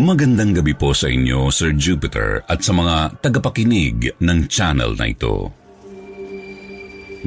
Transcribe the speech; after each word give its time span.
Magandang 0.00 0.56
gabi 0.56 0.72
po 0.72 0.96
sa 0.96 1.12
inyo, 1.12 1.52
Sir 1.52 1.76
Jupiter, 1.76 2.40
at 2.48 2.64
sa 2.64 2.72
mga 2.72 3.20
tagapakinig 3.20 4.16
ng 4.16 4.48
channel 4.48 4.96
na 4.96 5.12
ito. 5.12 5.52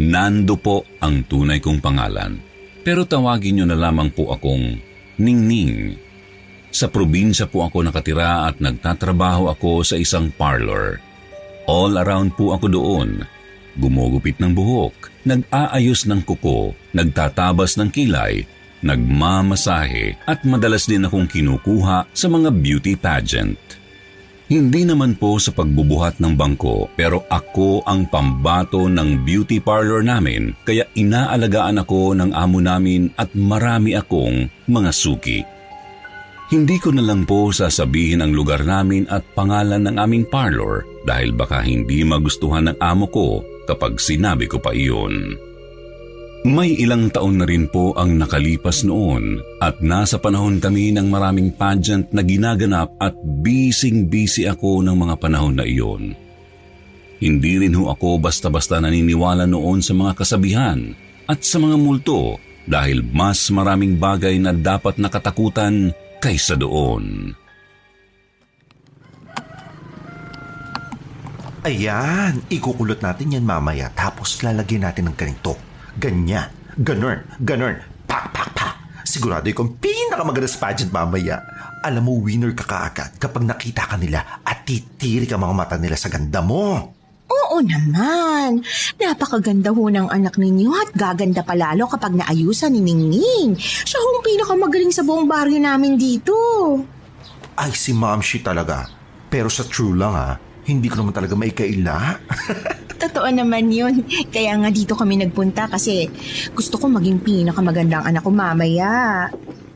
Nando 0.01 0.57
po 0.57 0.81
ang 0.97 1.21
tunay 1.29 1.61
kong 1.61 1.77
pangalan, 1.77 2.41
pero 2.81 3.05
tawagin 3.05 3.61
niyo 3.61 3.65
na 3.69 3.77
lamang 3.77 4.09
po 4.09 4.33
akong 4.33 4.81
Ningning. 5.21 6.01
Sa 6.73 6.89
probinsya 6.89 7.45
po 7.45 7.61
ako 7.61 7.85
nakatira 7.85 8.49
at 8.49 8.57
nagtatrabaho 8.57 9.53
ako 9.53 9.85
sa 9.85 9.93
isang 9.93 10.33
parlor. 10.33 10.97
All 11.69 11.93
around 12.01 12.33
po 12.33 12.57
ako 12.57 12.73
doon. 12.73 13.21
Gumugupit 13.77 14.41
ng 14.41 14.49
buhok, 14.49 15.13
nag-aayos 15.29 16.09
ng 16.09 16.25
kuko, 16.25 16.73
nagtatabas 16.89 17.77
ng 17.77 17.93
kilay, 17.93 18.49
nagmamasahe 18.83 20.19
at 20.27 20.43
madalas 20.43 20.85
din 20.85 21.07
akong 21.07 21.25
kinukuha 21.25 22.05
sa 22.11 22.27
mga 22.27 22.51
beauty 22.51 22.93
pageant. 22.99 23.57
Hindi 24.51 24.85
naman 24.85 25.15
po 25.17 25.39
sa 25.39 25.55
pagbubuhat 25.55 26.19
ng 26.19 26.35
bangko 26.35 26.91
pero 26.93 27.23
ako 27.31 27.87
ang 27.87 28.05
pambato 28.11 28.85
ng 28.91 29.23
beauty 29.23 29.63
parlor 29.63 30.03
namin 30.03 30.53
kaya 30.67 30.85
inaalagaan 30.93 31.81
ako 31.81 32.13
ng 32.13 32.35
amo 32.35 32.59
namin 32.59 33.09
at 33.15 33.31
marami 33.33 33.95
akong 33.95 34.51
mga 34.67 34.91
suki. 34.93 35.39
Hindi 36.53 36.77
ko 36.77 36.93
na 36.93 37.01
lang 37.01 37.25
po 37.25 37.49
sasabihin 37.49 38.21
ang 38.21 38.35
lugar 38.35 38.61
namin 38.61 39.09
at 39.09 39.25
pangalan 39.33 39.89
ng 39.89 39.95
aming 39.97 40.27
parlor 40.29 40.85
dahil 41.01 41.33
baka 41.33 41.65
hindi 41.65 42.05
magustuhan 42.05 42.69
ng 42.69 42.77
amo 42.77 43.09
ko 43.09 43.41
kapag 43.65 43.97
sinabi 43.97 44.45
ko 44.45 44.59
pa 44.59 44.69
iyon. 44.75 45.33
May 46.43 46.75
ilang 46.75 47.07
taon 47.07 47.39
na 47.39 47.47
rin 47.47 47.71
po 47.71 47.95
ang 47.95 48.19
nakalipas 48.19 48.83
noon 48.83 49.39
at 49.63 49.79
nasa 49.79 50.19
panahon 50.19 50.59
kami 50.59 50.91
ng 50.91 51.07
maraming 51.07 51.55
pageant 51.55 52.11
na 52.11 52.19
ginaganap 52.19 52.91
at 52.99 53.15
bising-busy 53.15 54.51
ako 54.51 54.83
ng 54.83 54.91
mga 54.91 55.15
panahon 55.23 55.55
na 55.55 55.63
iyon. 55.63 56.11
Hindi 57.23 57.63
rin 57.63 57.71
ho 57.79 57.87
ako 57.87 58.19
basta-basta 58.19 58.83
naniniwala 58.83 59.47
noon 59.47 59.79
sa 59.79 59.95
mga 59.95 60.19
kasabihan 60.19 60.91
at 61.31 61.39
sa 61.47 61.63
mga 61.63 61.79
multo 61.79 62.35
dahil 62.67 63.07
mas 63.07 63.47
maraming 63.47 63.95
bagay 63.95 64.35
na 64.35 64.51
dapat 64.51 64.99
nakatakutan 64.99 65.95
kaysa 66.19 66.59
doon. 66.59 67.31
Ayan, 71.63 72.43
ikukulot 72.51 72.99
natin 72.99 73.39
yan 73.39 73.47
mamaya 73.47 73.87
tapos 73.95 74.43
lalagyan 74.43 74.83
natin 74.83 75.07
ng 75.07 75.15
ganito. 75.15 75.72
Ganyan, 75.97 76.49
ganun, 76.81 77.21
ganun, 77.37 77.77
pak, 78.09 78.33
pak, 78.33 78.49
pak. 78.57 78.73
Sigurado 79.05 79.45
ikong 79.45 79.77
pinakamaganda 79.77 80.49
sa 80.49 80.69
pageant 80.69 80.89
mamaya. 80.89 81.37
Alam 81.83 82.07
mo, 82.07 82.13
winner 82.23 82.55
ka 82.55 82.65
kaagad 82.65 83.19
kapag 83.19 83.43
nakita 83.45 83.85
ka 83.85 83.99
nila 83.99 84.41
at 84.41 84.63
titiri 84.65 85.27
ka 85.27 85.37
mga 85.37 85.53
mata 85.53 85.75
nila 85.77 85.99
sa 85.99 86.09
ganda 86.09 86.41
mo. 86.41 86.95
Oo 87.29 87.61
naman. 87.61 88.63
Napakaganda 88.97 89.69
ho 89.69 89.83
ng 89.85 90.09
anak 90.09 90.39
ninyo 90.39 90.69
at 90.73 90.89
gaganda 90.95 91.45
pa 91.45 91.53
lalo 91.53 91.85
kapag 91.85 92.17
naayusan 92.17 92.73
ni 92.73 92.81
Ningning. 92.81 93.53
Siya 93.59 93.99
ho 94.01 94.23
pinakamagaling 94.23 94.89
sa 94.89 95.05
buong 95.05 95.29
baryo 95.29 95.59
namin 95.61 95.99
dito. 95.99 96.33
Ay, 97.53 97.75
si 97.77 97.93
Ma'am 97.93 98.23
Shi 98.23 98.41
talaga. 98.41 98.89
Pero 99.29 99.49
sa 99.49 99.65
true 99.65 99.93
lang 99.93 100.13
ha, 100.13 100.37
hindi 100.63 100.87
ko 100.87 101.03
naman 101.03 101.13
talaga 101.15 101.35
maikaila. 101.35 101.97
Totoo 103.03 103.27
naman 103.27 103.67
yun. 103.67 104.07
Kaya 104.31 104.55
nga 104.55 104.69
dito 104.71 104.95
kami 104.95 105.19
nagpunta 105.19 105.67
kasi 105.67 106.07
gusto 106.55 106.79
ko 106.79 106.87
maging 106.87 107.19
pinakamagandang 107.19 108.07
anak 108.07 108.23
ko 108.23 108.31
mamaya. 108.31 109.27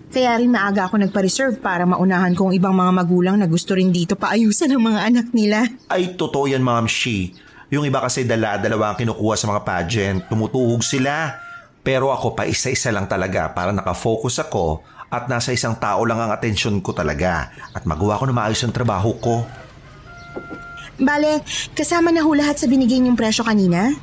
Kaya 0.08 0.40
rin 0.40 0.48
maaga 0.48 0.88
ako 0.88 1.04
nagpa-reserve 1.04 1.60
para 1.60 1.84
maunahan 1.84 2.32
ko 2.32 2.48
ang 2.48 2.56
ibang 2.56 2.72
mga 2.72 2.92
magulang 2.96 3.36
na 3.36 3.46
gusto 3.52 3.76
rin 3.76 3.92
dito 3.92 4.16
paayusan 4.16 4.72
ng 4.72 4.84
mga 4.84 5.00
anak 5.04 5.28
nila. 5.36 5.68
Ay, 5.92 6.16
totoo 6.16 6.48
yan, 6.48 6.64
Ma'am 6.64 6.88
Shi. 6.88 7.36
Yung 7.68 7.84
iba 7.84 8.00
kasi 8.00 8.24
dala-dalawa 8.24 8.96
ang 8.96 8.98
kinukuha 9.04 9.36
sa 9.36 9.52
mga 9.52 9.62
pageant, 9.68 10.20
tumutuhog 10.32 10.80
sila. 10.80 11.36
Pero 11.84 12.16
ako 12.16 12.32
pa 12.32 12.48
isa-isa 12.48 12.96
lang 12.96 13.12
talaga 13.12 13.52
para 13.52 13.76
nakafocus 13.76 14.40
ako 14.48 14.88
at 15.08 15.28
nasa 15.28 15.52
isang 15.52 15.76
tao 15.76 16.04
lang 16.04 16.20
ang 16.20 16.32
atensyon 16.32 16.80
ko 16.84 16.92
talaga 16.92 17.52
at 17.72 17.84
magawa 17.88 18.20
ko 18.20 18.28
na 18.28 18.36
maayos 18.36 18.64
ang 18.64 18.76
trabaho 18.76 19.16
ko. 19.20 19.44
Bale, 20.98 21.46
kasama 21.78 22.10
na 22.10 22.26
ho 22.26 22.32
lahat 22.34 22.58
sa 22.58 22.66
binigay 22.66 22.98
niyong 22.98 23.18
presyo 23.18 23.46
kanina? 23.46 23.94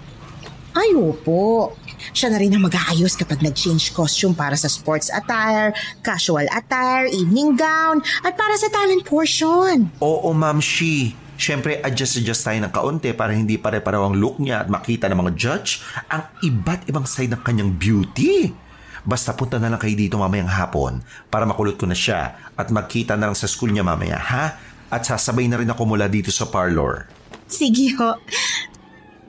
Ay, 0.75 0.95
opo. 0.95 1.75
Siya 2.15 2.31
na 2.31 2.39
rin 2.39 2.55
ang 2.55 2.63
mag-aayos 2.63 3.19
kapag 3.19 3.43
nag-change 3.43 3.91
costume 3.91 4.35
para 4.35 4.55
sa 4.55 4.71
sports 4.71 5.11
attire, 5.11 5.75
casual 6.07 6.47
attire, 6.55 7.11
evening 7.11 7.59
gown, 7.59 7.99
at 8.23 8.39
para 8.39 8.55
sa 8.55 8.71
talent 8.71 9.03
portion. 9.03 9.91
Oo, 9.99 10.31
Ma'am 10.31 10.63
Shi. 10.63 11.15
Siyempre, 11.35 11.83
adjust-adjust 11.83 12.47
tayo 12.47 12.59
ng 12.63 12.71
kaunti 12.71 13.11
para 13.11 13.35
hindi 13.35 13.59
pare-pareho 13.59 14.07
ang 14.07 14.15
look 14.15 14.39
niya 14.39 14.63
at 14.63 14.71
makita 14.71 15.11
ng 15.11 15.19
mga 15.19 15.33
judge 15.35 15.83
ang 16.07 16.31
iba't 16.47 16.87
ibang 16.87 17.07
side 17.11 17.35
ng 17.35 17.43
kanyang 17.43 17.75
beauty. 17.75 18.55
Basta 19.03 19.35
punta 19.35 19.59
na 19.59 19.67
lang 19.67 19.83
kayo 19.83 19.99
dito 19.99 20.15
mamayang 20.15 20.49
hapon 20.49 21.03
para 21.29 21.43
makulot 21.45 21.75
ko 21.75 21.91
na 21.91 21.99
siya 21.99 22.39
at 22.55 22.71
magkita 22.71 23.19
na 23.19 23.29
lang 23.29 23.37
sa 23.37 23.51
school 23.51 23.75
niya 23.75 23.83
mamaya, 23.83 24.17
ha? 24.17 24.57
At 24.95 25.03
sasabay 25.03 25.51
na 25.51 25.59
rin 25.59 25.67
ako 25.67 25.91
mula 25.91 26.07
dito 26.07 26.31
sa 26.31 26.47
parlor. 26.47 27.11
Sige 27.51 27.91
ho. 27.99 28.15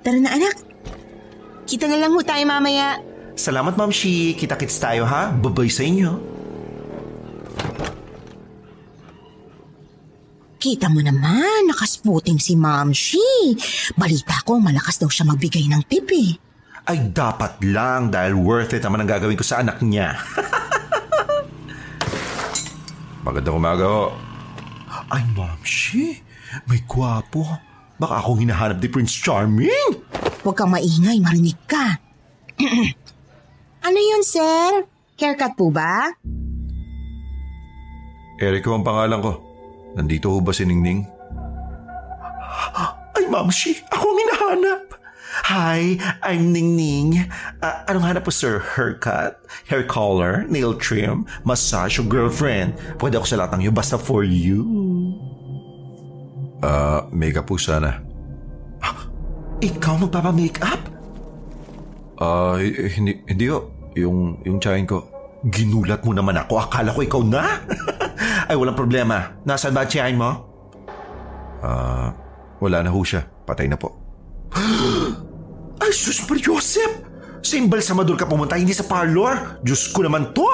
Tara 0.06 0.22
na 0.22 0.38
anak. 0.38 0.62
Kita 1.66 1.90
na 1.90 1.98
lang 1.98 2.14
ho 2.14 2.22
tayo 2.22 2.46
mamaya. 2.46 3.02
Salamat, 3.34 3.74
Ma'am 3.74 3.90
Shi. 3.90 4.38
Kita-kits 4.38 4.78
tayo, 4.78 5.10
ha? 5.10 5.34
Babay 5.34 5.66
sa 5.74 5.82
inyo. 5.82 6.22
Kita 10.62 10.86
mo 10.94 11.02
naman, 11.02 11.66
nakasputing 11.66 12.38
si 12.38 12.54
Ma'am 12.54 12.94
Shi. 12.94 13.58
Balita 13.98 14.46
ko, 14.46 14.62
malakas 14.62 15.02
daw 15.02 15.10
siya 15.10 15.26
magbigay 15.26 15.66
ng 15.66 15.82
tip 15.90 16.06
eh. 16.14 16.38
Ay, 16.86 17.10
dapat 17.10 17.58
lang 17.66 18.14
dahil 18.14 18.38
worth 18.38 18.78
it 18.78 18.86
naman 18.86 19.02
ang 19.02 19.10
gagawin 19.10 19.34
ko 19.34 19.42
sa 19.42 19.66
anak 19.66 19.82
niya. 19.82 20.14
Magandang 23.26 23.58
umaga 23.58 23.86
ho. 23.90 24.25
Ay, 25.10 25.22
Ma'am 25.38 25.62
Shi. 25.62 26.18
May 26.66 26.82
gwapo. 26.86 27.46
Baka 27.96 28.20
akong 28.20 28.42
hinahanap 28.44 28.82
ni 28.82 28.90
Prince 28.92 29.16
Charming. 29.16 29.92
Huwag 30.44 30.56
kang 30.58 30.72
maingay, 30.74 31.18
marinig 31.22 31.58
ka. 31.66 31.98
ano 33.88 33.98
yun, 33.98 34.24
sir? 34.26 34.86
Haircut 35.16 35.56
po 35.56 35.72
ba? 35.72 36.12
Eric 38.44 38.68
ang 38.68 38.84
pangalan 38.84 39.24
ko. 39.24 39.32
Nandito 39.96 40.28
ho 40.28 40.44
ba 40.44 40.52
si 40.52 40.68
Ningning? 40.68 41.08
Ay, 43.16 43.24
Ma'am 43.32 43.48
Shi, 43.48 43.80
ako 43.96 44.06
ang 44.12 44.20
hinahanap. 44.20 44.80
Hi, 45.44 46.00
I'm 46.24 46.56
Ningning. 46.56 47.28
Uh, 47.60 47.84
anong 47.92 48.08
hanap 48.08 48.24
po, 48.24 48.32
sir? 48.32 48.64
Haircut, 48.80 49.36
hair 49.68 49.84
color, 49.84 50.48
nail 50.48 50.72
trim, 50.80 51.28
massage, 51.44 52.00
o 52.00 52.08
girlfriend? 52.08 52.80
Pwede 52.96 53.20
ako 53.20 53.28
sa 53.28 53.44
lahat 53.44 53.60
ng 53.60 53.62
iyo, 53.68 53.72
basta 53.76 54.00
for 54.00 54.24
you. 54.24 54.64
Ah, 56.64 57.04
uh, 57.04 57.12
makeup 57.12 57.52
po 57.52 57.60
sana. 57.60 58.00
Ikaw 59.60 60.08
magpapa-makeup? 60.08 60.82
Ah, 62.16 62.56
uh, 62.56 62.64
hindi, 62.96 63.20
hindi 63.28 63.46
ho. 63.52 63.92
Yung, 64.00 64.40
yung 64.48 64.64
tsahin 64.64 64.88
ko. 64.88 65.04
Ginulat 65.52 66.00
mo 66.08 66.16
naman 66.16 66.40
ako. 66.40 66.64
Akala 66.64 66.96
ko 66.96 67.04
ikaw 67.04 67.22
na. 67.28 67.60
Ay, 68.50 68.56
walang 68.56 68.76
problema. 68.76 69.36
Nasaan 69.44 69.76
ba 69.76 69.84
ang 69.84 70.16
mo? 70.16 70.32
Ah, 71.60 72.16
wala 72.64 72.88
na 72.88 72.90
ho 72.94 73.04
siya. 73.04 73.28
Patay 73.44 73.68
na 73.68 73.76
po. 73.76 73.92
Ay, 75.82 75.92
sus 75.92 76.24
per 76.24 76.40
Joseph! 76.40 77.04
Sa 77.46 77.62
embalsamador 77.62 78.18
ka 78.18 78.26
pumunta, 78.26 78.58
hindi 78.58 78.74
sa 78.74 78.88
parlor. 78.90 79.62
Diyos 79.62 79.92
ko 79.94 80.02
naman 80.02 80.34
to! 80.34 80.48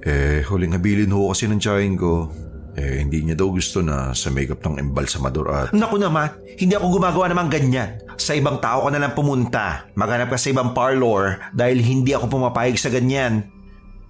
Eh, 0.00 0.40
huling 0.48 0.72
habilin 0.72 1.12
ho 1.12 1.28
kasi 1.28 1.44
ng 1.44 1.60
tiyahin 1.60 1.98
ko. 1.98 2.30
Eh, 2.78 3.02
hindi 3.02 3.26
niya 3.26 3.36
daw 3.36 3.50
gusto 3.50 3.84
na 3.84 4.14
sa 4.14 4.32
makeup 4.32 4.62
ng 4.64 4.80
embalsamador 4.80 5.46
at... 5.50 5.68
Naku 5.74 6.00
naman, 6.00 6.30
hindi 6.56 6.72
ako 6.72 6.96
gumagawa 6.96 7.26
naman 7.28 7.50
ganyan. 7.50 8.00
Sa 8.16 8.32
ibang 8.32 8.62
tao 8.62 8.86
ka 8.86 8.90
na 8.94 9.02
lang 9.02 9.12
pumunta. 9.12 9.90
Maghanap 9.98 10.32
ka 10.32 10.38
sa 10.38 10.48
ibang 10.54 10.72
parlor 10.72 11.52
dahil 11.52 11.82
hindi 11.82 12.16
ako 12.16 12.30
pumapayag 12.30 12.78
sa 12.80 12.88
ganyan. 12.88 13.44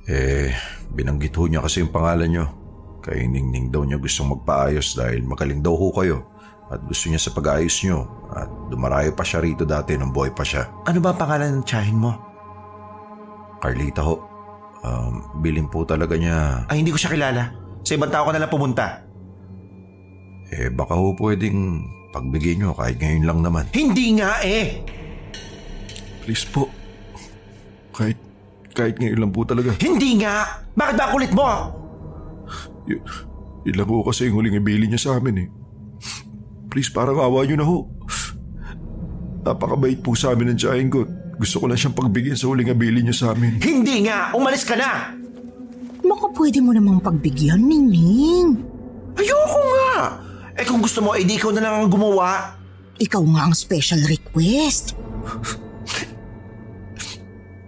Eh, 0.07 0.55
binanggit 0.95 1.35
ho 1.35 1.49
niya 1.51 1.65
kasi 1.65 1.83
yung 1.83 1.91
pangalan 1.91 2.29
niyo. 2.31 2.47
Kay 3.01 3.25
Ningning 3.27 3.73
daw 3.73 3.83
niya 3.83 3.97
gustong 3.97 4.37
magpaayos 4.37 4.95
dahil 4.95 5.25
magaling 5.25 5.65
daw 5.65 5.73
ho 5.73 5.89
kayo. 5.91 6.30
At 6.71 6.87
gusto 6.87 7.11
niya 7.11 7.19
sa 7.19 7.35
pag-ayos 7.35 7.75
niyo. 7.83 8.07
At 8.31 8.47
dumarayo 8.71 9.11
pa 9.11 9.27
siya 9.27 9.43
rito 9.43 9.67
dati 9.67 9.99
nung 9.99 10.15
boy 10.15 10.31
pa 10.31 10.47
siya. 10.47 10.71
Ano 10.87 11.03
ba 11.03 11.11
ang 11.11 11.19
pangalan 11.19 11.51
ng 11.59 11.67
tiyahin 11.67 11.99
mo? 11.99 12.15
Carlita 13.59 14.07
ho. 14.07 14.15
Um, 14.81 15.43
bilin 15.43 15.67
po 15.67 15.83
talaga 15.83 16.15
niya. 16.15 16.65
Ay, 16.71 16.81
hindi 16.81 16.95
ko 16.95 16.99
siya 17.03 17.13
kilala. 17.13 17.53
Sa 17.83 17.99
ibang 17.99 18.09
tao 18.09 18.25
ka 18.25 18.33
na 18.33 18.41
lang 18.47 18.53
pumunta. 18.55 19.03
Eh, 20.51 20.71
baka 20.71 20.95
ho 20.95 21.13
pwedeng 21.19 21.85
pagbigay 22.15 22.59
niyo 22.59 22.75
kahit 22.75 23.03
ngayon 23.03 23.27
lang 23.27 23.41
naman. 23.43 23.65
Hindi 23.75 24.19
nga 24.19 24.39
eh! 24.43 24.83
Please 26.23 26.47
po. 26.47 26.71
Kahit, 27.95 28.19
kahit 28.75 28.99
ngayon 28.99 29.27
lang 29.27 29.33
po 29.35 29.43
talaga. 29.43 29.75
Hindi 29.79 30.23
nga! 30.23 30.65
Bakit 30.75 30.95
ba 30.95 31.13
kulit 31.13 31.33
mo? 31.35 31.47
Y- 32.87 33.03
yun 33.61 33.77
lang 33.77 33.89
ho 33.93 34.01
kasi 34.01 34.31
yung 34.31 34.41
huling 34.41 34.57
ibili 34.57 34.89
niya 34.89 35.03
sa 35.03 35.21
amin 35.21 35.37
eh. 35.45 35.49
Please, 36.71 36.89
parang 36.89 37.19
awa 37.19 37.43
niyo 37.43 37.59
na 37.59 37.67
ho. 37.67 37.91
Napakabait 39.43 39.99
po 39.99 40.15
sa 40.15 40.31
amin 40.31 40.55
ng 40.55 40.59
tiyahin 40.63 40.87
ko. 40.87 41.03
Gusto 41.41 41.59
ko 41.59 41.67
lang 41.67 41.81
siyang 41.81 41.97
pagbigyan 41.99 42.39
sa 42.39 42.47
huling 42.47 42.71
abili 42.71 43.03
niya 43.03 43.17
sa 43.17 43.27
amin. 43.35 43.59
Hindi 43.59 44.07
nga! 44.07 44.31
Umalis 44.39 44.63
ka 44.63 44.79
na! 44.79 45.11
Baka 46.01 46.27
pwede 46.37 46.63
mo 46.63 46.71
namang 46.71 47.03
pagbigyan, 47.03 47.59
Ningning. 47.59 48.55
Ayoko 49.19 49.61
nga! 49.75 50.21
Eh 50.55 50.65
kung 50.69 50.79
gusto 50.79 51.03
mo, 51.03 51.19
edi 51.19 51.41
ikaw 51.41 51.51
na 51.51 51.65
lang 51.65 51.75
ang 51.83 51.91
gumawa. 51.91 52.55
Ikaw 53.01 53.23
nga 53.35 53.41
ang 53.49 53.55
special 53.57 54.05
request. 54.07 54.95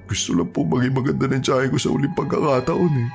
Gusto 0.07 0.31
lang 0.37 0.53
po 0.53 0.63
maging 0.69 0.93
maganda 0.93 1.25
ng 1.27 1.43
tiyahin 1.43 1.73
ko 1.73 1.79
sa 1.81 1.89
huling 1.89 2.13
pagkakataon 2.13 2.93
eh. 3.03 3.09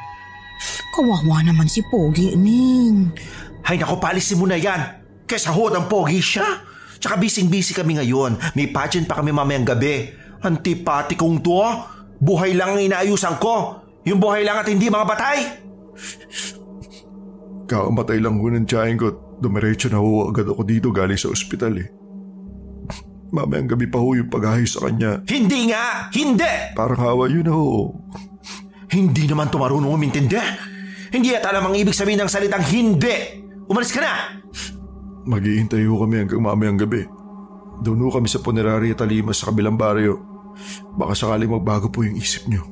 Kawawa 0.98 1.46
naman 1.46 1.70
si 1.70 1.86
Pogi, 1.86 2.34
Ning. 2.34 3.14
Hay 3.70 3.78
nako, 3.78 4.02
palisin 4.02 4.42
mo 4.42 4.50
na 4.50 4.58
yan. 4.58 5.06
Kesa 5.28 5.52
ho 5.52 5.68
ng 5.68 5.92
pogi 5.92 6.24
siya. 6.24 6.64
Tsaka 6.98 7.20
bising-busy 7.20 7.76
kami 7.76 8.00
ngayon. 8.00 8.56
May 8.56 8.72
pageant 8.72 9.06
pa 9.06 9.20
kami 9.20 9.36
mamayang 9.36 9.68
gabi. 9.68 10.08
Antipati 10.40 11.20
kong 11.20 11.44
to. 11.44 11.60
Buhay 12.18 12.56
lang 12.56 12.80
ang 12.80 12.82
inaayusan 12.82 13.38
ko. 13.38 13.84
Yung 14.08 14.24
buhay 14.24 14.48
lang 14.48 14.64
at 14.64 14.72
hindi 14.72 14.88
mga 14.88 15.06
batay. 15.06 15.40
Kakamatay 17.68 18.24
lang 18.24 18.40
ko 18.40 18.48
ng 18.48 18.66
tiyahin 18.66 18.98
ko. 18.98 19.08
Dumiretso 19.38 19.92
na 19.92 20.02
ho 20.02 20.32
agad 20.32 20.50
ako 20.50 20.66
dito 20.66 20.90
galing 20.90 21.20
sa 21.20 21.30
ospital 21.30 21.78
eh. 21.78 21.92
Mamayang 23.30 23.76
gabi 23.76 23.86
pa 23.92 24.00
ho 24.00 24.16
yung 24.16 24.32
pag-ayos 24.32 24.80
sa 24.80 24.88
kanya. 24.88 25.22
Hindi 25.28 25.70
nga! 25.70 26.08
Hindi! 26.16 26.74
Parang 26.74 26.98
hawa 27.04 27.28
yun 27.28 27.52
ho. 27.52 27.92
Hindi 28.88 29.28
naman 29.28 29.52
to 29.52 29.60
marunong 29.60 29.92
umintindi. 29.92 30.40
Hindi 31.12 31.36
yata 31.36 31.52
namang 31.52 31.76
ibig 31.76 31.92
sabihin 31.92 32.24
ng 32.24 32.32
salitang 32.32 32.64
hindi. 32.72 33.44
Umalis 33.68 33.92
ka 33.92 34.00
na! 34.00 34.37
Maghihintay 35.28 35.84
ho 35.84 36.00
kami 36.00 36.24
hanggang 36.24 36.40
mamayang 36.40 36.80
gabi. 36.80 37.04
Doon 37.84 38.08
ho 38.08 38.10
kami 38.10 38.32
sa 38.32 38.40
Punerarya 38.40 38.96
Talimas 38.96 39.44
sa 39.44 39.52
kabilang 39.52 39.76
baryo. 39.76 40.18
Baka 40.96 41.14
sakaling 41.14 41.52
magbago 41.52 41.92
po 41.92 42.02
yung 42.02 42.16
isip 42.16 42.48
niyo. 42.48 42.64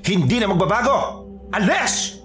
Hindi 0.00 0.40
na 0.40 0.48
magbabago! 0.48 1.28
Unless! 1.52 2.18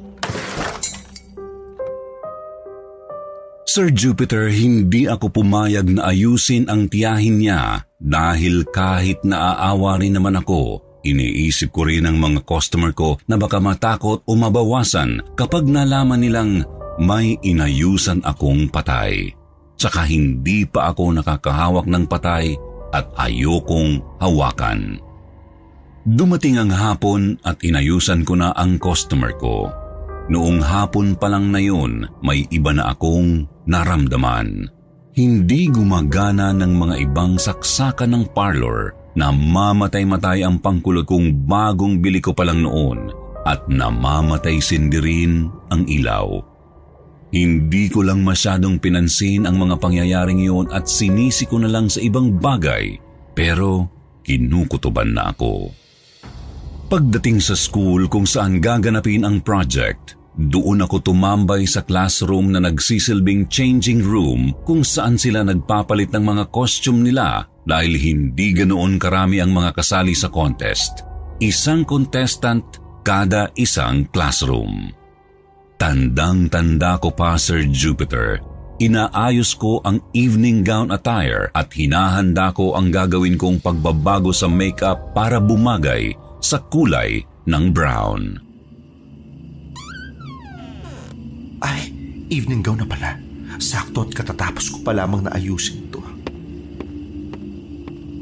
Sir 3.75 3.91
Jupiter, 3.91 4.47
hindi 4.47 5.03
ako 5.03 5.35
pumayag 5.35 5.99
na 5.99 6.07
ayusin 6.15 6.71
ang 6.71 6.87
tiyahin 6.87 7.43
niya 7.43 7.83
dahil 7.99 8.63
kahit 8.71 9.19
naaawa 9.27 9.99
rin 9.99 10.15
naman 10.15 10.39
ako, 10.39 10.79
iniisip 11.03 11.75
ko 11.75 11.83
rin 11.83 12.07
ang 12.07 12.15
mga 12.15 12.47
customer 12.47 12.95
ko 12.95 13.19
na 13.27 13.35
baka 13.35 13.59
matakot 13.59 14.23
o 14.23 14.31
mabawasan 14.31 15.35
kapag 15.35 15.67
nalaman 15.67 16.23
nilang 16.23 16.63
may 17.01 17.35
inayusan 17.43 18.23
akong 18.23 18.71
patay. 18.71 19.31
Tsaka 19.75 20.07
hindi 20.07 20.63
pa 20.63 20.95
ako 20.95 21.19
nakakahawak 21.19 21.85
ng 21.87 22.05
patay 22.07 22.55
at 22.95 23.11
ayokong 23.19 23.99
hawakan. 24.23 25.03
Dumating 26.05 26.61
ang 26.61 26.71
hapon 26.71 27.35
at 27.43 27.59
inayusan 27.65 28.23
ko 28.23 28.39
na 28.39 28.53
ang 28.55 28.79
customer 28.79 29.33
ko. 29.35 29.67
Noong 30.29 30.61
hapon 30.61 31.17
pa 31.17 31.27
lang 31.29 31.49
na 31.49 31.59
yun, 31.59 32.05
may 32.21 32.45
iba 32.49 32.71
na 32.71 32.93
akong 32.93 33.45
naramdaman. 33.65 34.69
Hindi 35.15 35.67
gumagana 35.69 36.53
ng 36.53 36.73
mga 36.75 36.95
ibang 37.09 37.41
saksakan 37.41 38.13
ng 38.13 38.23
parlor 38.37 38.93
na 39.15 39.31
mamatay-matay 39.31 40.43
ang 40.43 40.59
pangkulot 40.59 41.07
kong 41.07 41.47
bagong 41.47 42.03
bili 42.03 42.19
ko 42.19 42.35
pa 42.35 42.43
lang 42.43 42.61
noon 42.61 43.09
at 43.47 43.63
namamatay 43.69 44.59
sindi 44.59 44.99
rin 44.99 45.47
ang 45.71 45.87
ilaw. 45.87 46.54
Hindi 47.35 47.91
ko 47.91 47.99
lang 47.99 48.23
masyadong 48.23 48.79
pinansin 48.79 49.43
ang 49.43 49.59
mga 49.59 49.75
pangyayaring 49.83 50.39
iyon 50.39 50.71
at 50.71 50.87
sinisi 50.87 51.43
ko 51.43 51.59
na 51.59 51.67
lang 51.67 51.91
sa 51.91 51.99
ibang 51.99 52.31
bagay 52.39 52.95
pero 53.35 53.91
kinukutuban 54.23 55.11
na 55.11 55.35
ako. 55.35 55.67
Pagdating 56.87 57.43
sa 57.43 57.51
school 57.51 58.07
kung 58.07 58.23
saan 58.23 58.63
gaganapin 58.63 59.27
ang 59.27 59.43
project, 59.43 60.15
doon 60.39 60.87
ako 60.87 61.11
tumambay 61.11 61.67
sa 61.67 61.83
classroom 61.83 62.55
na 62.55 62.63
nagsisilbing 62.63 63.51
changing 63.51 63.99
room 63.99 64.55
kung 64.63 64.87
saan 64.87 65.19
sila 65.19 65.43
nagpapalit 65.43 66.15
ng 66.15 66.23
mga 66.23 66.43
costume 66.55 67.03
nila 67.03 67.51
dahil 67.67 67.99
hindi 67.99 68.55
ganoon 68.55 68.95
karami 68.95 69.43
ang 69.43 69.51
mga 69.51 69.75
kasali 69.75 70.15
sa 70.15 70.31
contest. 70.31 71.03
Isang 71.43 71.83
contestant 71.83 72.79
kada 73.03 73.51
isang 73.59 74.07
classroom. 74.07 75.03
Tandang-tanda 75.75 76.95
ko 77.03 77.11
pa 77.11 77.35
Sir 77.35 77.67
Jupiter, 77.67 78.39
inaayos 78.79 79.51
ko 79.59 79.83
ang 79.83 79.99
evening 80.15 80.63
gown 80.63 80.87
attire 80.87 81.51
at 81.51 81.67
hinahanda 81.75 82.55
ko 82.55 82.79
ang 82.79 82.87
gagawin 82.87 83.35
kong 83.35 83.59
pagbabago 83.59 84.31
sa 84.31 84.47
makeup 84.47 85.11
para 85.11 85.35
bumagay 85.43 86.15
sa 86.39 86.63
kulay 86.71 87.19
ng 87.43 87.65
brown. 87.75 88.39
Ay, 91.59 91.91
evening 92.31 92.63
gown 92.63 92.79
na 92.79 92.87
pala. 92.87 93.19
Sakto 93.55 94.03
at 94.03 94.11
katatapos 94.11 94.67
ko 94.71 94.77
pa 94.83 94.91
lamang 94.91 95.27
na 95.27 95.31
ayusin 95.35 95.87
ito. 95.87 96.03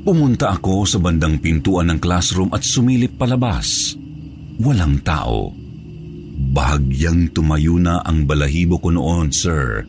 Pumunta 0.03 0.51
ako 0.51 0.83
sa 0.83 1.00
bandang 1.00 1.39
pintuan 1.39 1.88
ng 1.88 2.00
classroom 2.01 2.51
at 2.51 2.65
sumilip 2.65 3.15
palabas. 3.15 3.95
Walang 4.60 5.00
tao. 5.00 5.62
Bahagyang 6.33 7.29
tumayo 7.29 7.77
na 7.77 8.01
ang 8.01 8.25
balahibo 8.25 8.81
ko 8.81 8.89
noon, 8.89 9.29
sir. 9.29 9.85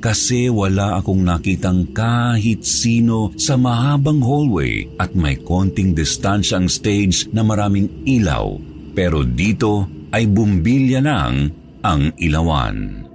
Kasi 0.00 0.48
wala 0.48 0.96
akong 0.96 1.20
nakitang 1.20 1.92
kahit 1.92 2.64
sino 2.64 3.36
sa 3.36 3.60
mahabang 3.60 4.24
hallway 4.24 4.88
at 4.96 5.12
may 5.12 5.36
konting 5.36 5.92
distansya 5.92 6.56
ang 6.62 6.72
stage 6.72 7.28
na 7.34 7.44
maraming 7.44 7.90
ilaw. 8.08 8.56
Pero 8.96 9.26
dito 9.26 9.84
ay 10.14 10.24
bumbilya 10.24 11.04
lang 11.04 11.52
ang 11.84 12.16
ilawan. 12.16 13.06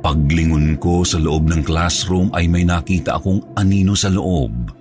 Paglingon 0.00 0.80
ko 0.80 1.04
sa 1.04 1.20
loob 1.20 1.52
ng 1.52 1.60
classroom 1.60 2.32
ay 2.32 2.48
may 2.48 2.64
nakita 2.64 3.20
akong 3.20 3.52
anino 3.52 3.92
sa 3.92 4.08
loob. 4.08 4.79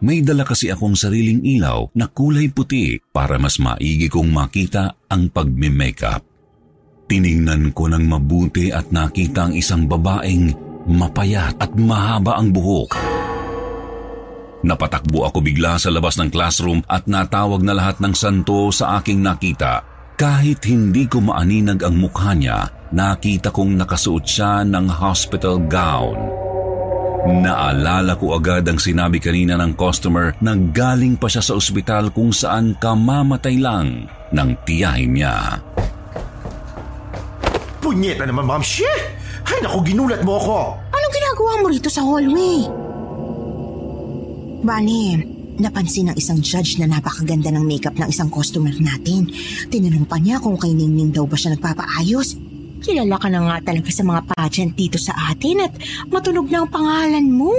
May 0.00 0.24
dala 0.24 0.48
kasi 0.48 0.72
akong 0.72 0.96
sariling 0.96 1.44
ilaw 1.44 1.92
na 1.92 2.08
kulay 2.08 2.48
puti 2.48 2.96
para 3.12 3.36
mas 3.36 3.60
maigi 3.60 4.08
kong 4.08 4.32
makita 4.32 4.96
ang 5.12 5.28
pagme-makeup. 5.28 6.24
Tiningnan 7.04 7.76
ko 7.76 7.84
ng 7.92 8.08
mabuti 8.08 8.72
at 8.72 8.88
nakita 8.88 9.50
ang 9.50 9.52
isang 9.52 9.84
babaeng 9.84 10.56
mapayat 10.88 11.52
at 11.60 11.76
mahaba 11.76 12.40
ang 12.40 12.48
buhok. 12.48 12.96
Napatakbo 14.64 15.28
ako 15.28 15.44
bigla 15.44 15.76
sa 15.76 15.92
labas 15.92 16.16
ng 16.16 16.32
classroom 16.32 16.80
at 16.88 17.04
natawag 17.04 17.60
na 17.60 17.76
lahat 17.76 18.00
ng 18.00 18.16
santo 18.16 18.72
sa 18.72 19.00
aking 19.00 19.20
nakita. 19.20 19.84
Kahit 20.16 20.64
hindi 20.68 21.08
ko 21.08 21.20
maaninag 21.24 21.80
ang 21.84 21.96
mukha 21.96 22.32
niya, 22.32 22.68
nakita 22.92 23.52
kong 23.52 23.76
nakasuot 23.76 24.24
siya 24.24 24.64
ng 24.64 24.88
hospital 24.88 25.60
gown. 25.64 26.49
Naalala 27.28 28.16
ko 28.16 28.32
agad 28.32 28.64
ang 28.64 28.80
sinabi 28.80 29.20
kanina 29.20 29.60
ng 29.60 29.76
customer 29.76 30.32
na 30.40 30.56
galing 30.56 31.20
pa 31.20 31.28
siya 31.28 31.44
sa 31.44 31.52
ospital 31.52 32.08
kung 32.16 32.32
saan 32.32 32.72
kamamatay 32.80 33.60
lang 33.60 34.08
ng 34.32 34.50
tiyahin 34.64 35.12
niya. 35.20 35.60
Punyeta 37.84 38.24
naman, 38.24 38.48
Ma'am 38.48 38.64
Shi! 38.64 38.88
Ay, 39.44 39.58
naku, 39.60 39.92
ginulat 39.92 40.24
mo 40.24 40.40
ako! 40.40 40.58
Anong 40.96 41.12
ginagawa 41.12 41.52
mo 41.60 41.66
rito 41.68 41.88
sa 41.92 42.00
hallway? 42.00 42.64
Bale, 44.60 45.04
napansin 45.60 46.12
ng 46.12 46.16
isang 46.16 46.40
judge 46.40 46.80
na 46.80 46.88
napakaganda 46.88 47.52
ng 47.52 47.64
makeup 47.64 47.96
ng 48.00 48.08
isang 48.08 48.32
customer 48.32 48.72
natin. 48.80 49.28
Tinanong 49.68 50.08
pa 50.08 50.16
niya 50.16 50.40
kung 50.40 50.56
kay 50.56 50.72
Ningning 50.72 51.12
daw 51.12 51.28
ba 51.28 51.36
siya 51.36 51.52
nagpapaayos. 51.52 52.49
Kilala 52.80 53.16
ka 53.20 53.28
na 53.28 53.44
nga 53.44 53.56
talaga 53.72 53.90
sa 53.92 54.04
mga 54.04 54.20
pageant 54.32 54.72
dito 54.72 54.96
sa 54.96 55.12
atin 55.32 55.68
at 55.68 55.72
matunog 56.08 56.48
na 56.48 56.64
ang 56.64 56.70
pangalan 56.72 57.28
mo. 57.28 57.52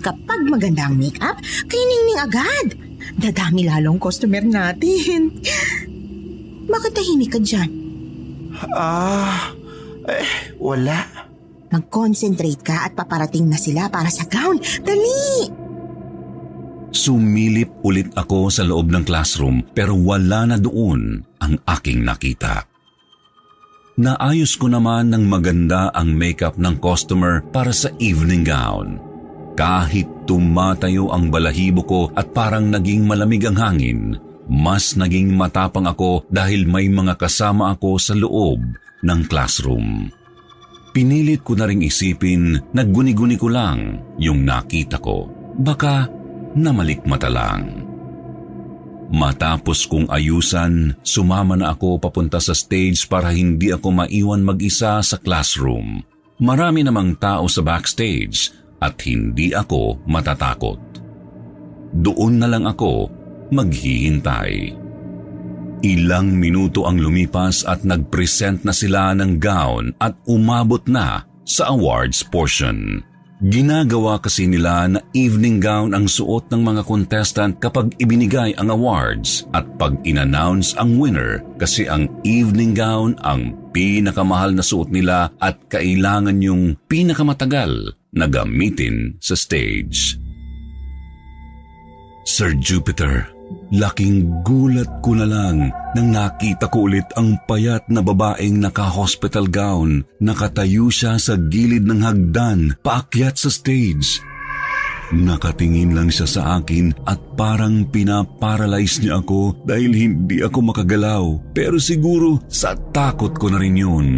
Kapag 0.00 0.46
maganda 0.48 0.88
ang 0.88 0.96
makeup, 0.96 1.36
kay 1.68 1.80
Ningning 1.80 2.20
agad. 2.22 2.66
Dadami 3.18 3.66
lalong 3.68 4.00
customer 4.00 4.40
natin. 4.40 5.36
Bakit 6.72 6.92
tahimik 6.94 7.34
ka 7.34 7.40
dyan? 7.40 7.70
Ah, 8.72 9.52
eh, 10.08 10.56
wala. 10.56 11.04
Mag-concentrate 11.68 12.64
ka 12.64 12.88
at 12.88 12.96
paparating 12.96 13.48
na 13.48 13.60
sila 13.60 13.92
para 13.92 14.08
sa 14.08 14.24
gown. 14.24 14.56
Dali! 14.80 15.52
Sumilip 16.88 17.84
ulit 17.84 18.08
ako 18.16 18.48
sa 18.48 18.64
loob 18.64 18.88
ng 18.88 19.04
classroom 19.04 19.60
pero 19.76 19.92
wala 19.92 20.48
na 20.48 20.56
doon 20.56 21.20
ang 21.44 21.60
aking 21.68 22.00
nakita. 22.00 22.64
Naayos 23.98 24.54
ko 24.54 24.70
naman 24.70 25.10
ng 25.10 25.26
maganda 25.26 25.90
ang 25.90 26.14
makeup 26.14 26.54
ng 26.54 26.78
customer 26.78 27.42
para 27.50 27.74
sa 27.74 27.90
evening 27.98 28.46
gown. 28.46 29.02
Kahit 29.58 30.06
tumatayo 30.22 31.10
ang 31.10 31.34
balahibo 31.34 31.82
ko 31.82 32.02
at 32.14 32.30
parang 32.30 32.70
naging 32.70 33.02
malamig 33.02 33.42
ang 33.42 33.58
hangin, 33.58 34.14
mas 34.46 34.94
naging 34.94 35.34
matapang 35.34 35.90
ako 35.90 36.22
dahil 36.30 36.62
may 36.62 36.86
mga 36.86 37.18
kasama 37.18 37.74
ako 37.74 37.98
sa 37.98 38.14
loob 38.14 38.62
ng 39.02 39.20
classroom. 39.26 40.06
Pinilit 40.94 41.42
ko 41.42 41.58
na 41.58 41.66
ring 41.66 41.82
isipin, 41.82 42.54
nagguni-guni 42.70 43.34
ko 43.34 43.50
lang 43.50 43.98
yung 44.14 44.46
nakita 44.46 45.02
ko. 45.02 45.26
Baka 45.58 46.06
namalikmata 46.54 47.26
lang. 47.26 47.87
Matapos 49.08 49.88
kong 49.88 50.12
ayusan, 50.12 50.92
sumama 51.00 51.56
na 51.56 51.72
ako 51.72 51.96
papunta 51.96 52.36
sa 52.44 52.52
stage 52.52 53.08
para 53.08 53.32
hindi 53.32 53.72
ako 53.72 54.04
maiwan 54.04 54.44
mag-isa 54.44 55.00
sa 55.00 55.16
classroom. 55.16 56.04
Marami 56.38 56.84
namang 56.84 57.16
tao 57.16 57.48
sa 57.48 57.64
backstage 57.64 58.52
at 58.78 59.00
hindi 59.08 59.56
ako 59.56 60.04
matatakot. 60.04 60.78
Doon 61.96 62.36
na 62.36 62.52
lang 62.52 62.68
ako 62.68 63.08
maghihintay. 63.48 64.76
Ilang 65.78 66.36
minuto 66.36 66.84
ang 66.84 67.00
lumipas 67.00 67.64
at 67.64 67.88
nag-present 67.88 68.66
na 68.66 68.76
sila 68.76 69.16
ng 69.16 69.40
gown 69.40 69.96
at 70.04 70.12
umabot 70.28 70.84
na 70.84 71.24
sa 71.48 71.72
awards 71.72 72.20
portion. 72.20 73.00
Ginagawa 73.38 74.18
kasi 74.18 74.50
nila 74.50 74.90
na 74.90 74.98
evening 75.14 75.62
gown 75.62 75.94
ang 75.94 76.10
suot 76.10 76.50
ng 76.50 76.58
mga 76.58 76.82
contestant 76.82 77.54
kapag 77.62 77.94
ibinigay 78.02 78.50
ang 78.58 78.66
awards 78.66 79.46
at 79.54 79.62
pag 79.78 79.94
in-announce 80.02 80.74
ang 80.74 80.98
winner 80.98 81.38
kasi 81.54 81.86
ang 81.86 82.10
evening 82.26 82.74
gown 82.74 83.14
ang 83.22 83.54
pinakamahal 83.70 84.50
na 84.50 84.64
suot 84.66 84.90
nila 84.90 85.30
at 85.38 85.54
kailangan 85.70 86.42
yung 86.42 86.74
pinakamatagal 86.90 87.94
na 88.10 88.26
gamitin 88.26 89.14
sa 89.22 89.38
stage. 89.38 90.18
Sir 92.26 92.58
Jupiter, 92.58 93.30
laking 93.72 94.44
gulat 94.44 94.88
ko 95.04 95.12
na 95.16 95.26
lang 95.28 95.68
nang 95.96 96.08
nakita 96.12 96.68
ko 96.72 96.88
ulit 96.88 97.04
ang 97.16 97.36
payat 97.44 97.84
na 97.88 98.00
babaeng 98.00 98.60
naka-hospital 98.60 99.48
gown. 99.48 100.04
Nakatayo 100.20 100.88
siya 100.88 101.16
sa 101.20 101.36
gilid 101.36 101.84
ng 101.84 102.00
hagdan, 102.04 102.76
paakyat 102.80 103.36
sa 103.36 103.50
stage. 103.52 104.24
Nakatingin 105.08 105.96
lang 105.96 106.12
siya 106.12 106.28
sa 106.28 106.42
akin 106.60 106.92
at 107.08 107.16
parang 107.32 107.88
pinaparalyze 107.88 109.00
niya 109.00 109.24
ako 109.24 109.64
dahil 109.64 109.92
hindi 109.96 110.44
ako 110.44 110.58
makagalaw. 110.68 111.24
Pero 111.56 111.80
siguro 111.80 112.44
sa 112.44 112.76
takot 112.76 113.32
ko 113.32 113.48
na 113.48 113.56
rin 113.56 113.76
yun. 113.80 114.08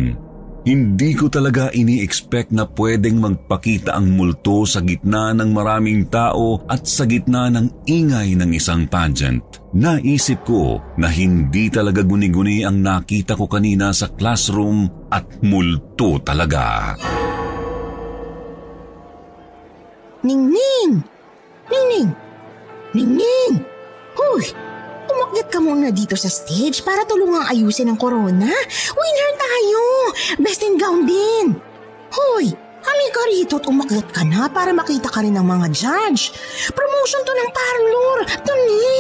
Hindi 0.61 1.17
ko 1.17 1.33
talaga 1.33 1.73
ini-expect 1.73 2.53
na 2.53 2.69
pwedeng 2.69 3.17
magpakita 3.17 3.97
ang 3.97 4.13
multo 4.13 4.69
sa 4.69 4.85
gitna 4.85 5.33
ng 5.33 5.57
maraming 5.57 6.05
tao 6.13 6.61
at 6.69 6.85
sa 6.85 7.09
gitna 7.09 7.49
ng 7.49 7.89
ingay 7.89 8.37
ng 8.37 8.53
isang 8.53 8.85
pageant. 8.85 9.41
Naisip 9.73 10.45
ko 10.45 10.77
na 11.01 11.09
hindi 11.09 11.73
talaga 11.73 12.05
guni-guni 12.05 12.61
ang 12.69 12.85
nakita 12.85 13.41
ko 13.41 13.49
kanina 13.49 13.89
sa 13.97 14.13
classroom 14.13 15.09
at 15.09 15.25
multo 15.41 16.21
talaga. 16.21 16.93
Ningning! 20.21 21.01
Ningning! 21.73 22.11
Ningning! 22.93 23.55
Huy! 24.13 24.70
Umakyat 25.11 25.49
ka 25.51 25.59
muna 25.59 25.91
dito 25.91 26.15
sa 26.15 26.31
stage 26.31 26.87
para 26.87 27.03
tulungang 27.03 27.51
ayusin 27.51 27.91
ang 27.91 27.99
corona. 27.99 28.51
Winner 28.95 29.33
tayo! 29.35 29.83
Best 30.39 30.63
in 30.63 30.79
gown 30.79 31.03
din! 31.07 31.59
Hoy! 32.15 32.55
Halika 32.81 33.23
rito 33.29 33.55
at 33.61 33.69
umakyat 33.69 34.09
ka 34.09 34.23
na 34.25 34.49
para 34.49 34.73
makita 34.73 35.13
ka 35.13 35.21
rin 35.21 35.37
ng 35.37 35.45
mga 35.45 35.67
judge. 35.75 36.33
Promotion 36.73 37.21
to 37.29 37.33
ng 37.37 37.51
parlor. 37.53 38.19
Dali! 38.41 38.97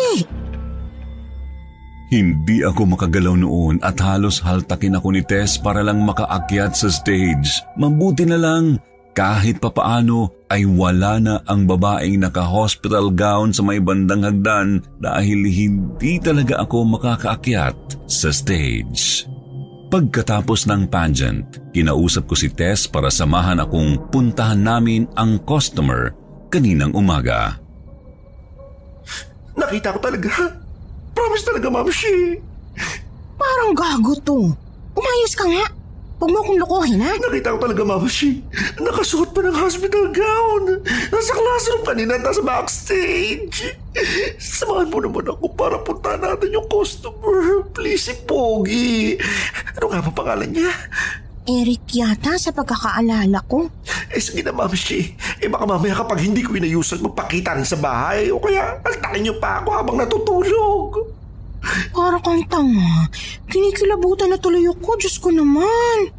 Hindi 2.10 2.66
ako 2.66 2.98
makagalaw 2.98 3.38
noon 3.38 3.78
at 3.86 3.94
halos 4.02 4.42
haltakin 4.42 4.98
ako 4.98 5.14
ni 5.14 5.22
Tess 5.22 5.54
para 5.62 5.80
lang 5.86 6.02
makaakyat 6.02 6.74
sa 6.74 6.90
stage. 6.90 7.62
Mabuti 7.78 8.26
na 8.26 8.34
lang 8.34 8.82
kahit 9.12 9.58
papaano 9.58 10.30
ay 10.50 10.66
wala 10.66 11.18
na 11.18 11.34
ang 11.46 11.66
babaeng 11.66 12.22
naka-hospital 12.22 13.10
gown 13.14 13.50
sa 13.50 13.62
may 13.62 13.82
bandang 13.82 14.22
hagdan 14.22 14.82
dahil 14.98 15.46
hindi 15.46 16.18
talaga 16.22 16.62
ako 16.62 16.98
makakaakyat 16.98 17.76
sa 18.06 18.30
stage. 18.30 19.26
Pagkatapos 19.90 20.70
ng 20.70 20.86
pageant, 20.86 21.58
kinausap 21.74 22.30
ko 22.30 22.38
si 22.38 22.46
Tess 22.46 22.86
para 22.86 23.10
samahan 23.10 23.58
akong 23.58 24.10
puntahan 24.14 24.62
namin 24.62 25.10
ang 25.18 25.42
customer 25.42 26.14
kaninang 26.46 26.94
umaga. 26.94 27.58
Nakita 29.58 29.94
ko 29.94 29.98
talaga. 29.98 30.30
Promise 31.10 31.44
talaga, 31.46 31.66
Ma'am 31.74 31.90
Shi. 31.90 32.38
Parang 33.34 33.74
gago 33.74 34.14
to. 34.22 34.38
Umayos 34.94 35.34
ka 35.34 35.46
nga. 35.50 35.79
Huwag 36.20 36.36
mo 36.36 36.38
akong 36.44 36.60
lokohin, 36.60 37.00
ha? 37.00 37.16
Nakita 37.16 37.56
ko 37.56 37.64
talaga, 37.64 37.80
Mama 37.80 38.04
Shi. 38.04 38.44
Nakasuot 38.76 39.32
pa 39.32 39.40
ng 39.40 39.56
hospital 39.56 40.12
gown. 40.12 40.84
Nasa 40.84 41.32
classroom 41.32 41.80
kanina 41.80 42.20
nasa 42.20 42.44
backstage. 42.44 43.72
Samahan 44.36 44.92
mo 44.92 45.00
naman 45.00 45.32
ako 45.32 45.48
para 45.56 45.80
punta 45.80 46.20
natin 46.20 46.52
yung 46.52 46.68
customer. 46.68 47.64
Please, 47.72 48.12
si 48.12 48.14
Pogi. 48.28 49.16
Ano 49.80 49.88
nga 49.88 50.04
ba 50.04 50.12
pangalan 50.12 50.52
niya? 50.52 50.68
Eric 51.48 51.88
yata 51.96 52.36
sa 52.36 52.52
pagkakaalala 52.52 53.40
ko. 53.48 53.72
Eh, 54.12 54.20
sige 54.20 54.44
na, 54.44 54.52
Ma'am 54.52 54.76
Shi. 54.76 55.16
Eh, 55.40 55.48
baka 55.48 55.64
mamaya 55.64 56.04
kapag 56.04 56.20
hindi 56.20 56.44
ko 56.44 56.52
inayusan, 56.52 57.00
magpakita 57.00 57.56
rin 57.56 57.64
sa 57.64 57.80
bahay. 57.80 58.28
O 58.28 58.36
kaya, 58.36 58.76
altakin 58.84 59.24
niyo 59.24 59.40
pa 59.40 59.64
ako 59.64 59.72
habang 59.72 59.96
natutulog. 59.96 61.09
Para 61.92 62.16
kang 62.24 62.40
tanga. 62.48 63.12
Kinikilabutan 63.46 64.32
na 64.32 64.40
tuloy 64.40 64.64
ako. 64.64 64.96
Diyos 64.96 65.20
ko 65.20 65.28
naman. 65.28 66.10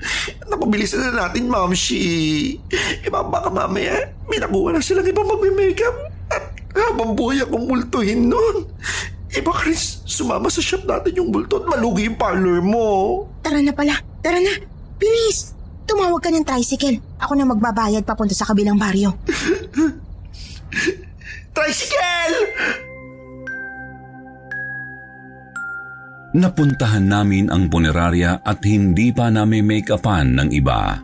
Napabilisan 0.48 1.10
na 1.10 1.28
natin, 1.28 1.50
Ma'am 1.50 1.74
Shi. 1.74 2.56
Eh, 2.72 3.10
baka 3.10 3.50
mamaya, 3.50 4.14
may 4.30 4.38
nakuha 4.38 4.78
na 4.78 4.84
silang 4.84 5.08
ibang 5.08 5.26
magme-makeup. 5.26 5.96
At 6.30 6.54
habang 6.78 7.18
buhay 7.18 7.42
akong 7.42 7.66
multuhin 7.66 8.30
nun. 8.30 8.70
Eh, 9.32 9.40
baka 9.40 9.68
rin 9.68 9.78
sumama 10.06 10.52
sa 10.52 10.60
shop 10.60 10.84
natin 10.84 11.16
yung 11.16 11.32
bulto 11.32 11.64
at 11.64 11.66
malugi 11.66 12.06
yung 12.06 12.20
parlor 12.20 12.60
mo. 12.60 13.26
Tara 13.42 13.64
na 13.64 13.72
pala. 13.72 13.96
Tara 14.20 14.38
na. 14.38 14.54
Bilis. 15.00 15.56
Tumawag 15.88 16.22
ka 16.22 16.30
ng 16.30 16.46
tricycle. 16.46 17.00
Ako 17.20 17.34
na 17.36 17.48
magbabayad 17.48 18.06
papunta 18.06 18.36
sa 18.36 18.48
kabilang 18.48 18.78
baryo. 18.78 19.16
Tricycle! 21.56 22.91
Napuntahan 26.32 27.04
namin 27.12 27.52
ang 27.52 27.68
punerarya 27.68 28.40
at 28.40 28.64
hindi 28.64 29.12
pa 29.12 29.28
namin 29.28 29.68
make-upan 29.68 30.40
ng 30.40 30.50
iba. 30.56 31.04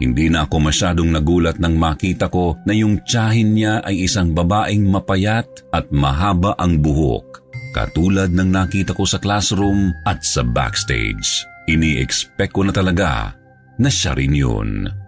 Hindi 0.00 0.32
na 0.32 0.48
ako 0.48 0.56
masyadong 0.58 1.12
nagulat 1.12 1.60
nang 1.60 1.76
makita 1.76 2.32
ko 2.32 2.58
na 2.64 2.72
yung 2.74 3.04
tiyahin 3.04 3.54
niya 3.54 3.84
ay 3.84 4.08
isang 4.08 4.32
babaeng 4.32 4.88
mapayat 4.88 5.46
at 5.70 5.92
mahaba 5.92 6.56
ang 6.56 6.80
buhok. 6.80 7.44
Katulad 7.76 8.32
ng 8.32 8.48
nakita 8.48 8.96
ko 8.96 9.04
sa 9.04 9.20
classroom 9.20 9.92
at 10.08 10.24
sa 10.24 10.42
backstage. 10.42 11.44
Ini-expect 11.70 12.52
ko 12.52 12.66
na 12.66 12.72
talaga 12.74 13.36
na 13.78 13.88
siya 13.92 14.16
rin 14.16 14.34
yun. 14.34 15.01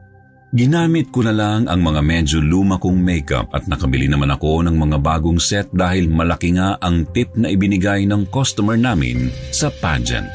Ginamit 0.54 1.10
ko 1.10 1.26
na 1.26 1.34
lang 1.34 1.66
ang 1.66 1.82
mga 1.82 1.98
medyo 1.98 2.38
luma 2.38 2.78
kong 2.78 3.02
makeup 3.02 3.50
at 3.50 3.66
nakabili 3.66 4.06
naman 4.06 4.30
ako 4.30 4.62
ng 4.62 4.78
mga 4.78 5.02
bagong 5.02 5.42
set 5.42 5.66
dahil 5.74 6.06
malaki 6.06 6.54
nga 6.54 6.78
ang 6.78 7.10
tip 7.10 7.34
na 7.34 7.50
ibinigay 7.50 8.06
ng 8.06 8.30
customer 8.30 8.78
namin 8.78 9.34
sa 9.50 9.66
pageant. 9.82 10.30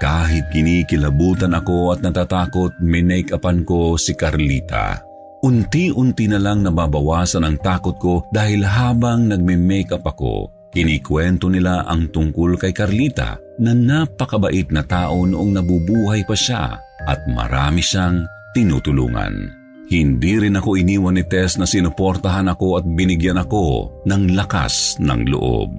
Kahit 0.00 0.48
kinikilabutan 0.48 1.52
ako 1.52 1.92
at 1.92 2.00
natatakot, 2.00 2.72
minake-upan 2.80 3.68
ko 3.68 4.00
si 4.00 4.16
Carlita. 4.16 5.04
Unti-unti 5.44 6.24
na 6.24 6.40
lang 6.40 6.64
nababawasan 6.64 7.44
ang 7.44 7.60
takot 7.60 8.00
ko 8.00 8.24
dahil 8.32 8.64
habang 8.64 9.28
nagme-makeup 9.28 10.00
ako, 10.00 10.48
kinikwento 10.72 11.52
nila 11.52 11.84
ang 11.84 12.08
tungkol 12.08 12.56
kay 12.56 12.72
Carlita 12.72 13.36
na 13.60 13.76
napakabait 13.76 14.72
na 14.72 14.88
tao 14.88 15.28
noong 15.28 15.52
nabubuhay 15.52 16.24
pa 16.24 16.32
siya 16.32 16.80
at 17.04 17.20
marami 17.28 17.84
siyang 17.84 18.39
tinutulungan. 18.54 19.60
Hindi 19.90 20.38
rin 20.38 20.54
ako 20.54 20.78
iniwan 20.78 21.18
ni 21.18 21.26
Tess 21.26 21.58
na 21.58 21.66
sinuportahan 21.66 22.46
ako 22.46 22.78
at 22.78 22.84
binigyan 22.86 23.42
ako 23.42 23.90
ng 24.06 24.38
lakas 24.38 24.94
ng 25.02 25.26
loob. 25.26 25.70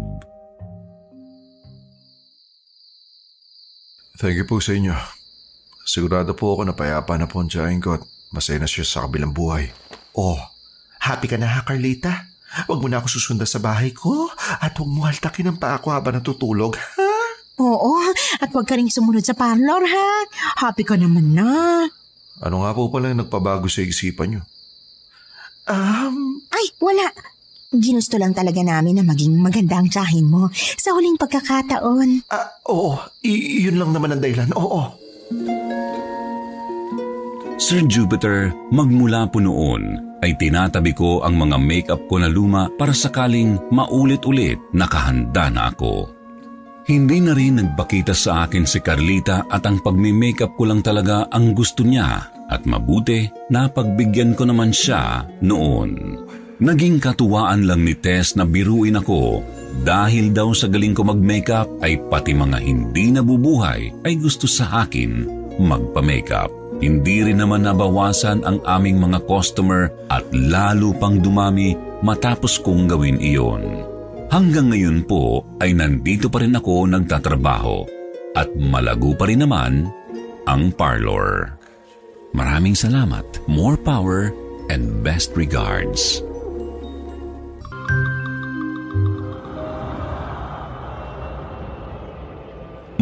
Thank 4.19 4.37
you 4.37 4.45
po 4.45 4.59
sa 4.59 4.75
inyo. 4.75 4.93
Sigurado 5.87 6.35
po 6.35 6.53
ako 6.53 6.67
na 6.67 6.75
payapa 6.75 7.15
na 7.17 7.25
po 7.25 7.41
ang 7.41 7.49
tiyahin 7.49 7.81
ko 7.81 7.97
at 7.97 8.03
masaya 8.35 8.59
na 8.61 8.69
siya 8.69 8.85
sa 8.85 9.07
kabilang 9.07 9.31
buhay. 9.31 9.71
Oh, 10.13 10.37
happy 11.01 11.31
ka 11.31 11.39
na 11.39 11.49
ha, 11.49 11.63
Carlita? 11.63 12.29
Huwag 12.67 12.83
mo 12.83 12.91
na 12.91 12.99
ako 12.99 13.07
susunda 13.15 13.47
sa 13.47 13.63
bahay 13.63 13.95
ko 13.95 14.27
at 14.35 14.75
huwag 14.75 14.91
mo 14.91 15.07
haltakin 15.07 15.55
ang 15.55 15.57
paa 15.57 15.79
ko 15.79 15.95
habang 15.95 16.19
natutulog, 16.19 16.75
ha? 16.75 17.11
Oo, 17.63 18.11
at 18.43 18.49
huwag 18.51 18.67
ka 18.67 18.75
rin 18.75 18.91
sumunod 18.91 19.23
sa 19.23 19.37
parlor 19.37 19.87
ha. 19.87 20.09
Happy 20.59 20.83
ka 20.83 20.99
naman 20.99 21.31
na. 21.31 21.85
Ano 22.39 22.63
nga 22.63 22.71
po 22.71 22.88
pala 22.88 23.11
yung 23.11 23.21
nagpabago 23.21 23.67
sa 23.67 23.83
isipan 23.83 24.27
niyo? 24.31 24.41
Um, 25.67 26.39
Ay, 26.47 26.71
wala. 26.79 27.11
Ginusto 27.71 28.19
lang 28.19 28.35
talaga 28.35 28.59
namin 28.59 29.00
na 29.00 29.03
maging 29.03 29.39
maganda 29.39 29.79
ang 29.79 29.88
tsahin 29.88 30.27
mo 30.27 30.51
sa 30.53 30.91
huling 30.91 31.15
pagkakataon. 31.15 32.27
ah, 32.27 32.47
oo, 32.67 33.00
y- 33.23 33.63
yun 33.63 33.79
lang 33.79 33.95
naman 33.95 34.11
ang 34.11 34.19
dahilan, 34.19 34.51
oo. 34.55 34.81
Sir 37.61 37.85
Jupiter, 37.85 38.51
magmula 38.73 39.29
po 39.29 39.38
noon 39.39 40.01
ay 40.19 40.33
tinatabi 40.35 40.91
ko 40.91 41.21
ang 41.21 41.38
mga 41.38 41.57
makeup 41.61 42.01
ko 42.09 42.17
na 42.17 42.27
luma 42.27 42.67
para 42.75 42.91
sakaling 42.91 43.55
maulit-ulit 43.69 44.57
nakahanda 44.73 45.47
na 45.47 45.69
ako. 45.71 46.09
Hindi 46.81 47.21
na 47.21 47.38
rin 47.38 47.61
nagpakita 47.61 48.09
sa 48.09 48.50
akin 48.50 48.65
si 48.65 48.81
Carlita 48.81 49.45
at 49.45 49.69
ang 49.69 49.85
pagmi-makeup 49.85 50.57
ko 50.57 50.65
lang 50.65 50.81
talaga 50.81 51.29
ang 51.29 51.53
gusto 51.53 51.85
niya 51.85 52.25
at 52.50 52.65
mabuti 52.65 53.29
na 53.53 53.69
pagbigyan 53.69 54.33
ko 54.33 54.50
naman 54.50 54.73
siya 54.73 55.29
noon. 55.45 56.17
Naging 56.61 56.97
katuwaan 56.97 57.69
lang 57.69 57.85
ni 57.85 57.93
Tess 57.93 58.33
na 58.33 58.50
biruin 58.50 58.97
ako 58.97 59.45
dahil 59.85 60.33
daw 60.33 60.53
sa 60.57 60.65
galing 60.65 60.97
ko 60.97 61.05
mag-makeup 61.05 61.69
ay 61.85 62.01
pati 62.09 62.33
mga 62.33 62.57
hindi 62.57 63.13
nabubuhay 63.13 64.01
ay 64.01 64.13
gusto 64.17 64.50
sa 64.50 64.85
akin 64.85 65.25
magpa-makeup. 65.61 66.50
Hindi 66.81 67.29
rin 67.29 67.45
naman 67.45 67.69
nabawasan 67.69 68.41
ang 68.41 68.57
aming 68.65 68.97
mga 68.97 69.21
customer 69.29 69.93
at 70.09 70.25
lalo 70.33 70.97
pang 70.97 71.21
dumami 71.21 71.77
matapos 72.01 72.57
kong 72.57 72.89
gawin 72.89 73.21
iyon. 73.21 73.90
Hanggang 74.31 74.71
ngayon 74.71 75.03
po 75.03 75.43
ay 75.59 75.75
nandito 75.75 76.31
pa 76.31 76.39
rin 76.39 76.55
ako 76.55 76.88
nagtatrabaho 76.88 77.83
at 78.31 78.47
malago 78.55 79.11
pa 79.11 79.27
rin 79.27 79.43
naman 79.43 79.91
ang 80.47 80.71
parlor. 80.71 81.59
Maraming 82.31 82.71
salamat, 82.71 83.27
more 83.51 83.75
power, 83.75 84.31
and 84.71 85.03
best 85.03 85.35
regards. 85.35 86.23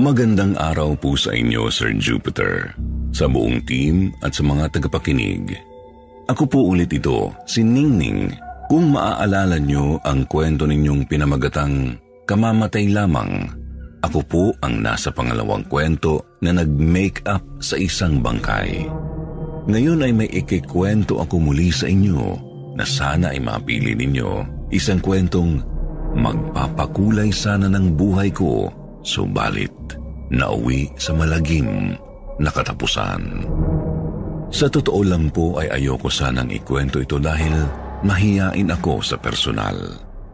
Magandang 0.02 0.58
araw 0.58 0.98
po 0.98 1.14
sa 1.14 1.38
inyo, 1.38 1.70
Sir 1.70 1.94
Jupiter, 1.94 2.74
sa 3.14 3.30
buong 3.30 3.62
team 3.70 4.18
at 4.26 4.34
sa 4.34 4.42
mga 4.42 4.82
tagapakinig. 4.82 5.62
Ako 6.26 6.50
po 6.50 6.74
ulit 6.74 6.90
ito, 6.90 7.30
si 7.46 7.62
Ningning. 7.62 8.49
Kung 8.70 8.94
maaalala 8.94 9.58
nyo 9.58 9.98
ang 10.06 10.30
kwento 10.30 10.70
ninyong 10.70 11.10
pinamagatang 11.10 11.98
Kamamatay 12.30 12.94
Lamang, 12.94 13.50
ako 14.06 14.20
po 14.30 14.44
ang 14.62 14.86
nasa 14.86 15.10
pangalawang 15.10 15.66
kwento 15.66 16.38
na 16.46 16.54
nag-make 16.54 17.26
up 17.26 17.42
sa 17.58 17.82
isang 17.82 18.22
bangkay. 18.22 18.86
Ngayon 19.66 20.06
ay 20.06 20.14
may 20.14 20.30
ikikwento 20.30 21.18
ako 21.18 21.50
muli 21.50 21.74
sa 21.74 21.90
inyo 21.90 22.38
na 22.78 22.86
sana 22.86 23.34
ay 23.34 23.42
mapili 23.42 23.98
ninyo 23.98 24.46
isang 24.70 25.02
kwentong 25.02 25.66
magpapakulay 26.14 27.34
sana 27.34 27.66
ng 27.74 27.98
buhay 27.98 28.30
ko 28.30 28.70
subalit 29.02 29.74
nauwi 30.30 30.94
sa 30.94 31.18
malagim 31.18 31.98
na 32.38 32.54
katapusan. 32.54 33.50
Sa 34.54 34.70
totoo 34.70 35.02
lang 35.02 35.34
po 35.34 35.58
ay 35.58 35.74
ayoko 35.74 36.06
sanang 36.06 36.54
ikwento 36.54 37.02
ito 37.02 37.18
dahil 37.18 37.89
mahiyain 38.06 38.70
ako 38.70 39.04
sa 39.04 39.20
personal. 39.20 39.76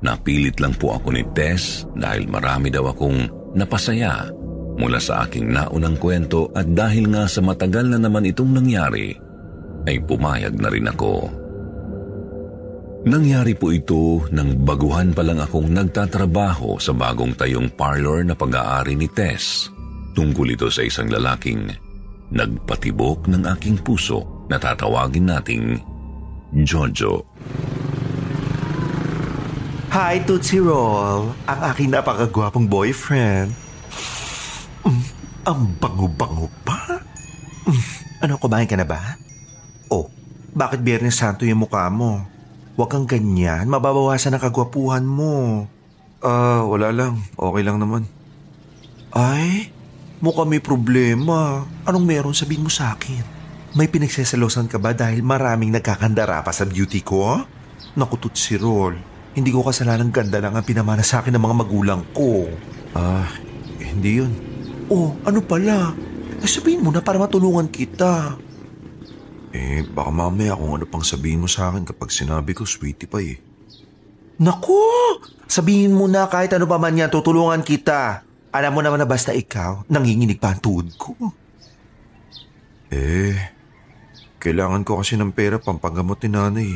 Napilit 0.06 0.62
lang 0.62 0.76
po 0.78 0.94
ako 0.94 1.16
ni 1.16 1.24
Tess 1.34 1.90
dahil 1.98 2.30
marami 2.30 2.70
daw 2.70 2.92
akong 2.94 3.26
napasaya 3.58 4.30
mula 4.76 5.00
sa 5.00 5.24
aking 5.26 5.56
naunang 5.56 5.96
kwento 5.96 6.52
at 6.52 6.68
dahil 6.68 7.08
nga 7.10 7.26
sa 7.26 7.40
matagal 7.40 7.96
na 7.96 8.00
naman 8.00 8.28
itong 8.28 8.52
nangyari, 8.52 9.16
ay 9.88 9.98
pumayag 10.04 10.60
na 10.60 10.68
rin 10.68 10.92
ako. 10.92 11.32
Nangyari 13.06 13.54
po 13.54 13.70
ito 13.70 14.26
nang 14.34 14.66
baguhan 14.66 15.14
pa 15.14 15.22
lang 15.22 15.38
akong 15.38 15.70
nagtatrabaho 15.70 16.82
sa 16.82 16.90
bagong 16.90 17.38
tayong 17.38 17.70
parlor 17.78 18.26
na 18.26 18.34
pag-aari 18.34 18.98
ni 18.98 19.06
Tess. 19.06 19.70
Tungkol 20.18 20.58
ito 20.58 20.68
sa 20.74 20.82
isang 20.82 21.08
lalaking 21.08 21.70
nagpatibok 22.34 23.30
ng 23.30 23.46
aking 23.58 23.78
puso 23.86 24.46
na 24.50 24.58
tatawagin 24.58 25.30
nating 25.30 25.78
Jojo. 26.56 27.28
Hi, 29.92 30.24
Tootsie 30.24 30.64
Roll. 30.64 31.36
Ang 31.52 31.60
aking 31.68 31.92
napakagwapong 31.92 32.72
boyfriend. 32.72 33.52
Mm, 34.88 35.04
ang 35.44 35.60
bango-bango 35.76 36.48
pa. 36.64 37.04
Mm, 37.68 37.84
ano, 38.24 38.34
kumain 38.40 38.72
ka 38.72 38.80
na 38.80 38.88
ba? 38.88 39.20
Oh, 39.92 40.08
bakit 40.56 40.80
Biyernes 40.80 41.20
Santo 41.20 41.44
yung 41.44 41.68
mukha 41.68 41.92
mo? 41.92 42.24
Huwag 42.80 42.92
kang 42.92 43.08
ganyan. 43.08 43.68
Mababawasan 43.68 44.36
ang 44.36 44.44
kagwapuhan 44.44 45.04
mo. 45.04 45.68
Ah, 46.24 46.64
wala 46.64 46.96
lang. 46.96 47.20
Okay 47.36 47.64
lang 47.68 47.84
naman. 47.84 48.08
Ay, 49.12 49.72
mukhang 50.24 50.48
may 50.48 50.64
problema. 50.64 51.68
Anong 51.84 52.08
meron 52.08 52.36
sabihin 52.36 52.64
mo 52.64 52.72
sa 52.72 52.96
akin? 52.96 53.35
May 53.76 53.92
pinagsesalosan 53.92 54.72
ka 54.72 54.80
ba 54.80 54.96
dahil 54.96 55.20
maraming 55.20 55.68
nagkakandara 55.76 56.40
pa 56.48 56.56
sa 56.56 56.64
beauty 56.64 57.04
ko? 57.04 57.44
Naku, 58.00 58.16
Tootsie 58.16 58.56
Roll. 58.56 58.96
Hindi 59.36 59.52
ko 59.52 59.68
kasalanang 59.68 60.16
ganda 60.16 60.40
lang 60.40 60.56
ang 60.56 60.64
pinamana 60.64 61.04
sa 61.04 61.20
akin 61.20 61.36
ng 61.36 61.44
mga 61.44 61.56
magulang 61.60 62.02
ko. 62.16 62.48
Ah, 62.96 63.28
hindi 63.84 64.24
yun. 64.24 64.32
Oh, 64.88 65.12
ano 65.28 65.44
pala? 65.44 65.92
Eh, 66.40 66.48
sabihin 66.48 66.88
mo 66.88 66.96
na 66.96 67.04
para 67.04 67.20
matulungan 67.20 67.68
kita. 67.68 68.40
Eh, 69.52 69.84
baka 69.84 70.08
mamaya 70.08 70.56
kung 70.56 70.80
ano 70.80 70.88
pang 70.88 71.04
sabihin 71.04 71.44
mo 71.44 71.52
sa 71.52 71.68
akin 71.68 71.84
kapag 71.84 72.16
sinabi 72.16 72.56
ko, 72.56 72.64
sweetie 72.64 73.12
pa 73.12 73.20
eh. 73.20 73.36
Naku! 74.40 74.80
Sabihin 75.52 75.92
mo 75.92 76.08
na 76.08 76.32
kahit 76.32 76.56
ano 76.56 76.64
pa 76.64 76.80
man 76.80 76.96
yan, 76.96 77.12
tutulungan 77.12 77.60
kita. 77.60 78.24
Alam 78.56 78.72
mo 78.72 78.80
naman 78.80 79.04
na 79.04 79.08
basta 79.08 79.36
ikaw, 79.36 79.84
nanginginig 79.92 80.40
pa 80.40 80.56
ang 80.56 80.64
tuhod 80.64 80.88
ko. 80.96 81.12
Eh, 82.88 83.55
kailangan 84.46 84.86
ko 84.86 85.02
kasi 85.02 85.18
ng 85.18 85.34
pera 85.34 85.58
pampagamot 85.58 86.22
ni 86.22 86.30
nanay. 86.30 86.70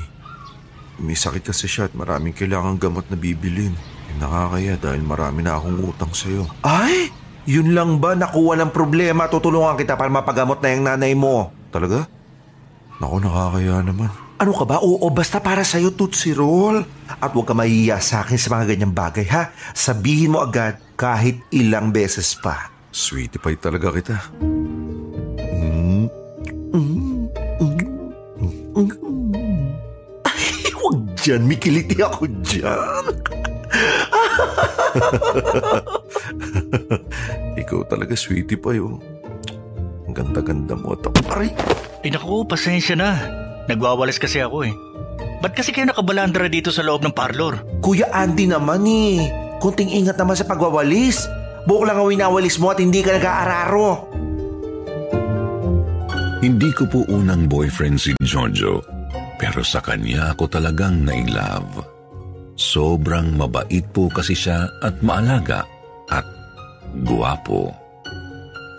May 0.97 1.13
sakit 1.13 1.53
kasi 1.53 1.69
siya 1.69 1.85
at 1.85 1.93
maraming 1.93 2.33
kailangan 2.33 2.81
gamot 2.81 3.05
na 3.07 3.15
bibilin. 3.15 3.77
Nakakaya 4.17 4.73
dahil 4.75 5.05
marami 5.05 5.45
na 5.45 5.61
akong 5.61 5.77
utang 5.85 6.09
sa'yo. 6.09 6.49
Ay! 6.65 7.13
Yun 7.45 7.77
lang 7.77 8.01
ba? 8.01 8.17
Nakuha 8.17 8.57
ng 8.57 8.73
problema. 8.73 9.29
Tutulungan 9.29 9.77
kita 9.77 9.95
para 9.95 10.09
mapagamot 10.09 10.59
na 10.59 10.69
yung 10.73 10.83
nanay 10.85 11.13
mo. 11.13 11.53
Talaga? 11.69 12.09
Naku, 12.99 13.17
nakakaya 13.21 13.85
naman. 13.85 14.11
Ano 14.41 14.51
ka 14.51 14.65
ba? 14.67 14.81
Oo, 14.83 15.07
basta 15.13 15.39
para 15.39 15.63
sa'yo, 15.63 15.95
Tootsie 15.95 16.35
Roll. 16.35 16.83
At 17.21 17.31
huwag 17.31 17.47
ka 17.47 17.55
mahiya 17.55 18.01
sa 18.03 18.25
akin 18.25 18.39
sa 18.39 18.59
mga 18.59 18.75
ganyang 18.75 18.93
bagay, 18.95 19.27
ha? 19.29 19.55
Sabihin 19.71 20.35
mo 20.35 20.43
agad 20.43 20.81
kahit 20.99 21.39
ilang 21.53 21.95
beses 21.95 22.35
pa. 22.35 22.73
Sweetie 22.91 23.39
pie 23.39 23.55
talaga 23.55 23.93
kita. 23.93 24.17
Dyan. 31.29 31.45
May 31.45 31.61
kiliti 31.61 32.01
ako 32.01 32.25
dyan. 32.41 33.05
Ikaw 37.55 37.79
talaga 37.85 38.17
sweetie 38.17 38.57
pie, 38.57 38.81
oh. 38.81 38.97
Ang 40.09 40.15
ganda-ganda 40.15 40.73
mo. 40.73 40.97
at- 40.97 41.05
Aray! 41.29 41.53
Ay 42.01 42.09
naku, 42.09 42.41
pasensya 42.43 42.97
na. 42.97 43.11
Nagwawalis 43.69 44.17
kasi 44.17 44.41
ako 44.41 44.65
eh. 44.65 44.73
Ba't 45.39 45.53
kasi 45.53 45.69
kayo 45.69 45.85
nakabalandra 45.85 46.49
dito 46.49 46.73
sa 46.73 46.81
loob 46.81 47.05
ng 47.05 47.13
parlor? 47.13 47.61
Kuya 47.79 48.09
Andy 48.09 48.49
naman 48.49 48.83
eh. 48.83 49.29
Kunting 49.59 49.91
ingat 49.91 50.17
naman 50.17 50.33
sa 50.33 50.43
pagwawalis. 50.43 51.27
Buok 51.63 51.85
lang 51.85 51.99
ang 51.99 52.09
winawalis 52.09 52.57
mo 52.57 52.71
at 52.71 52.79
hindi 52.79 53.03
ka 53.03 53.19
nag-aararo. 53.19 53.91
Hindi 56.39 56.71
ko 56.71 56.87
po 56.87 57.03
unang 57.05 57.45
boyfriend 57.45 57.99
si 57.99 58.15
Jojo, 58.17 58.79
pero 59.39 59.63
sa 59.63 59.79
kanya 59.79 60.35
ako 60.35 60.51
talagang 60.51 61.07
na-love. 61.07 61.79
Sobrang 62.59 63.39
mabait 63.39 63.87
po 63.95 64.11
kasi 64.11 64.35
siya 64.35 64.67
at 64.83 64.99
maalaga 64.99 65.63
at 66.11 66.27
guwapo. 67.07 67.71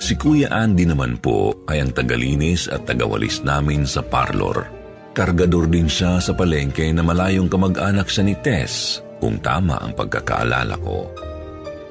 Si 0.05 0.13
Kuya 0.21 0.53
Andy 0.53 0.85
naman 0.85 1.17
po 1.17 1.57
ay 1.65 1.81
ang 1.81 1.97
tagalinis 1.97 2.69
at 2.69 2.85
tagawalis 2.85 3.41
namin 3.41 3.89
sa 3.89 4.05
parlor. 4.05 4.69
Kargador 5.17 5.65
din 5.65 5.89
siya 5.89 6.21
sa 6.21 6.37
palengke 6.37 6.93
na 6.93 7.01
malayong 7.01 7.49
kamag-anak 7.49 8.13
siya 8.13 8.29
ni 8.29 8.37
Tess 8.45 9.01
kung 9.17 9.41
tama 9.41 9.81
ang 9.81 9.97
pagkakaalala 9.97 10.77
ko. 10.81 11.09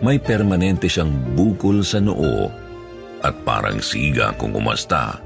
May 0.05 0.21
permanente 0.21 0.85
siyang 0.85 1.11
bukol 1.33 1.81
sa 1.81 1.97
noo 1.97 2.47
at 3.19 3.35
parang 3.43 3.81
siga 3.81 4.31
kung 4.37 4.55
umasta 4.55 5.19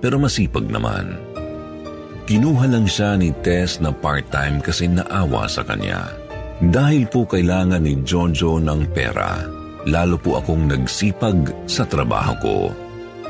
pero 0.00 0.22
masipag 0.22 0.66
naman. 0.70 1.35
Kinuha 2.26 2.66
lang 2.66 2.90
siya 2.90 3.14
ni 3.14 3.30
Tess 3.30 3.78
na 3.78 3.94
part-time 3.94 4.58
kasi 4.58 4.90
naawa 4.90 5.46
sa 5.46 5.62
kanya. 5.62 6.10
Dahil 6.58 7.06
po 7.06 7.22
kailangan 7.22 7.86
ni 7.86 8.02
Jojo 8.02 8.58
ng 8.58 8.90
pera, 8.90 9.46
lalo 9.86 10.18
po 10.18 10.42
akong 10.42 10.66
nagsipag 10.66 11.54
sa 11.70 11.86
trabaho 11.86 12.34
ko. 12.42 12.56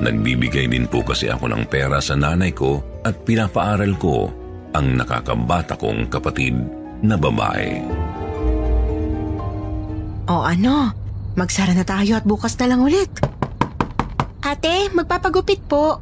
Nagbibigay 0.00 0.72
din 0.72 0.88
po 0.88 1.04
kasi 1.04 1.28
ako 1.28 1.44
ng 1.52 1.68
pera 1.68 2.00
sa 2.00 2.16
nanay 2.16 2.56
ko 2.56 2.80
at 3.04 3.20
pinapaaral 3.20 3.92
ko 4.00 4.32
ang 4.72 4.96
nakakabata 4.96 5.76
kong 5.76 6.08
kapatid 6.08 6.56
na 7.04 7.20
babae. 7.20 7.84
O 10.24 10.40
ano, 10.40 10.96
magsara 11.36 11.76
na 11.76 11.84
tayo 11.84 12.16
at 12.16 12.24
bukas 12.24 12.56
na 12.64 12.72
lang 12.72 12.80
ulit. 12.80 13.12
Ate, 14.40 14.88
magpapagupit 14.88 15.68
po. 15.68 16.00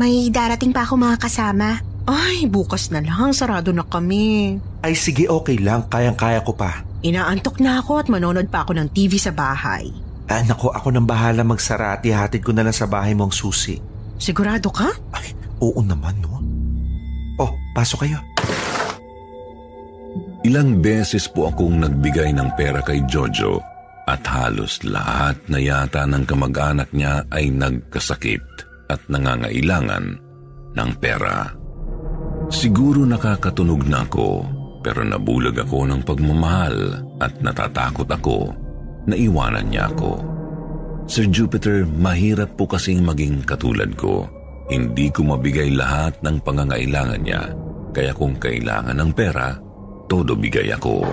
May 0.00 0.32
darating 0.32 0.72
pa 0.72 0.88
ako 0.88 0.96
mga 0.96 1.20
kasama. 1.20 1.93
Ay, 2.04 2.44
bukas 2.44 2.92
na 2.92 3.00
lang. 3.00 3.32
Sarado 3.32 3.72
na 3.72 3.84
kami. 3.84 4.60
Ay 4.84 4.92
sige 4.92 5.24
okay 5.24 5.56
lang, 5.56 5.88
kayang-kaya 5.88 6.44
ko 6.44 6.52
pa. 6.52 6.84
Inaantok 7.00 7.60
na 7.60 7.80
ako 7.80 8.00
at 8.04 8.08
manonood 8.12 8.48
pa 8.52 8.64
ako 8.64 8.76
ng 8.76 8.88
TV 8.92 9.16
sa 9.16 9.32
bahay. 9.32 9.88
Ah, 10.28 10.40
nako, 10.44 10.72
ako 10.72 10.88
nang 10.92 11.04
bahala 11.08 11.44
magsarati. 11.44 12.12
Hatid 12.12 12.44
ko 12.44 12.52
na 12.52 12.64
lang 12.64 12.76
sa 12.76 12.88
bahay 12.88 13.12
mo 13.12 13.28
ang 13.28 13.34
susi. 13.34 13.76
Sigurado 14.16 14.72
ka? 14.72 14.88
Ay, 15.12 15.36
oo 15.60 15.80
naman, 15.84 16.16
no? 16.24 16.40
Oh, 17.40 17.52
pasok 17.76 18.08
kayo. 18.08 18.20
Ilang 20.44 20.84
beses 20.84 21.24
po 21.28 21.48
akong 21.48 21.80
nagbigay 21.80 22.36
ng 22.36 22.52
pera 22.56 22.84
kay 22.84 23.00
Jojo 23.08 23.64
at 24.04 24.20
halos 24.28 24.84
lahat 24.84 25.40
na 25.48 25.56
yata 25.56 26.04
ng 26.04 26.28
kamag-anak 26.28 26.92
niya 26.92 27.24
ay 27.32 27.48
nagkasakit 27.48 28.44
at 28.92 29.00
nangangailangan 29.08 30.20
ng 30.76 30.90
pera. 31.00 31.63
Siguro 32.52 33.04
nakakatunog 33.08 33.88
na 33.88 34.04
ako 34.04 34.28
pero 34.84 35.00
nabulag 35.00 35.56
ako 35.64 35.88
ng 35.88 36.00
pagmamahal 36.04 36.76
at 37.16 37.40
natatakot 37.40 38.04
ako 38.04 38.52
na 39.08 39.16
iwanan 39.16 39.72
niya 39.72 39.88
ako. 39.88 40.20
Sir 41.08 41.28
Jupiter, 41.28 41.88
mahirap 41.88 42.56
po 42.56 42.68
kasing 42.68 43.00
maging 43.00 43.44
katulad 43.48 43.96
ko. 43.96 44.28
Hindi 44.68 45.08
ko 45.08 45.24
mabigay 45.24 45.72
lahat 45.72 46.20
ng 46.24 46.40
pangangailangan 46.40 47.20
niya, 47.20 47.52
kaya 47.92 48.12
kung 48.16 48.36
kailangan 48.40 48.96
ng 48.96 49.10
pera, 49.12 49.56
todo 50.08 50.32
bigay 50.36 50.72
ako. 50.72 51.04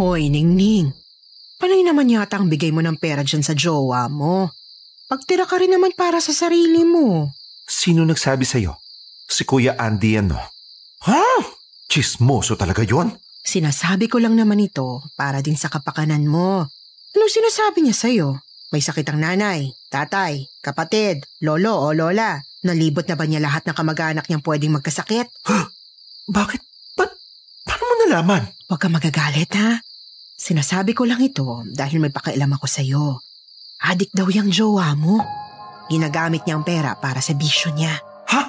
Hoy, 0.00 0.32
Ningning. 0.32 0.92
Panay 1.60 1.84
naman 1.84 2.08
yata 2.08 2.40
ang 2.40 2.48
bigay 2.48 2.72
mo 2.72 2.80
ng 2.80 2.96
pera 2.96 3.20
dyan 3.20 3.44
sa 3.44 3.52
jowa 3.52 4.08
mo. 4.08 4.50
Pagtira 5.06 5.44
ka 5.44 5.60
rin 5.60 5.76
naman 5.76 5.92
para 5.92 6.18
sa 6.18 6.32
sarili 6.32 6.82
mo. 6.82 7.28
Sino 7.64 8.04
nagsabi 8.04 8.44
sa'yo? 8.44 8.76
Si 9.24 9.48
Kuya 9.48 9.76
Andy 9.80 10.20
ano? 10.20 10.36
Ha? 11.08 11.24
Chismoso 11.88 12.56
talaga 12.56 12.84
yon? 12.84 13.12
Sinasabi 13.44 14.08
ko 14.08 14.20
lang 14.20 14.36
naman 14.36 14.60
ito 14.60 15.04
para 15.16 15.44
din 15.44 15.56
sa 15.56 15.68
kapakanan 15.68 16.24
mo. 16.24 16.64
Anong 17.14 17.32
sinasabi 17.32 17.84
niya 17.84 17.96
sa'yo? 17.96 18.28
May 18.72 18.80
sakit 18.80 19.06
ang 19.12 19.20
nanay, 19.20 19.70
tatay, 19.92 20.48
kapatid, 20.64 21.22
lolo 21.44 21.76
o 21.76 21.92
lola. 21.92 22.40
Nalibot 22.64 23.04
na 23.04 23.14
ba 23.14 23.28
niya 23.28 23.44
lahat 23.44 23.68
ng 23.68 23.76
kamag-anak 23.76 24.24
niyang 24.26 24.44
pwedeng 24.44 24.72
magkasakit? 24.74 25.28
Bakit? 26.26 26.60
Ba't? 26.96 27.12
Paano 27.68 27.82
mo 27.84 27.94
nalaman? 28.08 28.42
Huwag 28.66 28.80
ka 28.80 28.88
magagalit 28.88 29.52
ha. 29.60 29.78
Sinasabi 30.34 30.96
ko 30.96 31.04
lang 31.04 31.20
ito 31.20 31.62
dahil 31.68 32.00
may 32.00 32.10
pakailam 32.10 32.50
ako 32.56 32.66
sa'yo. 32.66 33.20
Adik 33.84 34.10
daw 34.16 34.32
yung 34.32 34.48
jowa 34.48 34.96
mo. 34.96 35.20
Ginagamit 35.88 36.48
niya 36.48 36.56
ang 36.56 36.64
pera 36.64 36.96
para 36.96 37.20
sa 37.20 37.36
bisyo 37.36 37.68
niya. 37.76 37.92
Ha? 38.32 38.42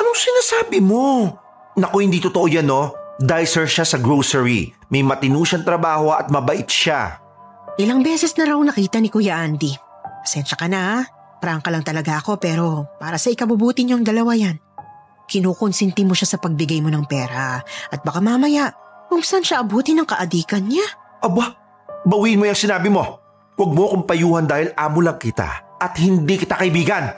Anong 0.00 0.18
sinasabi 0.18 0.80
mo? 0.80 1.28
Naku, 1.76 2.00
hindi 2.00 2.18
totoo 2.18 2.48
yan, 2.48 2.66
no? 2.66 2.96
Dicer 3.20 3.68
siya 3.68 3.84
sa 3.84 3.98
grocery. 4.00 4.72
May 4.88 5.04
matino 5.04 5.44
siyang 5.44 5.66
trabaho 5.66 6.14
at 6.14 6.32
mabait 6.32 6.64
siya. 6.64 7.20
Ilang 7.76 8.02
beses 8.02 8.32
na 8.38 8.48
raw 8.48 8.58
nakita 8.58 8.98
ni 8.98 9.12
Kuya 9.12 9.38
Andy. 9.38 9.74
Pasensya 10.24 10.56
ka 10.56 10.66
na 10.66 10.80
ha. 10.80 10.98
Prangka 11.38 11.70
lang 11.70 11.86
talaga 11.86 12.18
ako 12.18 12.42
pero 12.42 12.98
para 12.98 13.14
sa 13.14 13.30
ikabubuti 13.30 13.86
niyong 13.86 14.02
dalawa 14.02 14.34
yan. 14.34 14.58
Kinukonsinti 15.28 16.02
mo 16.02 16.16
siya 16.16 16.34
sa 16.34 16.38
pagbigay 16.42 16.82
mo 16.82 16.90
ng 16.90 17.06
pera 17.06 17.62
at 17.62 18.00
baka 18.02 18.18
mamaya 18.18 18.74
kung 19.06 19.22
saan 19.22 19.46
siya 19.46 19.62
abuti 19.62 19.94
ng 19.94 20.08
kaadikan 20.08 20.66
niya. 20.66 20.82
Aba, 21.22 21.54
bawiin 22.02 22.42
mo 22.42 22.50
yung 22.50 22.58
sinabi 22.58 22.90
mo. 22.90 23.22
Huwag 23.54 23.70
mo 23.70 23.82
akong 23.86 24.06
payuhan 24.10 24.46
dahil 24.50 24.74
amo 24.74 24.98
lang 24.98 25.18
kita 25.18 25.67
at 25.78 25.94
hindi 25.98 26.34
kita 26.38 26.58
kaibigan. 26.58 27.14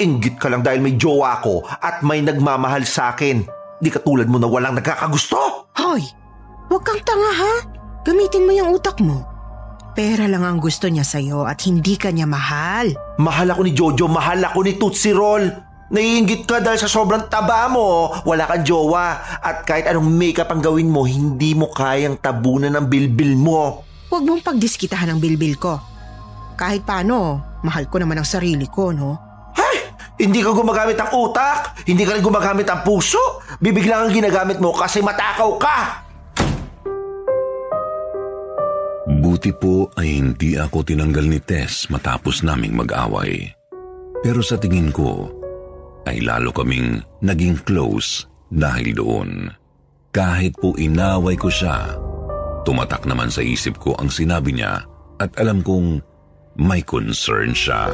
Inggit 0.00 0.40
ka 0.40 0.48
lang 0.48 0.64
dahil 0.64 0.80
may 0.80 0.96
jowa 0.96 1.42
ako 1.42 1.66
at 1.66 2.00
may 2.00 2.24
nagmamahal 2.24 2.86
sa 2.88 3.12
akin. 3.12 3.44
Di 3.82 3.92
katulad 3.92 4.30
mo 4.30 4.40
na 4.40 4.48
walang 4.48 4.78
nagkakagusto. 4.78 5.68
Hoy, 5.76 6.08
huwag 6.72 6.82
kang 6.86 7.02
tanga 7.04 7.32
ha. 7.36 7.54
Gamitin 8.06 8.48
mo 8.48 8.52
yung 8.56 8.72
utak 8.80 8.96
mo. 9.04 9.28
Pera 9.92 10.24
lang 10.24 10.46
ang 10.46 10.56
gusto 10.62 10.88
niya 10.88 11.04
sa'yo 11.04 11.44
at 11.44 11.60
hindi 11.68 12.00
ka 12.00 12.08
niya 12.08 12.24
mahal. 12.24 12.96
Mahal 13.20 13.52
ako 13.52 13.60
ni 13.66 13.72
Jojo, 13.76 14.06
mahal 14.08 14.40
ako 14.40 14.58
ni 14.64 14.72
Tootsie 14.80 15.12
Roll. 15.12 15.44
Naiingit 15.90 16.46
ka 16.46 16.62
dahil 16.62 16.78
sa 16.78 16.86
sobrang 16.86 17.26
taba 17.26 17.66
mo, 17.66 18.14
wala 18.22 18.46
kang 18.46 18.62
jowa. 18.62 19.18
At 19.42 19.66
kahit 19.66 19.90
anong 19.90 20.06
makeup 20.06 20.46
ang 20.54 20.62
gawin 20.62 20.86
mo, 20.86 21.02
hindi 21.02 21.50
mo 21.58 21.66
kayang 21.66 22.22
tabunan 22.22 22.78
ng 22.78 22.86
bilbil 22.86 23.34
mo. 23.34 23.82
Huwag 24.06 24.22
mong 24.22 24.46
pagdiskitahan 24.46 25.10
ang 25.10 25.18
bilbil 25.18 25.58
ko. 25.58 25.82
Kahit 26.54 26.86
paano, 26.86 27.49
mahal 27.64 27.88
ko 27.88 28.00
naman 28.00 28.20
ang 28.20 28.28
sarili 28.28 28.66
ko, 28.68 28.92
no? 28.92 29.16
Ay! 29.56 29.90
Hindi 30.20 30.44
ka 30.44 30.52
gumagamit 30.52 31.00
ang 31.00 31.10
utak! 31.16 31.80
Hindi 31.88 32.04
ka 32.04 32.16
rin 32.16 32.24
gumagamit 32.24 32.68
ang 32.68 32.84
puso! 32.84 33.40
Bibigla 33.60 34.04
ang 34.04 34.12
ginagamit 34.12 34.60
mo 34.60 34.72
kasi 34.76 35.00
matakaw 35.00 35.50
ka! 35.56 35.76
Buti 39.20 39.50
po 39.56 39.90
ay 39.98 40.20
hindi 40.22 40.54
ako 40.54 40.86
tinanggal 40.86 41.26
ni 41.26 41.40
Tess 41.42 41.88
matapos 41.90 42.46
naming 42.46 42.76
mag-away. 42.76 43.52
Pero 44.20 44.44
sa 44.44 44.60
tingin 44.60 44.92
ko, 44.92 45.32
ay 46.04 46.20
lalo 46.24 46.52
kaming 46.52 47.00
naging 47.24 47.56
close 47.64 48.28
dahil 48.52 48.92
doon. 48.96 49.48
Kahit 50.10 50.58
po 50.58 50.74
inaway 50.76 51.38
ko 51.38 51.48
siya, 51.48 51.96
tumatak 52.66 53.06
naman 53.06 53.30
sa 53.30 53.40
isip 53.40 53.78
ko 53.78 53.94
ang 53.96 54.10
sinabi 54.10 54.54
niya 54.56 54.82
at 55.22 55.30
alam 55.38 55.62
kong 55.62 56.02
may 56.58 56.82
concern 56.82 57.54
siya. 57.54 57.90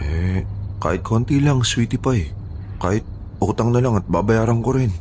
Eh, 0.00 0.40
kahit 0.80 1.04
konti 1.04 1.42
lang, 1.42 1.60
sweetie 1.60 2.00
pa 2.00 2.16
eh. 2.16 2.32
Kahit 2.80 3.04
utang 3.40 3.72
na 3.72 3.80
lang 3.84 4.00
at 4.00 4.06
babayaran 4.08 4.64
ko 4.64 4.76
rin. 4.76 4.92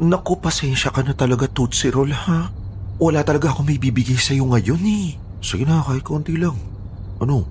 Naku, 0.00 0.40
pasensya 0.40 0.88
ka 0.88 1.04
na 1.04 1.12
talaga, 1.12 1.44
Tootsie 1.46 1.92
Roll, 1.92 2.12
ha? 2.16 2.48
Wala 2.96 3.20
talaga 3.22 3.52
ako 3.52 3.68
may 3.68 3.76
bibigay 3.76 4.16
sa'yo 4.16 4.48
ngayon 4.48 4.82
eh. 4.88 5.08
Sige 5.44 5.68
na, 5.68 5.84
kahit 5.84 6.06
konti 6.06 6.38
lang. 6.38 6.56
Ano? 7.20 7.44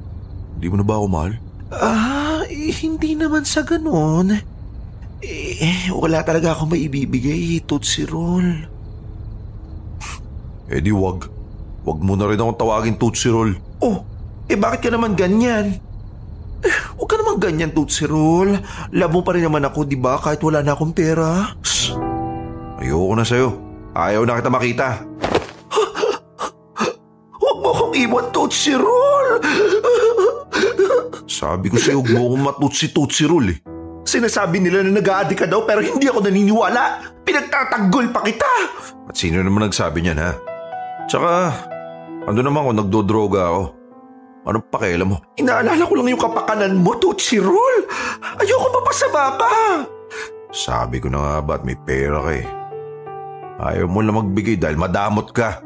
Hindi 0.58 0.68
mo 0.72 0.76
na 0.82 0.86
ba 0.86 0.98
ako 0.98 1.08
mahal? 1.08 1.34
Ah, 1.72 2.42
eh, 2.50 2.74
hindi 2.82 3.16
naman 3.16 3.46
sa 3.46 3.64
ganon. 3.64 4.36
Eh, 5.22 5.94
wala 5.94 6.26
talaga 6.26 6.58
ako 6.58 6.74
may 6.74 6.90
ibibigay, 6.90 7.62
Tootsie 7.62 8.10
Roll. 8.10 8.66
Eh 10.72 10.82
di 10.82 10.90
wag. 10.90 11.41
Wag 11.82 11.98
mo 12.00 12.14
na 12.14 12.30
rin 12.30 12.38
akong 12.38 12.60
tawagin 12.62 12.98
Tootsie 12.98 13.34
Roll. 13.34 13.58
Oh, 13.82 14.06
eh 14.46 14.58
bakit 14.58 14.86
ka 14.86 14.90
naman 14.94 15.18
ganyan? 15.18 15.82
Eh, 16.62 16.76
Huwag 16.94 17.10
ka 17.10 17.18
naman 17.18 17.42
ganyan, 17.42 17.74
Tootsie 17.74 18.06
Roll. 18.06 18.54
Love 18.94 19.14
mo 19.18 19.26
pa 19.26 19.34
rin 19.34 19.42
naman 19.42 19.66
ako, 19.66 19.82
di 19.82 19.98
ba? 19.98 20.22
Kahit 20.22 20.46
wala 20.46 20.62
na 20.62 20.78
akong 20.78 20.94
pera. 20.94 21.58
Shh! 21.66 21.98
Ayoko 22.78 23.14
na 23.18 23.26
sa'yo. 23.26 23.50
Ayaw 23.98 24.22
na 24.30 24.38
kita 24.38 24.54
makita. 24.54 24.88
Huwag 27.34 27.58
mo 27.66 27.70
akong 27.74 27.94
iwan 27.98 28.30
Tootsie 28.30 28.78
Roll. 28.78 29.42
Sabi 31.26 31.74
ko 31.74 31.82
sa'yo, 31.82 32.06
huwag 32.06 32.14
mo 32.14 32.22
akong 32.30 32.46
matutsi-tutsi 32.54 33.26
roll 33.26 33.50
eh. 33.50 33.58
Sinasabi 34.06 34.62
nila 34.62 34.86
na 34.86 35.02
nag-aadi 35.02 35.34
ka 35.34 35.50
daw 35.50 35.66
pero 35.66 35.82
hindi 35.82 36.06
ako 36.06 36.30
naniniwala. 36.30 37.02
Pinagtatanggol 37.26 38.14
pa 38.14 38.22
kita. 38.22 38.52
At 39.10 39.18
sino 39.18 39.42
naman 39.42 39.66
nagsabi 39.66 40.06
niyan 40.06 40.22
ha? 40.22 40.51
Tsaka, 41.12 41.52
ano 42.24 42.40
naman 42.40 42.72
kung 42.72 42.80
nagdodroga 42.80 43.52
ako? 43.52 43.64
Anong 44.48 44.66
pakialam 44.72 45.12
mo? 45.12 45.20
Inaalala 45.36 45.84
ko 45.84 46.00
lang 46.00 46.08
yung 46.08 46.24
kapakanan 46.24 46.80
mo, 46.80 46.96
Tootsie 46.96 47.44
Roll. 47.44 47.84
Ayoko 48.40 48.72
mapasama 48.72 49.36
ka. 49.36 49.52
Sabi 50.56 51.04
ko 51.04 51.12
na 51.12 51.20
nga 51.20 51.36
ba't 51.44 51.68
may 51.68 51.76
pera 51.76 52.24
ka 52.24 52.32
eh. 52.32 52.48
Ayaw 53.60 53.92
mo 53.92 54.00
lang 54.00 54.24
magbigay 54.24 54.56
dahil 54.56 54.80
madamot 54.80 55.36
ka. 55.36 55.60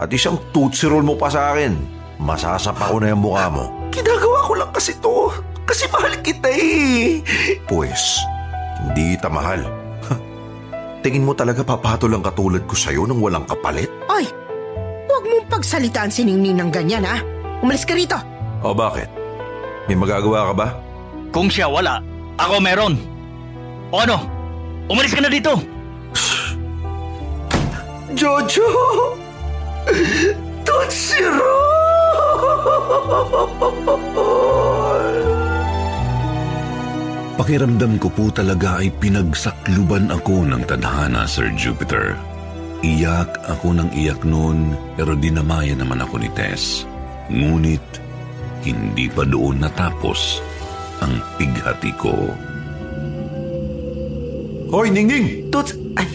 At 0.00 0.08
isang 0.08 0.40
tootsie 0.56 0.88
roll 0.88 1.04
mo 1.04 1.20
pa 1.20 1.28
sa 1.28 1.52
akin. 1.52 1.76
Masasapa 2.16 2.88
ko 2.88 2.96
na 2.96 3.12
yung 3.12 3.28
mukha 3.28 3.52
mo. 3.52 3.68
Ginagawa 3.92 4.40
ko 4.48 4.52
lang 4.56 4.72
kasi 4.72 4.96
to. 5.04 5.28
Kasi 5.68 5.84
mahal 5.92 6.16
kita 6.24 6.48
eh. 6.48 7.20
Pues, 7.68 8.24
hindi 8.80 9.20
kita 9.20 9.28
mahal. 9.28 9.68
Tingin 11.04 11.28
mo 11.28 11.36
talaga 11.36 11.60
papatol 11.60 12.16
ang 12.16 12.24
katulad 12.24 12.64
ko 12.64 12.72
sa'yo 12.72 13.04
nang 13.04 13.20
walang 13.20 13.44
kapalit? 13.44 13.92
Ay, 14.08 14.26
huwag 15.08 15.24
mong 15.24 15.46
pagsalitaan 15.48 16.12
si 16.12 16.22
Ningning 16.28 16.60
ng 16.60 16.70
ganyan 16.70 17.08
ha. 17.08 17.18
Umalis 17.64 17.88
ka 17.88 17.96
rito. 17.96 18.20
O 18.60 18.76
bakit? 18.76 19.08
May 19.88 19.96
magagawa 19.96 20.52
ka 20.52 20.54
ba? 20.54 20.68
Kung 21.32 21.48
siya 21.48 21.66
wala, 21.66 22.04
ako 22.36 22.60
meron. 22.60 22.94
O 23.88 24.04
ano? 24.04 24.20
Umalis 24.92 25.16
ka 25.16 25.24
na 25.24 25.32
dito. 25.32 25.56
Jojo! 28.12 28.68
Roll! 31.18 31.68
Pakiramdam 37.38 37.96
ko 38.02 38.12
po 38.12 38.28
talaga 38.34 38.82
ay 38.82 38.92
pinagsakluban 38.98 40.10
ako 40.12 40.44
ng 40.44 40.62
tadhana, 40.68 41.24
Sir 41.24 41.48
Jupiter. 41.54 42.18
Iyak 42.78 43.42
ako 43.42 43.74
ng 43.74 43.90
iyak 43.90 44.22
noon 44.22 44.78
pero 44.94 45.18
dinamaya 45.18 45.74
naman 45.74 45.98
ako 45.98 46.22
ni 46.22 46.30
Tess. 46.30 46.86
Ngunit 47.26 47.82
hindi 48.62 49.10
pa 49.10 49.26
doon 49.26 49.66
natapos 49.66 50.38
ang 51.02 51.18
pighati 51.34 51.90
ko. 51.98 52.14
Hoy, 54.70 54.94
Ningning! 54.94 55.50
Toots, 55.50 55.74
ay, 55.98 56.06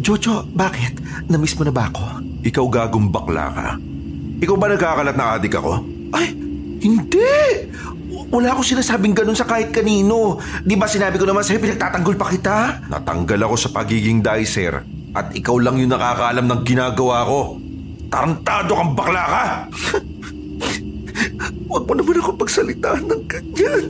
Jojo, 0.00 0.46
bakit? 0.56 0.96
Namiss 1.28 1.58
mo 1.60 1.68
na 1.68 1.74
ba 1.74 1.92
ako? 1.92 2.22
Ikaw 2.48 2.66
gagong 2.70 3.12
bakla 3.12 3.46
ka. 3.52 3.68
Ikaw 4.40 4.56
ba 4.56 4.72
nagkakalat 4.72 5.16
na 5.18 5.36
adik 5.36 5.58
ako? 5.58 5.84
Ay, 6.16 6.32
hindi! 6.80 7.68
Wala 8.30 8.54
akong 8.54 8.72
sinasabing 8.72 9.12
ganun 9.12 9.36
sa 9.36 9.44
kahit 9.44 9.74
kanino. 9.74 10.40
Di 10.64 10.78
ba 10.78 10.86
sinabi 10.86 11.18
ko 11.20 11.28
naman 11.28 11.42
sa'yo 11.44 11.60
pinagtatanggol 11.60 12.14
pa 12.16 12.30
kita? 12.30 12.56
Natanggal 12.88 13.42
ako 13.50 13.54
sa 13.58 13.68
pagiging 13.74 14.22
dicer 14.22 14.99
at 15.10 15.34
ikaw 15.34 15.58
lang 15.58 15.82
yung 15.82 15.90
nakakaalam 15.90 16.46
ng 16.46 16.62
ginagawa 16.62 17.26
ko. 17.26 17.58
Tarantado 18.10 18.74
kang 18.74 18.94
bakla 18.94 19.24
ka! 19.26 19.44
Huwag 21.70 21.84
mo 21.86 21.92
naman 21.94 22.18
ako 22.18 22.30
pagsalitaan 22.38 23.04
ng 23.06 23.22
ganyan. 23.30 23.84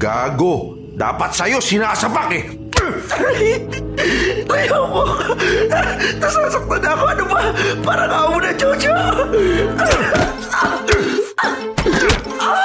Gago! 0.00 0.76
Dapat 0.96 1.30
sa'yo 1.32 1.60
sinasapak 1.60 2.28
eh! 2.36 2.44
Ayaw 4.48 4.82
mo! 4.88 5.04
Nasasaktan 6.20 6.84
ako! 6.84 7.04
Ano 7.08 7.24
ba? 7.28 7.40
Parang 7.84 8.12
ako 8.12 8.34
na, 8.40 8.50
Jojo! 8.56 8.94
Ah, 12.40 12.56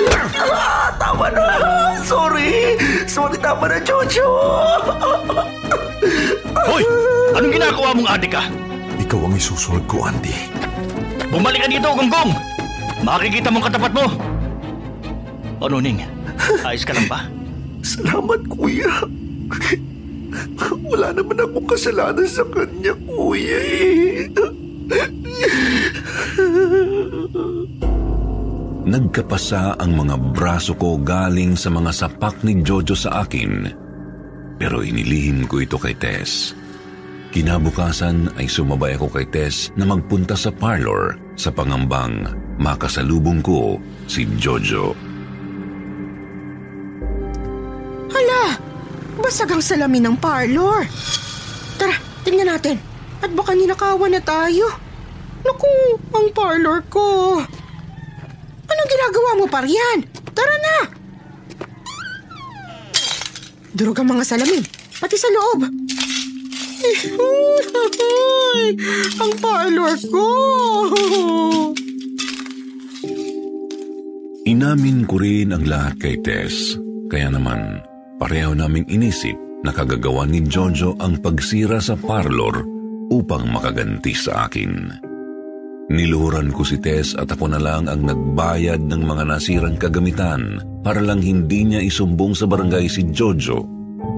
tama 3.44 3.68
na, 3.68 3.76
Jojo! 3.76 4.24
Hoy! 6.64 6.84
Anong 7.36 7.52
ginagawa 7.52 7.92
mong 7.92 8.08
adik 8.16 8.32
ka? 8.32 8.48
Ikaw 8.96 9.20
ang 9.28 9.36
isusunod 9.36 9.84
ko, 9.84 10.08
Andy. 10.08 10.32
Bumalik 11.28 11.60
ka 11.60 11.68
dito, 11.68 11.92
Gonggong! 11.92 12.32
Makikita 13.04 13.52
mong 13.52 13.68
katapat 13.68 13.92
mo! 13.92 14.08
Ano, 15.60 15.76
Ning? 15.76 16.00
Ayos 16.64 16.88
ka 16.88 16.96
lang 16.96 17.04
ba? 17.04 17.28
Salamat, 17.84 18.48
kuya. 18.48 18.88
Wala 20.88 21.12
naman 21.12 21.36
akong 21.36 21.68
kasalanan 21.68 22.24
sa 22.24 22.48
kanya, 22.48 22.96
kuya 23.04 23.60
eh. 23.60 24.24
Nagkapasa 28.84 29.80
ang 29.80 29.96
mga 29.96 30.36
braso 30.36 30.76
ko 30.76 31.00
galing 31.00 31.56
sa 31.56 31.72
mga 31.72 31.88
sapak 31.88 32.44
ni 32.44 32.60
Jojo 32.60 32.92
sa 32.92 33.24
akin. 33.24 33.72
Pero 34.60 34.84
inilihim 34.84 35.48
ko 35.48 35.64
ito 35.64 35.80
kay 35.80 35.96
Tess. 35.96 36.52
Kinabukasan 37.32 38.36
ay 38.36 38.44
sumabay 38.44 39.00
ako 39.00 39.08
kay 39.08 39.26
Tess 39.32 39.72
na 39.80 39.88
magpunta 39.88 40.36
sa 40.36 40.52
parlor 40.52 41.16
sa 41.32 41.48
pangambang 41.48 42.28
makasalubong 42.60 43.40
ko 43.40 43.80
si 44.04 44.28
Jojo. 44.36 44.92
Hala, 48.12 48.60
basag 49.16 49.48
ang 49.48 49.64
salamin 49.64 50.12
ng 50.12 50.16
parlor. 50.20 50.84
Tara, 51.80 51.96
tingnan 52.20 52.52
natin. 52.52 52.76
At 53.24 53.32
baka 53.32 53.56
ninakawan 53.56 54.12
na 54.12 54.20
tayo. 54.20 54.68
Naku, 55.40 55.72
ang 56.12 56.28
parlor 56.36 56.84
ko. 56.92 57.40
Anong 58.84 59.00
ginagawa 59.00 59.30
mo 59.40 59.46
pa 59.48 59.64
riyan? 59.64 59.98
Tara 60.36 60.56
na! 60.60 60.76
Durog 63.72 63.96
ang 63.96 64.12
mga 64.12 64.28
salamin, 64.28 64.60
pati 65.00 65.16
sa 65.16 65.32
loob. 65.32 65.64
Ay, 68.44 68.76
ang 69.24 69.32
parlor 69.40 69.96
ko! 70.12 70.28
Inamin 74.44 75.08
ko 75.08 75.16
rin 75.16 75.56
ang 75.56 75.64
lahat 75.64 75.96
kay 76.04 76.20
Tess. 76.20 76.76
Kaya 77.08 77.32
naman, 77.32 77.80
pareho 78.20 78.52
naming 78.52 78.84
inisip 78.92 79.64
na 79.64 79.72
kagagawa 79.72 80.28
ni 80.28 80.44
Jojo 80.44 80.92
ang 81.00 81.24
pagsira 81.24 81.80
sa 81.80 81.96
parlor 81.96 82.60
upang 83.08 83.48
makaganti 83.48 84.12
sa 84.12 84.44
akin. 84.44 84.92
Niluhuran 85.92 86.48
ko 86.48 86.64
si 86.64 86.80
Tess 86.80 87.12
at 87.12 87.28
ako 87.28 87.52
na 87.52 87.60
lang 87.60 87.92
ang 87.92 88.08
nagbayad 88.08 88.80
ng 88.88 89.02
mga 89.04 89.24
nasirang 89.28 89.76
kagamitan 89.76 90.64
para 90.80 91.04
lang 91.04 91.20
hindi 91.20 91.60
niya 91.60 91.84
isumbong 91.84 92.32
sa 92.32 92.48
barangay 92.48 92.88
si 92.88 93.04
Jojo 93.12 93.68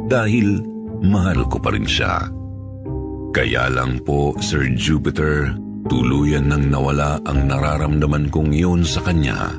dahil 0.07 0.63
mahal 1.03 1.43
ko 1.51 1.59
pa 1.59 1.75
rin 1.75 1.83
siya. 1.83 2.31
Kaya 3.35 3.67
lang 3.67 3.99
po, 4.07 4.39
Sir 4.39 4.71
Jupiter, 4.79 5.59
tuluyan 5.91 6.55
nang 6.55 6.71
nawala 6.71 7.19
ang 7.27 7.51
nararamdaman 7.51 8.31
kong 8.31 8.55
yun 8.55 8.87
sa 8.87 9.03
kanya. 9.03 9.51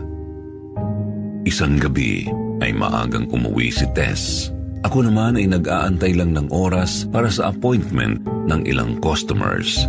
Isang 1.44 1.76
gabi 1.76 2.28
ay 2.64 2.72
maagang 2.72 3.28
umuwi 3.28 3.68
si 3.68 3.86
Tess. 3.92 4.50
Ako 4.88 5.04
naman 5.04 5.36
ay 5.36 5.52
nag-aantay 5.52 6.16
lang 6.16 6.32
ng 6.32 6.48
oras 6.56 7.04
para 7.12 7.28
sa 7.28 7.52
appointment 7.52 8.24
ng 8.48 8.64
ilang 8.64 8.96
customers. 9.04 9.86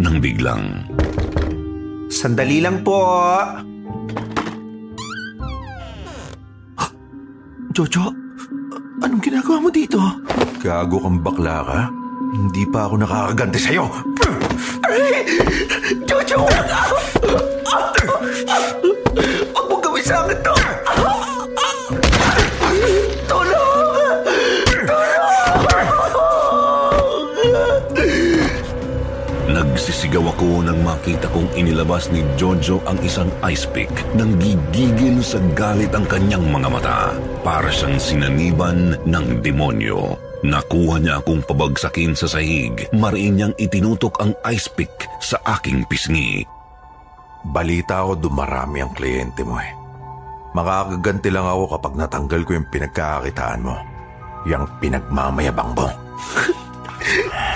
Nang 0.00 0.18
biglang, 0.18 0.84
Sandali 2.20 2.60
lang 2.60 2.84
po. 2.84 3.00
Jojo, 7.72 8.12
anong 9.00 9.24
ginagawa 9.24 9.56
mo 9.64 9.72
dito? 9.72 9.96
Gago 10.60 11.00
kang 11.00 11.24
bakla 11.24 11.64
ka? 11.64 11.80
Hindi 12.36 12.68
pa 12.68 12.84
ako 12.84 13.00
nakakaganti 13.00 13.56
sa'yo. 13.56 13.88
Ay! 14.84 15.32
Jojo, 16.04 16.44
Nagsisigaw 30.10 30.34
ako 30.34 30.66
nang 30.66 30.82
makita 30.82 31.30
kong 31.30 31.54
inilabas 31.54 32.10
ni 32.10 32.26
Jojo 32.34 32.82
ang 32.82 32.98
isang 33.06 33.30
ice 33.46 33.62
pick 33.62 33.86
nang 34.18 34.34
gigigil 34.42 35.22
sa 35.22 35.38
galit 35.54 35.94
ang 35.94 36.02
kanyang 36.02 36.50
mga 36.50 36.66
mata. 36.66 37.14
Para 37.46 37.70
siyang 37.70 37.94
sinaniban 37.94 38.98
ng 39.06 39.38
demonyo. 39.38 40.18
Nakuha 40.42 40.98
niya 40.98 41.22
akong 41.22 41.46
pabagsakin 41.46 42.18
sa 42.18 42.26
sahig. 42.26 42.90
Mariin 42.90 43.38
niyang 43.38 43.54
itinutok 43.54 44.18
ang 44.18 44.34
ice 44.50 44.66
pick 44.74 44.90
sa 45.22 45.38
aking 45.46 45.86
pisngi. 45.86 46.42
Balita 47.46 48.02
ko 48.02 48.18
dumarami 48.18 48.82
ang 48.82 48.90
kliyente 48.90 49.46
mo 49.46 49.62
eh. 49.62 49.70
Makakaganti 50.58 51.30
lang 51.30 51.46
ako 51.46 51.78
kapag 51.78 51.94
natanggal 51.94 52.42
ko 52.42 52.58
yung 52.58 52.66
pinagkakakitaan 52.66 53.62
mo. 53.62 53.78
Yang 54.42 54.74
pinagmamayabang 54.82 55.70
mo. 55.70 55.86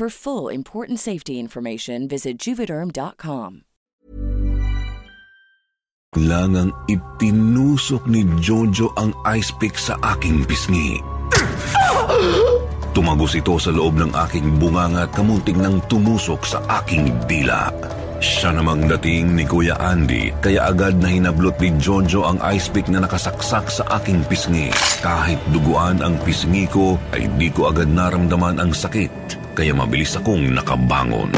For 0.00 0.08
full 0.08 0.48
important 0.48 0.96
safety 0.96 1.36
information, 1.36 2.08
visit 2.08 2.40
juvederm.com. 2.40 3.68
langang 6.16 6.72
itinusok 6.88 8.08
ni 8.08 8.24
Jojo 8.40 8.96
ang 8.96 9.12
ice 9.28 9.52
pick 9.60 9.76
sa 9.76 10.00
aking 10.16 10.48
pisngi. 10.48 11.04
Tumagos 12.96 13.36
ito 13.36 13.60
sa 13.60 13.68
loob 13.76 14.00
ng 14.00 14.16
aking 14.24 14.56
bunganga 14.56 15.04
at 15.04 15.12
kamunting 15.12 15.60
nang 15.60 15.84
tumusok 15.84 16.48
sa 16.48 16.64
aking 16.80 17.12
dila. 17.28 17.68
Siya 18.20 18.52
namang 18.52 18.84
dating 18.84 19.32
ni 19.32 19.48
Kuya 19.48 19.80
Andy, 19.80 20.28
kaya 20.44 20.68
agad 20.68 21.00
na 21.00 21.08
hinablot 21.08 21.56
ni 21.56 21.72
Jojo 21.80 22.28
ang 22.28 22.36
ice 22.52 22.68
pick 22.68 22.84
na 22.92 23.00
nakasaksak 23.00 23.72
sa 23.72 23.80
aking 23.96 24.20
pisngi. 24.28 24.68
Kahit 25.00 25.40
duguan 25.56 26.04
ang 26.04 26.20
pisngi 26.20 26.68
ko, 26.68 27.00
ay 27.16 27.32
di 27.40 27.48
ko 27.48 27.72
agad 27.72 27.88
naramdaman 27.88 28.60
ang 28.60 28.76
sakit, 28.76 29.08
kaya 29.56 29.72
mabilis 29.72 30.20
akong 30.20 30.52
nakabangon. 30.52 31.32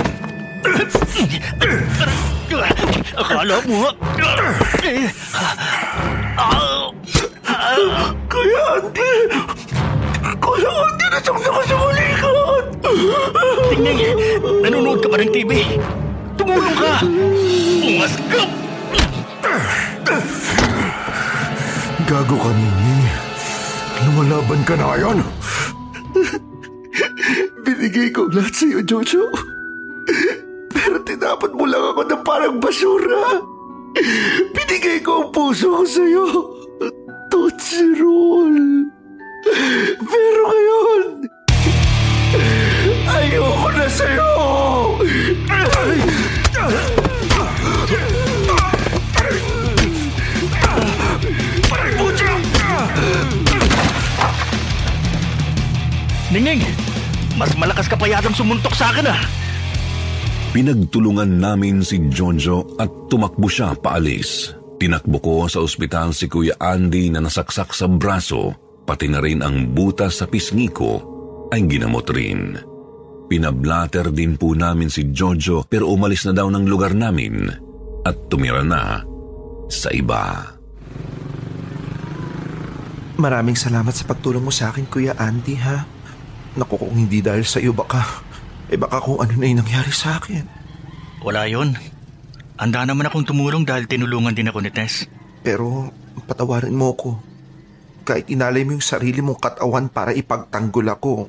Akala 3.15 3.63
mo, 3.71 3.87
Kuya 8.27 8.63
Andy! 8.75 9.15
Kuya 10.43 10.71
Andy, 10.83 11.07
nasaksak 11.15 11.47
ka 11.47 11.63
sa 11.63 11.75
balikat! 11.79 12.67
Tingnan, 13.71 14.19
nanonood 14.67 14.99
ka 14.99 15.07
pa 15.07 15.23
ng 15.23 15.31
TV. 15.31 15.79
Tumulong 16.37 16.77
ka! 16.77 16.95
Ungas 17.05 18.15
ka! 18.31 18.43
Gago 22.09 22.37
ka, 22.37 22.51
Nini. 22.53 23.09
Lumalaban 24.05 24.61
ka 24.67 24.75
na 24.77 24.99
yan. 24.99 25.19
Binigay 27.63 28.11
ko 28.13 28.29
lahat 28.29 28.53
sa'yo, 28.53 28.83
Jojo. 28.85 29.31
Pero 30.75 30.99
tinapon 31.07 31.57
mo 31.57 31.65
lang 31.65 31.95
ako 31.95 32.03
ng 32.05 32.23
parang 32.27 32.57
basura. 32.59 33.41
Binigay 34.53 35.01
ko 35.01 35.25
ang 35.25 35.29
puso 35.31 35.73
ko 35.73 35.85
sa'yo. 35.87 36.25
Tootsie 37.33 37.97
sumuntok 58.43 58.75
sa 58.75 58.91
akin 58.91 59.07
ah. 59.07 59.23
Pinagtulungan 60.51 61.39
namin 61.39 61.87
si 61.87 62.11
Jojo 62.11 62.75
at 62.75 62.91
tumakbo 63.07 63.47
siya 63.47 63.79
paalis. 63.79 64.51
Tinakbo 64.83 65.23
ko 65.23 65.35
sa 65.47 65.63
ospital 65.63 66.11
si 66.11 66.27
Kuya 66.27 66.59
Andy 66.59 67.07
na 67.15 67.23
nasaksak 67.23 67.71
sa 67.71 67.87
braso, 67.87 68.51
pati 68.83 69.07
na 69.07 69.23
rin 69.23 69.47
ang 69.47 69.71
butas 69.71 70.19
sa 70.19 70.27
pisngi 70.27 70.67
ko 70.75 70.91
ay 71.55 71.71
ginamot 71.71 72.11
rin. 72.11 72.59
Pinablatter 73.31 74.11
din 74.11 74.35
po 74.35 74.59
namin 74.59 74.91
si 74.91 75.15
Jojo 75.15 75.63
pero 75.71 75.87
umalis 75.95 76.27
na 76.27 76.35
daw 76.35 76.51
ng 76.51 76.67
lugar 76.67 76.99
namin 76.99 77.47
at 78.03 78.27
tumira 78.27 78.67
na 78.67 79.07
sa 79.71 79.89
iba. 79.95 80.51
Maraming 83.23 83.55
salamat 83.55 83.95
sa 83.95 84.03
pagtulong 84.03 84.43
mo 84.43 84.51
sa 84.51 84.75
akin, 84.75 84.91
Kuya 84.91 85.15
Andy, 85.15 85.55
ha? 85.63 85.87
Naku, 86.59 86.75
kung 86.75 86.99
hindi 86.99 87.23
dahil 87.23 87.47
sa 87.47 87.63
iyo, 87.63 87.71
baka... 87.71 88.32
Eh 88.73 88.81
baka 88.81 89.05
kung 89.05 89.21
ano 89.21 89.37
na 89.37 89.45
yung 89.45 89.61
nangyari 89.61 89.93
sa 89.93 90.17
akin. 90.17 90.49
Wala 91.21 91.45
yon. 91.45 91.77
Anda 92.57 92.89
naman 92.89 93.05
akong 93.05 93.29
tumulong 93.29 93.69
dahil 93.69 93.85
tinulungan 93.85 94.33
din 94.33 94.49
ako 94.49 94.65
ni 94.65 94.73
Tess. 94.73 95.05
Pero 95.45 95.93
patawarin 96.25 96.73
mo 96.73 96.97
ko. 96.97 97.21
Kahit 98.09 98.33
inalay 98.33 98.65
mo 98.65 98.73
yung 98.73 98.83
sarili 98.83 99.21
mong 99.21 99.45
katawan 99.45 99.93
para 99.93 100.17
ipagtanggol 100.17 100.89
ako, 100.89 101.29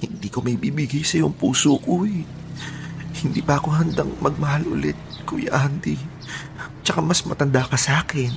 hindi 0.00 0.28
ko 0.30 0.46
may 0.46 0.54
bibigay 0.54 1.02
sa 1.02 1.18
yung 1.18 1.34
puso 1.34 1.74
ko 1.82 2.06
eh. 2.06 2.22
Hindi 3.20 3.42
pa 3.42 3.58
ako 3.58 3.68
handang 3.74 4.14
magmahal 4.22 4.64
ulit, 4.70 4.96
Kuya 5.26 5.50
Andy. 5.66 5.98
Tsaka 6.86 7.02
mas 7.02 7.26
matanda 7.26 7.66
ka 7.66 7.76
sa 7.76 8.00
akin. 8.06 8.32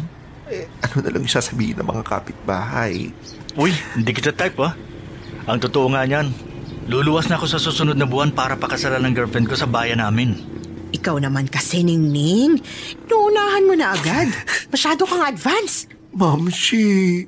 Eh, 0.49 0.67
ano 0.83 1.05
na 1.05 1.09
lang 1.13 1.21
yung 1.23 1.37
sasabihin 1.37 1.79
ng 1.79 1.87
mga 1.87 2.03
kapitbahay? 2.03 3.13
Uy, 3.55 3.71
hindi 3.93 4.11
kita 4.11 4.33
type 4.35 4.59
ah. 4.59 4.73
Ang 5.47 5.61
totoo 5.63 5.87
nga 5.93 6.03
niyan, 6.03 6.35
luluwas 6.87 7.27
na 7.31 7.39
ako 7.39 7.45
sa 7.47 7.59
susunod 7.59 7.95
na 7.95 8.07
buwan 8.07 8.31
para 8.31 8.59
pakasalan 8.59 9.03
ng 9.07 9.13
girlfriend 9.15 9.47
ko 9.47 9.55
sa 9.55 9.67
bayan 9.69 10.03
namin. 10.03 10.39
Ikaw 10.93 11.17
naman 11.17 11.49
kasi, 11.49 11.81
Ningning. 11.81 12.61
Inuunahan 13.09 13.63
mo 13.65 13.73
na 13.73 13.97
agad. 13.97 14.29
Masyado 14.69 15.09
kang 15.09 15.25
advance. 15.25 15.89
Mamshi, 16.13 17.25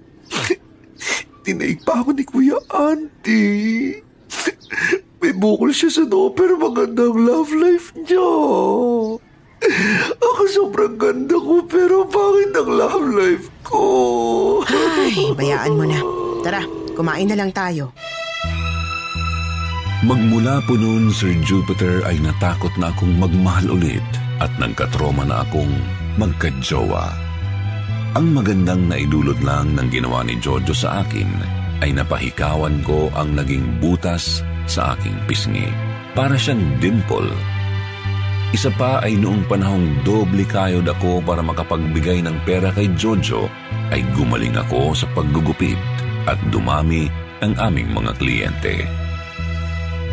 tinaig 1.42 1.82
pa 1.82 2.06
ako 2.06 2.14
ni 2.14 2.24
Kuya 2.24 2.62
Andy. 2.70 3.98
May 5.18 5.34
bukol 5.34 5.74
siya 5.74 5.90
sa 5.90 6.04
noo 6.06 6.30
pero 6.30 6.54
magandang 6.62 7.18
love 7.18 7.50
life 7.58 7.90
niya. 7.98 8.30
Ako 10.22 10.42
sobrang 10.46 11.02
ganda 11.02 11.34
ko 11.34 11.66
pero 11.66 12.06
bakit 12.06 12.54
ang 12.54 12.70
love 12.70 13.08
life 13.18 13.50
ko? 13.66 13.82
Ay, 14.70 15.34
bayaan 15.34 15.74
mo 15.74 15.86
na. 15.90 15.98
Tara, 16.46 16.62
kumain 16.94 17.26
na 17.26 17.42
lang 17.42 17.50
tayo. 17.50 17.90
Magmula 20.04 20.60
po 20.68 20.76
noon, 20.76 21.08
Sir 21.08 21.32
Jupiter 21.40 22.04
ay 22.04 22.20
natakot 22.20 22.76
na 22.76 22.92
akong 22.92 23.16
magmahal 23.16 23.80
ulit 23.80 24.04
at 24.44 24.52
nagkatroma 24.60 25.24
na 25.24 25.48
akong 25.48 25.72
magkadjowa. 26.20 27.16
Ang 28.20 28.36
magandang 28.36 28.92
naidulot 28.92 29.40
lang 29.40 29.72
ng 29.80 29.88
ginawa 29.88 30.28
ni 30.28 30.36
Jojo 30.36 30.76
sa 30.76 31.00
akin 31.08 31.32
ay 31.80 31.96
napahikawan 31.96 32.84
ko 32.84 33.08
ang 33.16 33.40
naging 33.40 33.80
butas 33.80 34.44
sa 34.68 35.00
aking 35.00 35.16
pisngi. 35.32 35.72
para 36.16 36.40
siyang 36.40 36.64
dimple. 36.80 37.28
Isa 38.56 38.72
pa 38.80 39.04
ay 39.04 39.20
noong 39.20 39.44
panahong 39.52 40.00
doble 40.08 40.48
kayod 40.48 40.88
ako 40.88 41.20
para 41.20 41.44
makapagbigay 41.44 42.24
ng 42.24 42.40
pera 42.48 42.72
kay 42.72 42.88
Jojo 42.96 43.52
ay 43.92 44.00
gumaling 44.16 44.56
ako 44.56 44.96
sa 44.96 45.12
paggugupit 45.12 45.76
at 46.24 46.40
dumami 46.56 47.12
ang 47.44 47.52
aming 47.60 47.92
mga 47.92 48.16
kliyente. 48.16 49.05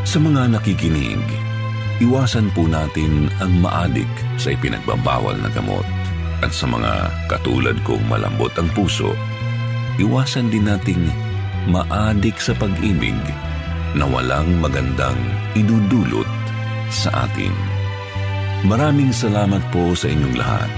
Sa 0.02 0.18
mga 0.18 0.50
nakikinig, 0.50 1.22
iwasan 2.02 2.50
po 2.58 2.66
natin 2.66 3.30
ang 3.38 3.54
maadik 3.62 4.10
sa 4.34 4.50
ipinagbabawal 4.50 5.38
na 5.38 5.46
gamot. 5.54 5.86
At 6.42 6.50
sa 6.50 6.66
mga 6.66 7.06
katulad 7.30 7.78
kong 7.86 8.02
malambot 8.10 8.50
ang 8.58 8.66
puso, 8.74 9.14
iwasan 10.02 10.50
din 10.50 10.66
nating 10.66 11.06
maadik 11.70 12.34
sa 12.42 12.50
pag-ibig 12.58 13.14
na 13.94 14.02
walang 14.10 14.58
magandang 14.58 15.18
idudulot 15.54 16.26
sa 16.90 17.30
atin. 17.30 17.54
Maraming 18.66 19.14
salamat 19.14 19.62
po 19.70 19.94
sa 19.94 20.10
inyong 20.10 20.34
lahat 20.34 20.70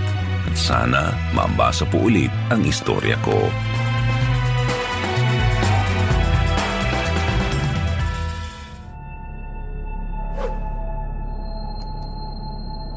at 0.53 0.57
sana 0.57 1.17
mabasa 1.33 1.89
po 1.89 2.13
ulit 2.13 2.33
ang 2.53 2.61
istorya 2.69 3.17
ko. 3.25 3.49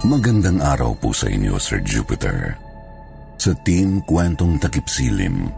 Magandang 0.05 0.61
araw 0.61 0.93
po 0.93 1.09
sa 1.09 1.25
inyo, 1.25 1.57
Sir 1.57 1.81
Jupiter. 1.81 2.53
Sa 3.41 3.49
Team 3.65 4.05
Kwentong 4.05 4.61
Takip 4.61 4.85
Silim 4.85 5.49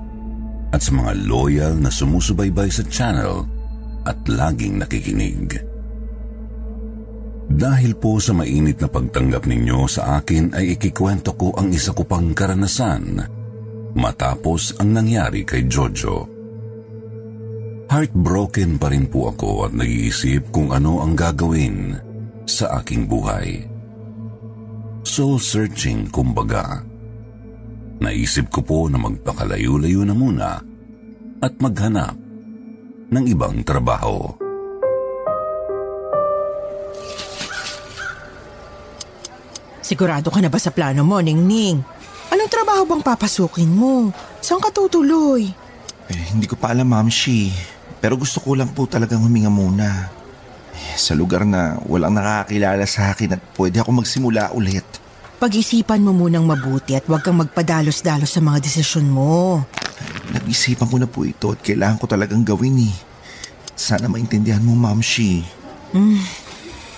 at 0.71 0.79
sa 0.79 0.95
mga 0.95 1.27
loyal 1.27 1.75
na 1.75 1.91
sumusubaybay 1.91 2.71
sa 2.71 2.87
channel 2.87 3.43
at 4.07 4.15
laging 4.31 4.79
nakikinig. 4.79 5.59
Dahil 7.51 7.99
po 7.99 8.15
sa 8.23 8.31
mainit 8.31 8.79
na 8.79 8.87
pagtanggap 8.87 9.43
ninyo 9.43 9.83
sa 9.91 10.23
akin 10.23 10.55
ay 10.55 10.79
ikikwento 10.79 11.35
ko 11.35 11.51
ang 11.59 11.75
isa 11.75 11.91
ko 11.91 12.07
pang 12.07 12.31
karanasan 12.31 13.19
matapos 13.91 14.79
ang 14.79 14.95
nangyari 14.95 15.43
kay 15.43 15.67
Jojo. 15.67 16.23
Heartbroken 17.91 18.79
pa 18.79 18.87
rin 18.87 19.03
po 19.11 19.35
ako 19.35 19.67
at 19.67 19.75
nag-iisip 19.75 20.47
kung 20.55 20.71
ano 20.71 21.03
ang 21.03 21.11
gagawin 21.11 21.91
sa 22.47 22.79
aking 22.79 23.03
buhay 23.03 23.68
soul-searching 25.10 26.14
kumbaga. 26.14 26.86
Naisip 27.99 28.53
ko 28.53 28.62
po 28.62 28.80
na 28.88 29.01
magpakalayo-layo 29.01 30.05
na 30.05 30.14
muna 30.14 30.49
at 31.41 31.53
maghanap 31.57 32.16
ng 33.10 33.26
ibang 33.26 33.60
trabaho. 33.66 34.30
Sigurado 39.82 40.30
ka 40.30 40.38
na 40.38 40.53
ba 40.53 40.62
sa 40.62 40.70
plano 40.70 41.01
mo, 41.01 41.18
Ningning? 41.18 41.82
Anong 42.30 42.51
trabaho 42.53 42.86
bang 42.86 43.01
papasukin 43.01 43.74
mo? 43.74 44.14
Saan 44.38 44.62
ka 44.62 44.70
tutuloy? 44.70 45.49
Eh, 46.14 46.24
hindi 46.30 46.45
ko 46.45 46.53
pa 46.53 46.78
alam, 46.78 46.93
Ma'am 46.93 47.10
Shi. 47.10 47.49
Pero 47.97 48.14
gusto 48.14 48.38
ko 48.38 48.53
lang 48.53 48.70
po 48.70 48.86
talagang 48.86 49.26
huminga 49.26 49.49
muna. 49.49 50.18
Sa 51.00 51.16
lugar 51.16 51.47
na 51.47 51.80
walang 51.88 52.12
nakakilala 52.12 52.84
sa 52.84 53.16
akin 53.16 53.39
at 53.39 53.41
pwede 53.56 53.80
ako 53.80 54.04
magsimula 54.04 54.52
ulit. 54.52 54.84
Pag-isipan 55.39 56.04
mo 56.04 56.12
munang 56.12 56.43
mabuti 56.43 56.91
at 57.00 57.08
huwag 57.08 57.24
kang 57.24 57.39
magpadalos-dalos 57.39 58.28
sa 58.28 58.43
mga 58.43 58.60
desisyon 58.60 59.08
mo. 59.08 59.64
Nag-isipan 60.36 60.91
ko 60.91 61.00
na 61.00 61.08
po 61.08 61.24
ito 61.24 61.56
at 61.56 61.64
kailangan 61.64 62.04
ko 62.04 62.06
talagang 62.12 62.43
gawin 62.43 62.91
eh. 62.91 62.95
Sana 63.80 64.12
maintindihan 64.12 64.60
mo, 64.60 64.76
Ma'am 64.76 65.00
Shi. 65.00 65.39
Hmm. 65.95 66.20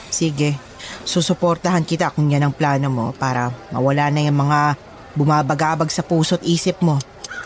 Sige, 0.10 0.58
susuportahan 1.06 1.86
kita 1.86 2.10
kung 2.10 2.34
yan 2.34 2.50
ang 2.50 2.58
plano 2.58 2.90
mo 2.90 3.06
para 3.14 3.54
mawala 3.70 4.10
na 4.10 4.26
yung 4.26 4.42
mga 4.42 4.74
bumabagabag 5.14 5.94
sa 5.94 6.02
puso't 6.02 6.42
isip 6.42 6.82
mo. 6.82 6.98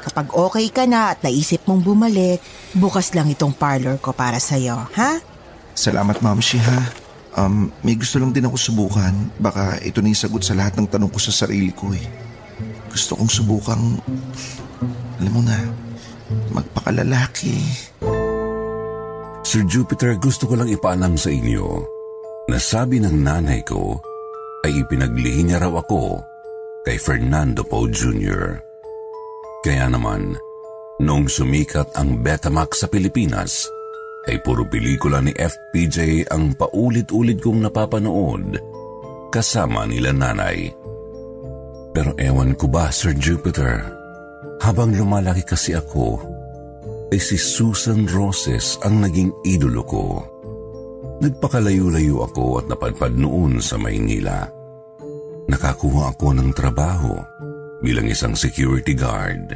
Kapag 0.07 0.31
okay 0.31 0.71
ka 0.71 0.87
na 0.87 1.11
at 1.11 1.19
naisip 1.19 1.67
mong 1.67 1.83
bumalik, 1.83 2.39
bukas 2.71 3.11
lang 3.11 3.27
itong 3.27 3.51
parlor 3.51 3.99
ko 3.99 4.15
para 4.15 4.39
sa'yo, 4.39 4.87
ha? 4.95 5.34
Salamat, 5.75 6.23
Ma'am 6.23 6.39
Shi, 6.39 6.55
ha? 6.63 6.79
Um, 7.35 7.67
may 7.83 7.99
gusto 7.99 8.15
lang 8.15 8.31
din 8.31 8.47
ako 8.47 8.55
subukan. 8.55 9.11
Baka 9.43 9.75
ito 9.83 9.99
na 9.99 10.07
yung 10.07 10.15
sagot 10.15 10.39
sa 10.39 10.55
lahat 10.55 10.79
ng 10.79 10.87
tanong 10.87 11.11
ko 11.11 11.19
sa 11.19 11.35
sarili 11.35 11.75
ko 11.75 11.91
eh. 11.91 12.07
Gusto 12.87 13.19
kong 13.19 13.27
subukang, 13.27 13.99
alam 15.19 15.31
mo 15.35 15.43
na, 15.43 15.59
magpakalalaki. 16.55 17.59
Sir 19.43 19.67
Jupiter, 19.67 20.15
gusto 20.15 20.47
ko 20.47 20.55
lang 20.55 20.71
ipaalam 20.71 21.19
sa 21.19 21.27
inyo 21.27 21.67
na 22.47 22.55
sabi 22.55 23.03
ng 23.03 23.19
nanay 23.19 23.59
ko 23.67 23.99
ay 24.63 24.79
ipinaglihi 24.79 25.43
niya 25.43 25.59
raw 25.59 25.75
ako 25.83 26.23
kay 26.87 26.95
Fernando 26.95 27.67
Poe 27.67 27.91
Jr. 27.91 28.63
Kaya 29.59 29.91
naman, 29.91 30.39
noong 31.03 31.27
sumikat 31.27 31.91
ang 31.99 32.23
Betamax 32.23 32.79
sa 32.79 32.87
Pilipinas, 32.87 33.74
ay 34.25 34.41
puro 34.41 34.65
pelikula 34.65 35.21
ni 35.21 35.33
FPJ 35.33 36.29
ang 36.33 36.57
paulit-ulit 36.57 37.37
kong 37.41 37.61
napapanood 37.61 38.57
kasama 39.29 39.83
nila 39.83 40.15
nanay. 40.15 40.71
Pero 41.91 42.15
ewan 42.15 42.55
ko 42.55 42.71
ba, 42.71 42.91
Sir 42.91 43.15
Jupiter, 43.15 43.83
habang 44.63 44.95
lumalaki 44.95 45.43
kasi 45.43 45.75
ako, 45.75 46.19
ay 47.11 47.19
si 47.19 47.35
Susan 47.35 48.07
Roses 48.07 48.79
ang 48.83 49.03
naging 49.03 49.31
idolo 49.43 49.83
ko. 49.83 50.05
Nagpakalayo-layo 51.23 52.27
ako 52.27 52.59
at 52.59 52.65
napadpad 52.67 53.15
noon 53.15 53.63
sa 53.63 53.79
Maynila. 53.79 54.43
Nakakuha 55.47 56.11
ako 56.15 56.35
ng 56.35 56.49
trabaho 56.51 57.15
bilang 57.79 58.09
isang 58.11 58.35
security 58.35 58.91
guard. 58.97 59.55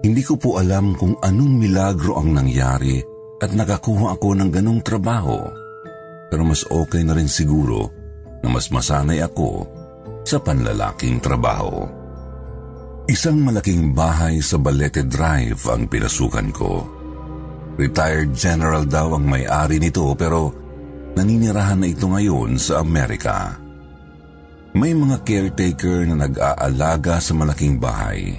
Hindi 0.00 0.20
ko 0.24 0.36
po 0.36 0.56
alam 0.60 0.96
kung 0.96 1.16
anong 1.20 1.52
milagro 1.60 2.16
ang 2.20 2.32
nangyari 2.32 3.00
at 3.40 3.50
nakakuha 3.56 4.20
ako 4.20 4.36
ng 4.36 4.50
ganong 4.52 4.84
trabaho. 4.84 5.40
Pero 6.28 6.44
mas 6.44 6.62
okay 6.68 7.02
na 7.02 7.16
rin 7.16 7.26
siguro 7.26 7.88
na 8.44 8.52
mas 8.52 8.68
masanay 8.68 9.24
ako 9.24 9.66
sa 10.22 10.38
panlalaking 10.38 11.18
trabaho. 11.18 11.88
Isang 13.10 13.42
malaking 13.42 13.96
bahay 13.96 14.38
sa 14.38 14.60
Balete 14.60 15.02
Drive 15.08 15.66
ang 15.66 15.90
pinasukan 15.90 16.48
ko. 16.54 16.86
Retired 17.80 18.36
general 18.36 18.86
daw 18.86 19.18
ang 19.18 19.26
may-ari 19.26 19.82
nito 19.82 20.14
pero 20.14 20.52
naninirahan 21.16 21.82
na 21.82 21.88
ito 21.90 22.06
ngayon 22.06 22.60
sa 22.60 22.84
Amerika. 22.84 23.56
May 24.76 24.94
mga 24.94 25.26
caretaker 25.26 26.06
na 26.06 26.28
nag-aalaga 26.28 27.18
sa 27.18 27.34
malaking 27.34 27.82
bahay. 27.82 28.38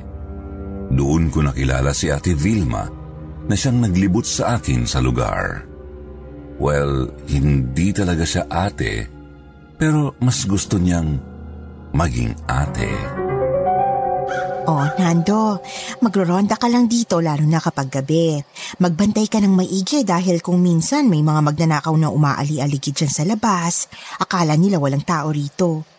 Doon 0.88 1.28
ko 1.28 1.44
nakilala 1.44 1.92
si 1.92 2.08
Ate 2.08 2.32
Vilma 2.32 3.01
na 3.52 3.60
siyang 3.60 3.84
naglibot 3.84 4.24
sa 4.24 4.56
akin 4.56 4.88
sa 4.88 5.04
lugar. 5.04 5.68
Well, 6.56 7.12
hindi 7.28 7.92
talaga 7.92 8.24
siya 8.24 8.48
ate, 8.48 9.12
pero 9.76 10.16
mas 10.24 10.48
gusto 10.48 10.80
niyang 10.80 11.20
maging 11.92 12.32
ate. 12.48 12.88
Oh, 14.72 14.86
Nando, 14.96 15.60
magroronda 16.00 16.56
ka 16.56 16.70
lang 16.72 16.86
dito 16.86 17.20
lalo 17.20 17.44
na 17.44 17.60
kapag 17.60 17.92
gabi. 17.92 18.40
Magbantay 18.80 19.26
ka 19.28 19.42
ng 19.42 19.52
maigi 19.52 20.06
dahil 20.06 20.40
kung 20.40 20.62
minsan 20.62 21.12
may 21.12 21.26
mga 21.26 21.42
magnanakaw 21.44 21.92
na 21.98 22.14
umaali-aligid 22.14 23.04
dyan 23.04 23.12
sa 23.12 23.26
labas, 23.28 23.92
akala 24.22 24.56
nila 24.56 24.80
walang 24.80 25.04
tao 25.04 25.34
rito. 25.34 25.91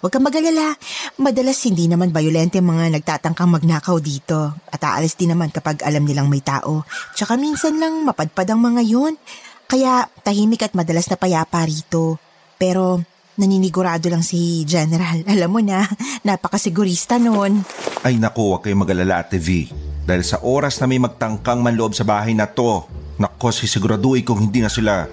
Huwag 0.00 0.16
kang 0.16 0.24
magalala. 0.24 0.72
Madalas 1.20 1.60
hindi 1.68 1.84
naman 1.84 2.08
violente 2.08 2.56
mga 2.56 2.88
nagtatangkang 2.96 3.52
magnakaw 3.52 4.00
dito. 4.00 4.56
At 4.72 4.80
aalis 4.80 5.12
din 5.20 5.36
naman 5.36 5.52
kapag 5.52 5.84
alam 5.84 6.08
nilang 6.08 6.32
may 6.32 6.40
tao. 6.40 6.88
Tsaka 7.12 7.36
minsan 7.36 7.76
lang 7.76 8.08
mapadpad 8.08 8.48
ang 8.48 8.64
mga 8.64 8.80
yun. 8.80 9.20
Kaya 9.68 10.08
tahimik 10.24 10.64
at 10.64 10.72
madalas 10.72 11.04
na 11.12 11.20
payapa 11.20 11.68
rito. 11.68 12.16
Pero 12.56 13.04
naninigurado 13.36 14.08
lang 14.08 14.24
si 14.24 14.64
General. 14.64 15.20
Alam 15.32 15.50
mo 15.52 15.60
na, 15.60 15.84
napakasigurista 16.24 17.20
noon. 17.20 17.60
Ay 18.04 18.16
naku, 18.16 18.52
huwag 18.52 18.64
kayong 18.64 18.84
magalala 18.84 19.24
Ate 19.24 19.40
V. 19.40 19.68
Dahil 20.04 20.24
sa 20.24 20.40
oras 20.44 20.80
na 20.80 20.88
may 20.88 21.00
magtangkang 21.00 21.60
manloob 21.60 21.92
sa 21.96 22.04
bahay 22.04 22.32
na 22.36 22.48
to, 22.48 22.84
nako 23.20 23.52
sisiguraduhin 23.52 24.24
kung 24.24 24.40
hindi 24.40 24.64
na 24.64 24.72
sila 24.72 25.04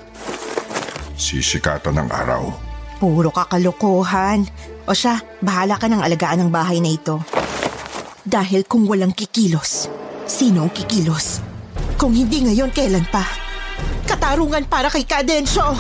sisikatan 1.15 2.01
ng 2.01 2.09
araw. 2.09 2.43
Puro 2.97 3.29
kakalokohan. 3.29 4.47
O 4.87 4.95
siya, 4.95 5.19
bahala 5.43 5.75
ka 5.75 5.91
ng 5.91 5.99
alagaan 5.99 6.47
ng 6.47 6.51
bahay 6.51 6.79
na 6.79 6.87
ito. 6.87 7.19
Dahil 8.23 8.63
kung 8.63 8.87
walang 8.87 9.11
kikilos, 9.11 9.91
sino 10.23 10.63
ang 10.63 10.71
kikilos? 10.71 11.43
Kung 11.99 12.15
hindi 12.15 12.47
ngayon, 12.47 12.71
kailan 12.71 13.03
pa? 13.11 13.27
Katarungan 14.07 14.63
para 14.71 14.87
kay 14.87 15.03
Cadensyo! 15.03 15.75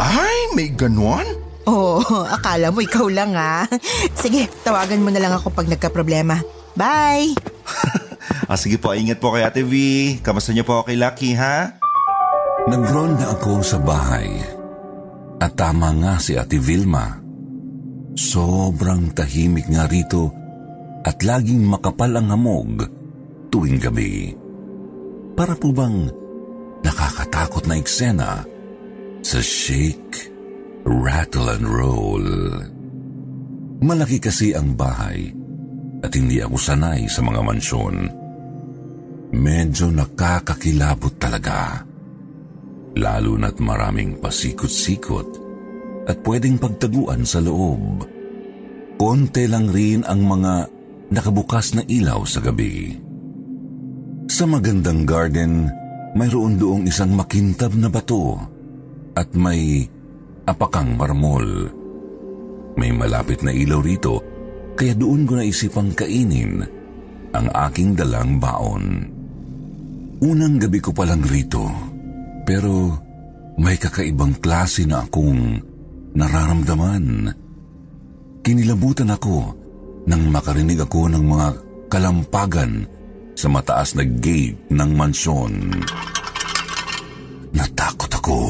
Ay, 0.00 0.56
may 0.56 0.72
ganon? 0.72 1.24
Oo, 1.68 2.00
oh, 2.00 2.24
akala 2.24 2.72
mo 2.72 2.80
ikaw 2.80 3.12
lang 3.12 3.36
ah. 3.36 3.68
Sige, 4.16 4.48
tawagan 4.64 5.04
mo 5.04 5.12
na 5.12 5.20
lang 5.20 5.36
ako 5.36 5.52
pag 5.52 5.68
nagka-problema. 5.68 6.40
Bye! 6.72 7.36
ah, 8.48 8.56
sige 8.56 8.80
po, 8.80 8.96
ingat 8.96 9.20
po 9.20 9.36
kay 9.36 9.44
Ate 9.44 9.66
V. 9.68 9.72
Kamusta 10.24 10.56
niyo 10.56 10.64
po 10.64 10.80
kay 10.80 10.96
Lucky, 10.96 11.36
ha? 11.36 11.76
Nagronda 12.66 13.36
ako 13.36 13.62
sa 13.62 13.78
bahay 13.78 14.42
At 15.38 15.54
tama 15.54 15.92
nga 16.00 16.16
si 16.16 16.34
Ate 16.40 16.56
Vilma. 16.56 17.25
Sobrang 18.16 19.12
tahimik 19.12 19.68
nga 19.68 19.84
rito 19.84 20.32
at 21.04 21.20
laging 21.20 21.68
makapal 21.68 22.16
ang 22.16 22.32
hamog 22.32 22.88
tuwing 23.52 23.76
gabi. 23.76 24.32
Para 25.36 25.52
po 25.52 25.68
bang 25.68 26.08
nakakatakot 26.80 27.68
na 27.68 27.76
eksena 27.76 28.40
sa 29.20 29.38
shake, 29.44 30.32
rattle 30.88 31.52
and 31.52 31.68
roll. 31.68 32.26
Malaki 33.84 34.16
kasi 34.16 34.56
ang 34.56 34.72
bahay 34.72 35.28
at 36.00 36.08
hindi 36.16 36.40
ako 36.40 36.56
sanay 36.56 37.04
sa 37.12 37.20
mga 37.20 37.40
mansyon. 37.44 37.96
Medyo 39.36 39.92
nakakakilabot 39.92 41.20
talaga. 41.20 41.84
Lalo 42.96 43.36
na't 43.36 43.60
maraming 43.60 44.16
pasikot-sikot 44.16 45.45
at 46.06 46.22
pwedeng 46.22 46.56
pagtaguan 46.62 47.26
sa 47.26 47.42
loob. 47.42 48.06
Konte 48.96 49.44
lang 49.50 49.68
rin 49.68 50.06
ang 50.06 50.24
mga 50.24 50.54
nakabukas 51.12 51.76
na 51.76 51.82
ilaw 51.84 52.24
sa 52.24 52.40
gabi. 52.40 52.96
Sa 54.26 54.48
magandang 54.48 55.04
garden, 55.04 55.68
mayroon 56.16 56.56
doong 56.56 56.88
isang 56.88 57.12
makintab 57.12 57.76
na 57.76 57.92
bato 57.92 58.40
at 59.12 59.28
may 59.36 59.84
apakang 60.48 60.96
marmol. 60.96 61.68
May 62.78 62.92
malapit 62.94 63.44
na 63.44 63.52
ilaw 63.52 63.80
rito 63.82 64.22
kaya 64.76 64.92
doon 64.92 65.24
ko 65.24 65.40
naisipang 65.40 65.92
kainin 65.96 66.60
ang 67.32 67.46
aking 67.68 67.96
dalang 67.96 68.36
baon. 68.40 68.84
Unang 70.20 70.56
gabi 70.56 70.80
ko 70.80 70.96
palang 70.96 71.24
rito, 71.24 71.68
pero 72.48 72.96
may 73.60 73.76
kakaibang 73.76 74.36
klase 74.40 74.88
na 74.88 75.04
akong 75.04 75.60
nararamdaman. 76.16 77.28
Kinilabutan 78.40 79.12
ako 79.12 79.52
nang 80.08 80.32
makarinig 80.32 80.80
ako 80.80 81.12
ng 81.12 81.24
mga 81.28 81.48
kalampagan 81.92 82.88
sa 83.36 83.52
mataas 83.52 83.92
na 83.92 84.02
gate 84.08 84.56
ng 84.72 84.90
mansyon. 84.96 85.76
Natakot 87.52 88.08
ako 88.08 88.40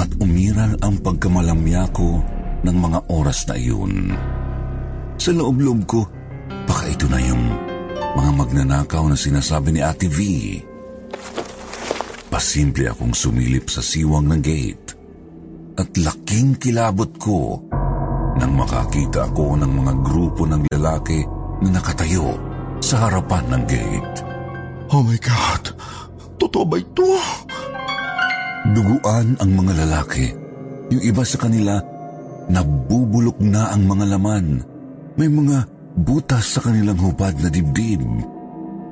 at 0.00 0.08
umiral 0.16 0.72
ang 0.80 0.96
pagkamalamya 1.04 1.84
ko 1.92 2.24
ng 2.64 2.76
mga 2.78 2.98
oras 3.12 3.44
na 3.50 3.54
iyon. 3.60 4.16
Sa 5.20 5.30
loob-loob 5.30 5.80
ko, 5.84 6.00
baka 6.64 6.88
ito 6.88 7.06
na 7.06 7.20
yung 7.20 7.44
mga 8.16 8.30
magnanakaw 8.32 9.04
na 9.12 9.18
sinasabi 9.18 9.76
ni 9.76 9.80
Ate 9.84 10.08
V. 10.08 10.18
Pasimple 12.32 12.88
akong 12.88 13.12
sumilip 13.12 13.68
sa 13.68 13.84
siwang 13.84 14.24
ng 14.24 14.40
gate 14.40 14.81
at 15.78 15.88
laking 15.96 16.56
kilabot 16.60 17.10
ko 17.16 17.60
nang 18.36 18.52
makakita 18.56 19.28
ako 19.28 19.60
ng 19.60 19.72
mga 19.72 19.92
grupo 20.04 20.42
ng 20.48 20.64
lalaki 20.72 21.20
na 21.62 21.78
nakatayo 21.78 22.36
sa 22.82 23.06
harapan 23.06 23.44
ng 23.52 23.62
gate. 23.68 24.16
Oh 24.92 25.00
my 25.04 25.16
God! 25.20 25.62
Totoo 26.36 26.64
ba 26.66 26.76
ito? 26.76 27.06
Duguan 28.74 29.38
ang 29.38 29.50
mga 29.54 29.72
lalaki. 29.86 30.26
Yung 30.90 31.02
iba 31.02 31.22
sa 31.22 31.38
kanila, 31.38 31.78
nabubulok 32.50 33.38
na 33.40 33.70
ang 33.70 33.86
mga 33.86 34.04
laman. 34.18 34.46
May 35.14 35.30
mga 35.30 35.64
butas 35.96 36.58
sa 36.58 36.60
kanilang 36.66 36.98
hubad 36.98 37.38
na 37.38 37.48
dibdib. 37.48 38.02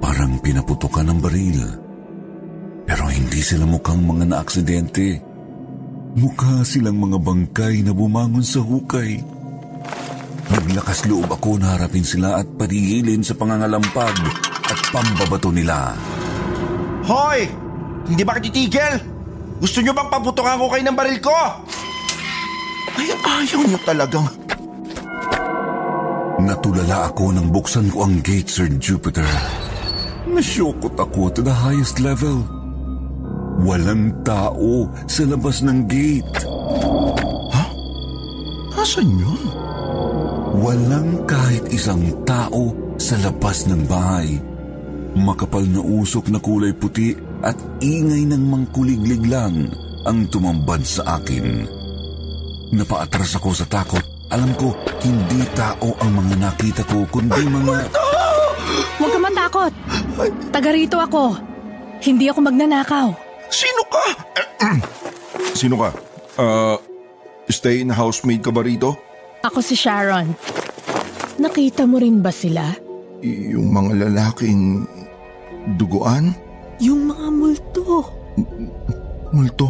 Parang 0.00 0.38
pinaputukan 0.38 1.10
ng 1.10 1.18
baril. 1.18 1.60
Pero 2.86 3.04
hindi 3.10 3.40
sila 3.42 3.66
mukhang 3.66 4.02
mga 4.02 4.24
naaksidente. 4.30 5.29
Mukha 6.18 6.66
silang 6.66 6.98
mga 6.98 7.22
bangkay 7.22 7.86
na 7.86 7.94
bumangon 7.94 8.42
sa 8.42 8.58
hukay. 8.58 9.22
Naglakas 10.50 11.06
loob 11.06 11.30
ako 11.30 11.62
na 11.62 11.78
harapin 11.78 12.02
sila 12.02 12.42
at 12.42 12.46
patigilin 12.58 13.22
sa 13.22 13.38
pangangalampag 13.38 14.16
at 14.66 14.78
pambabato 14.90 15.54
nila. 15.54 15.94
Hoy! 17.06 17.46
Hindi 18.10 18.26
ba 18.26 18.42
titigil? 18.42 18.98
Gusto 19.62 19.78
nyo 19.78 19.94
bang 19.94 20.10
paputukan 20.10 20.58
ko 20.58 20.66
kayo 20.66 20.82
ng 20.82 20.98
baril 20.98 21.18
ko? 21.22 21.36
Ay, 22.98 23.14
ayaw 23.14 23.60
niyo 23.62 23.78
talagang... 23.86 24.26
Natulala 26.40 27.12
ako 27.12 27.36
nang 27.36 27.52
buksan 27.52 27.86
ko 27.92 28.08
ang 28.08 28.18
gate, 28.24 28.50
Sir 28.50 28.66
Jupiter. 28.80 29.28
Nasyokot 30.26 30.96
ako 30.98 31.30
to 31.30 31.40
the 31.44 31.52
highest 31.52 32.02
level. 32.02 32.59
Walang 33.60 34.24
tao 34.24 34.88
sa 35.04 35.28
labas 35.28 35.60
ng 35.60 35.84
gate. 35.84 36.48
Asan 38.80 39.12
yun? 39.20 39.42
Walang 40.64 41.28
kahit 41.28 41.68
isang 41.68 42.00
tao 42.24 42.72
sa 42.96 43.20
labas 43.20 43.68
ng 43.68 43.84
bahay. 43.84 44.40
Makapal 45.12 45.68
na 45.68 45.84
usok 45.84 46.32
na 46.32 46.40
kulay 46.40 46.72
puti 46.72 47.12
at 47.44 47.56
ingay 47.84 48.24
ng 48.32 48.40
mangkuliglig 48.48 49.20
lang 49.28 49.68
ang 50.08 50.24
tumambad 50.32 50.80
sa 50.80 51.20
akin. 51.20 51.68
Napaatras 52.72 53.36
ako 53.36 53.52
sa 53.52 53.68
takot. 53.68 54.02
Alam 54.32 54.56
ko, 54.56 54.72
hindi 55.04 55.44
tao 55.52 55.92
ang 56.00 56.16
mga 56.16 56.34
nakita 56.38 56.82
ko, 56.88 57.04
kundi 57.12 57.44
mga... 57.44 57.76
Huwag 58.96 59.10
ka 59.10 59.20
matakot. 59.20 59.72
Taga 60.48 60.70
rito 60.72 60.96
ako. 60.96 61.36
Hindi 62.00 62.30
ako 62.30 62.40
magnanakaw. 62.48 63.29
Sino 63.50 63.82
ka? 63.90 64.04
Sino 65.60 65.74
ka? 65.76 65.90
Uh, 66.38 66.76
stay 67.50 67.82
in 67.82 67.90
housemaid 67.90 68.40
ka 68.40 68.54
ba 68.54 68.62
rito? 68.62 68.94
Ako 69.42 69.58
si 69.60 69.74
Sharon. 69.74 70.32
Nakita 71.36 71.84
mo 71.84 71.98
rin 71.98 72.22
ba 72.22 72.30
sila? 72.30 72.70
Y- 73.20 73.52
yung 73.56 73.74
mga 73.74 74.08
lalaking 74.08 74.86
duguan? 75.76 76.32
Yung 76.80 77.10
mga 77.10 77.26
multo. 77.28 78.08
Multo? 79.34 79.66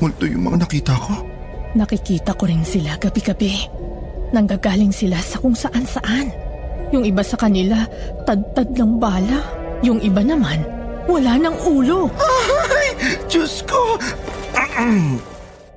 Multo 0.00 0.24
yung 0.24 0.44
mga 0.46 0.64
nakita 0.64 0.94
ko? 0.96 1.12
Nakikita 1.76 2.32
ko 2.32 2.48
rin 2.48 2.64
sila 2.64 2.96
gabi-gabi. 2.96 3.68
Nanggagaling 4.32 4.92
sila 4.92 5.20
sa 5.20 5.40
kung 5.40 5.56
saan-saan. 5.56 6.32
Yung 6.92 7.04
iba 7.04 7.20
sa 7.20 7.36
kanila, 7.36 7.84
tad-tad 8.24 8.72
ng 8.72 8.96
bala. 8.96 9.40
Yung 9.84 10.00
iba 10.00 10.24
naman, 10.24 10.64
wala 11.04 11.36
ng 11.36 11.56
ulo. 11.68 12.08
Ay! 12.16 12.57
Diyos 13.28 13.60
ko! 13.68 14.00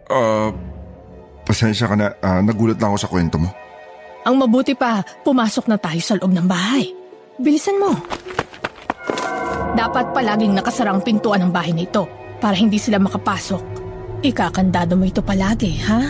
uh, 0.07 0.49
pasensya 1.47 1.91
ka 1.91 1.95
na. 1.99 2.15
Uh, 2.23 2.41
nagulat 2.41 2.79
lang 2.79 2.95
ako 2.95 2.99
sa 2.99 3.11
kwento 3.11 3.35
mo. 3.35 3.51
Ang 4.23 4.35
mabuti 4.37 4.77
pa, 4.77 5.01
pumasok 5.25 5.65
na 5.67 5.77
tayo 5.81 5.99
sa 5.99 6.15
loob 6.15 6.31
ng 6.31 6.47
bahay. 6.47 6.93
Bilisan 7.41 7.75
mo. 7.81 7.91
Dapat 9.73 10.13
palaging 10.13 10.53
nakasarang 10.53 11.01
pintuan 11.01 11.41
ng 11.43 11.51
bahay 11.51 11.73
na 11.73 11.83
ito 11.87 12.05
para 12.37 12.53
hindi 12.53 12.77
sila 12.77 13.01
makapasok. 13.01 13.63
Ikakandado 14.21 14.93
mo 14.93 15.09
ito 15.09 15.25
palagi, 15.25 15.73
ha? 15.89 16.01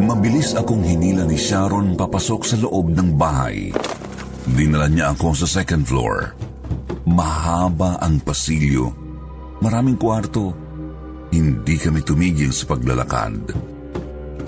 Mabilis 0.00 0.56
akong 0.56 0.82
hinila 0.82 1.28
ni 1.28 1.36
Sharon 1.36 1.94
papasok 1.94 2.40
sa 2.42 2.56
loob 2.58 2.90
ng 2.90 3.14
bahay. 3.14 3.70
Dinala 4.50 4.88
niya 4.90 5.12
ako 5.12 5.44
sa 5.44 5.46
second 5.46 5.84
floor. 5.86 6.34
Mahaba 7.06 8.00
ang 8.00 8.18
pasilyo. 8.24 9.09
Maraming 9.60 10.00
kwarto. 10.00 10.56
Hindi 11.30 11.76
kami 11.76 12.00
tumigil 12.00 12.50
sa 12.50 12.64
paglalakad. 12.74 13.54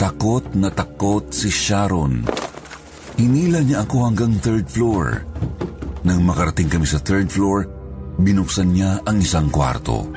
Takot 0.00 0.56
na 0.56 0.72
takot 0.72 1.28
si 1.30 1.52
Sharon. 1.52 2.26
Hinila 3.20 3.60
niya 3.60 3.84
ako 3.84 3.96
hanggang 4.08 4.40
third 4.40 4.66
floor. 4.66 5.22
Nang 6.02 6.26
makarating 6.26 6.66
kami 6.66 6.88
sa 6.88 6.98
third 6.98 7.28
floor, 7.28 7.68
binuksan 8.18 8.72
niya 8.72 9.04
ang 9.04 9.20
isang 9.20 9.52
kwarto. 9.52 10.10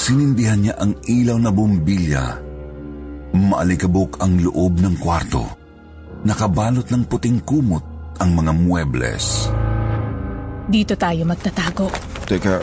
Sinindihan 0.00 0.58
niya 0.58 0.74
ang 0.80 0.96
ilaw 1.04 1.38
na 1.38 1.52
bumbilya. 1.52 2.24
Maalikabok 3.36 4.24
ang 4.24 4.40
loob 4.40 4.80
ng 4.80 4.96
kwarto. 4.98 5.44
Nakabalot 6.24 6.88
ng 6.90 7.04
puting 7.06 7.44
kumot 7.44 7.84
ang 8.18 8.34
mga 8.34 8.52
muebles. 8.56 9.52
Dito 10.66 10.98
tayo 10.98 11.22
magtatago. 11.28 11.86
Teka, 12.26 12.56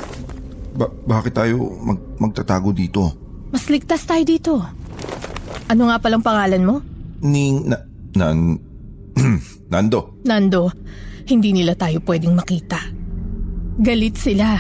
ba- 0.76 0.92
bakit 1.08 1.34
tayo 1.34 1.72
mag- 1.80 2.20
magtatago 2.20 2.76
dito? 2.76 3.10
Mas 3.50 3.72
ligtas 3.72 4.04
tayo 4.04 4.22
dito. 4.22 4.60
Ano 5.72 5.90
nga 5.90 5.98
palang 5.98 6.22
pangalan 6.22 6.64
mo? 6.68 6.76
Ning... 7.24 7.66
Na, 7.66 7.80
nan... 8.14 8.60
Nando. 9.74 10.20
Nando, 10.28 10.70
hindi 11.26 11.56
nila 11.56 11.74
tayo 11.74 12.04
pwedeng 12.06 12.36
makita. 12.36 12.78
Galit 13.82 14.20
sila. 14.20 14.60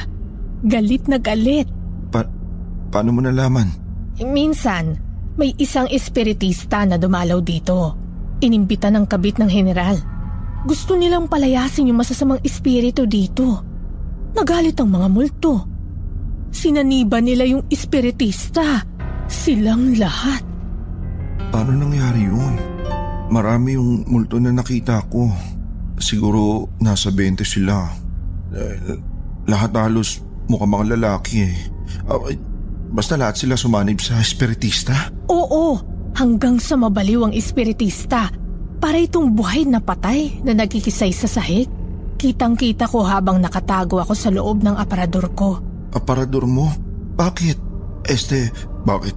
Galit 0.65 1.05
na 1.05 1.19
galit. 1.19 1.67
Pa- 2.09 2.31
paano 2.89 3.13
mo 3.13 3.21
nalaman? 3.21 3.69
Minsan, 4.23 4.97
may 5.35 5.51
isang 5.59 5.85
espiritista 5.91 6.87
na 6.87 6.95
dumalaw 6.95 7.43
dito. 7.43 7.93
Inimbita 8.39 8.87
ng 8.89 9.05
kabit 9.05 9.37
ng 9.37 9.51
general. 9.51 9.99
Gusto 10.65 10.97
nilang 10.97 11.29
palayasin 11.29 11.91
yung 11.91 11.99
masasamang 12.01 12.41
espiritu 12.41 13.05
dito. 13.05 13.61
Nagalit 14.33 14.79
ang 14.81 14.89
mga 14.89 15.07
multo. 15.11 15.53
Sinaniba 16.55 17.19
nila 17.19 17.43
yung 17.43 17.67
espiritista. 17.67 18.87
Silang 19.27 19.99
lahat. 19.99 20.39
Paano 21.51 21.75
nangyari 21.75 22.23
yun? 22.23 22.55
Marami 23.27 23.75
yung 23.75 24.07
multo 24.07 24.39
na 24.39 24.55
nakita 24.55 25.03
ko. 25.11 25.27
Siguro 25.99 26.71
nasa 26.79 27.11
20 27.11 27.43
sila. 27.43 27.91
Eh, 28.55 28.95
lahat 29.51 29.75
halos 29.75 30.23
mukhang 30.47 30.71
mga 30.71 30.95
lalaki 30.95 31.43
eh. 31.43 31.55
Ah, 32.07 32.23
eh, 32.31 32.39
basta 32.87 33.19
lahat 33.19 33.35
sila 33.35 33.59
sumanib 33.59 33.99
sa 33.99 34.23
espiritista? 34.23 35.11
Oo, 35.27 35.75
hanggang 36.15 36.55
sa 36.63 36.79
mabaliw 36.79 37.27
ang 37.27 37.33
espiritista. 37.35 38.31
Para 38.79 38.95
itong 38.95 39.35
buhay 39.35 39.67
na 39.67 39.83
patay 39.83 40.39
na 40.45 40.55
nagkikisay 40.55 41.11
sa 41.11 41.27
sahig. 41.27 41.67
Kitang-kita 42.15 42.87
ko 42.87 43.03
habang 43.03 43.43
nakatago 43.43 43.99
ako 43.99 44.13
sa 44.15 44.31
loob 44.31 44.63
ng 44.63 44.79
aparador 44.79 45.35
ko. 45.35 45.59
Aparador 45.95 46.43
mo? 46.43 46.67
Bakit? 47.15 47.57
Este, 48.03 48.51
bakit? 48.83 49.15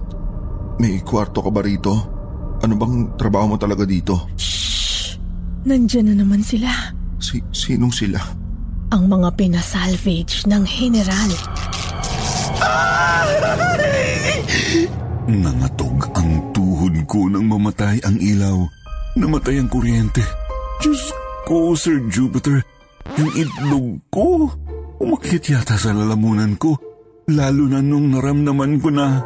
May 0.79 1.03
kwarto 1.03 1.43
ka 1.43 1.51
ba 1.51 1.59
rito? 1.59 1.91
Ano 2.63 2.73
bang 2.79 3.11
trabaho 3.19 3.53
mo 3.53 3.57
talaga 3.59 3.83
dito? 3.83 4.31
Shh! 4.39 5.19
Nandyan 5.67 6.15
na 6.15 6.23
naman 6.23 6.39
sila. 6.39 6.71
Si 7.19 7.43
sinong 7.51 7.91
sila? 7.91 8.23
Ang 8.95 9.11
mga 9.11 9.35
pinasalvage 9.35 10.47
ng 10.47 10.63
general. 10.63 11.31
Nangatog 15.29 16.09
ang 16.15 16.31
tuhod 16.55 16.95
ko 17.05 17.27
nang 17.27 17.45
mamatay 17.45 17.99
ang 18.07 18.17
ilaw. 18.17 18.57
Namatay 19.19 19.59
ang 19.59 19.67
kuryente. 19.67 20.23
Diyos 20.79 21.11
ko, 21.43 21.75
Sir 21.75 21.99
Jupiter. 22.07 22.63
Yung 23.19 23.29
itlog 23.35 23.99
ko. 24.09 24.47
Umakyat 24.99 25.47
yata 25.47 25.79
sa 25.79 25.95
lalamunan 25.95 26.59
ko. 26.59 26.75
Lalo 27.31 27.71
na 27.71 27.79
nung 27.79 28.11
naramdaman 28.11 28.83
ko 28.83 28.91
na... 28.91 29.23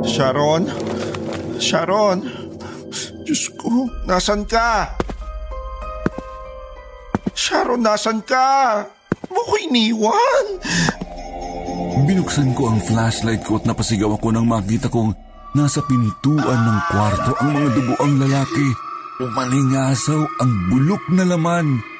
Sharon? 0.00 0.64
Sharon? 1.60 2.24
Diyos 3.28 3.52
ko, 3.60 3.84
nasan 4.08 4.48
ka? 4.48 4.96
Sharon, 7.36 7.84
nasan 7.84 8.24
ka? 8.24 8.80
Mo 9.28 9.42
iniwan. 9.60 10.46
Binuksan 12.08 12.56
ko 12.56 12.72
ang 12.72 12.80
flashlight 12.80 13.44
ko 13.44 13.60
at 13.60 13.68
napasigaw 13.68 14.16
ako 14.16 14.32
nang 14.32 14.48
makita 14.48 14.88
kong 14.88 15.12
nasa 15.52 15.84
pintuan 15.84 16.60
ng 16.64 16.80
kwarto 16.88 17.36
ang 17.44 17.50
mga 17.52 17.68
dugoang 17.76 18.14
lalaki. 18.24 18.68
Umalingasaw 19.20 20.22
ang 20.40 20.52
bulok 20.72 21.04
na 21.12 21.28
laman. 21.28 21.97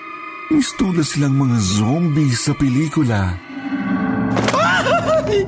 Mistula 0.48 1.04
silang 1.04 1.36
mga 1.36 1.58
zombie 1.60 2.32
sa 2.32 2.56
pelikula. 2.56 3.36
Ay! 4.56 5.44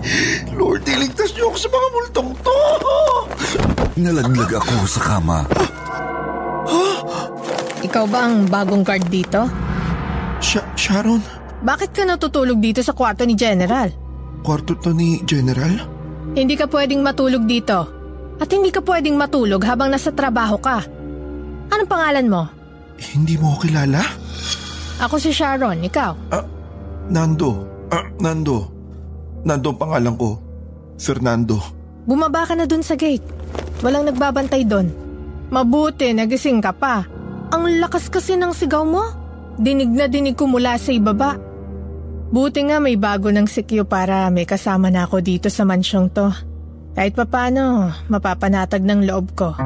Lord, 0.52 0.84
iligtas 0.84 1.32
niyo 1.32 1.48
ako 1.48 1.56
sa 1.56 1.68
mga 1.72 1.88
multong 1.90 2.30
to! 2.44 2.58
Nalaglag 3.96 4.52
ako 4.52 4.74
sa 4.84 5.00
kama. 5.00 5.38
Ikaw 7.80 8.04
ba 8.06 8.28
ang 8.28 8.44
bagong 8.44 8.84
guard 8.84 9.08
dito? 9.08 9.48
Sha- 10.38 10.68
Sharon? 10.76 11.24
Bakit 11.64 11.90
ka 11.90 12.04
natutulog 12.04 12.60
dito 12.60 12.84
sa 12.84 12.92
kwarto 12.92 13.24
ni 13.24 13.32
General? 13.32 13.88
Kwarto 14.44 14.76
to 14.76 14.92
ni 14.92 15.24
General? 15.24 15.80
Hindi 16.36 16.60
ka 16.60 16.68
pwedeng 16.68 17.00
matulog 17.00 17.48
dito. 17.48 17.88
At 18.36 18.48
hindi 18.52 18.68
ka 18.68 18.84
pwedeng 18.84 19.16
matulog 19.16 19.64
habang 19.64 19.88
nasa 19.88 20.12
trabaho 20.12 20.60
ka. 20.60 20.84
Anong 21.72 21.88
pangalan 21.88 22.28
mo? 22.28 22.42
Hindi 23.00 23.40
mo 23.40 23.56
ako 23.56 23.64
kilala? 23.64 24.00
Ako 25.00 25.16
si 25.16 25.32
Sharon, 25.32 25.80
ikaw. 25.80 26.12
Ah, 26.28 26.44
Nando. 27.08 27.64
Ah, 27.88 28.04
Nando. 28.20 28.68
Nando 29.40 29.72
ang 29.72 29.80
pangalan 29.80 30.14
ko. 30.20 30.36
Fernando. 31.00 31.56
Bumaba 32.04 32.44
ka 32.44 32.52
na 32.52 32.68
dun 32.68 32.84
sa 32.84 33.00
gate. 33.00 33.24
Walang 33.80 34.12
nagbabantay 34.12 34.68
dun. 34.68 34.92
Mabuti, 35.48 36.12
nagising 36.12 36.60
ka 36.60 36.76
pa. 36.76 37.08
Ang 37.50 37.80
lakas 37.80 38.12
kasi 38.12 38.36
ng 38.36 38.52
sigaw 38.52 38.84
mo. 38.84 39.02
Dinig 39.56 39.88
na 39.88 40.06
dinig 40.06 40.36
ko 40.36 40.44
mula 40.44 40.76
sa 40.76 40.92
ibaba. 40.92 41.40
Buti 42.30 42.60
nga 42.70 42.78
may 42.78 42.94
bago 42.94 43.32
ng 43.32 43.48
sikyo 43.50 43.88
para 43.88 44.30
may 44.30 44.46
kasama 44.46 44.86
na 44.92 45.08
ako 45.08 45.18
dito 45.18 45.48
sa 45.50 45.66
mansyong 45.66 46.08
to. 46.14 46.30
Kahit 46.94 47.18
papano, 47.18 47.90
mapapanatag 48.06 48.84
ng 48.86 49.00
loob 49.08 49.26
ko. 49.34 49.56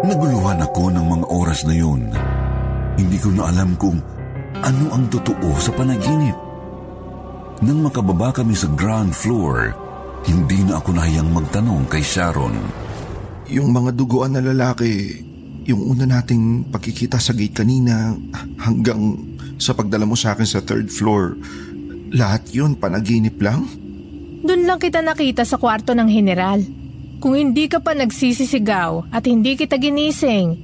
Naguluhan 0.00 0.58
ako 0.64 0.82
ng 0.90 1.06
mga 1.06 1.26
oras 1.30 1.60
na 1.68 1.74
yun. 1.76 2.10
Hindi 3.00 3.16
ko 3.16 3.32
na 3.32 3.48
alam 3.48 3.72
kung 3.80 3.96
ano 4.60 4.84
ang 4.92 5.08
totoo 5.08 5.56
sa 5.56 5.72
panaginip. 5.72 6.36
Nang 7.64 7.80
makababa 7.80 8.28
kami 8.28 8.52
sa 8.52 8.68
ground 8.76 9.16
floor, 9.16 9.72
hindi 10.28 10.60
na 10.68 10.76
ako 10.76 10.92
nahiyang 10.92 11.32
magtanong 11.32 11.88
kay 11.88 12.04
Sharon. 12.04 12.60
Yung 13.48 13.72
mga 13.72 13.96
duguan 13.96 14.36
na 14.36 14.44
lalaki, 14.44 15.16
yung 15.64 15.96
una 15.96 16.04
nating 16.04 16.68
pagkikita 16.68 17.16
sa 17.16 17.32
gate 17.32 17.64
kanina 17.64 18.12
hanggang 18.60 19.16
sa 19.56 19.72
pagdala 19.72 20.04
mo 20.04 20.12
sa 20.12 20.36
akin 20.36 20.48
sa 20.48 20.60
third 20.60 20.92
floor, 20.92 21.40
lahat 22.12 22.52
yun 22.52 22.76
panaginip 22.76 23.40
lang? 23.40 23.64
Doon 24.44 24.68
lang 24.68 24.80
kita 24.80 25.00
nakita 25.00 25.48
sa 25.48 25.56
kwarto 25.56 25.96
ng 25.96 26.08
general. 26.08 26.60
Kung 27.20 27.36
hindi 27.36 27.68
ka 27.68 27.80
pa 27.80 27.92
nagsisisigaw 27.92 29.12
at 29.12 29.24
hindi 29.28 29.56
kita 29.56 29.76
ginising, 29.76 30.56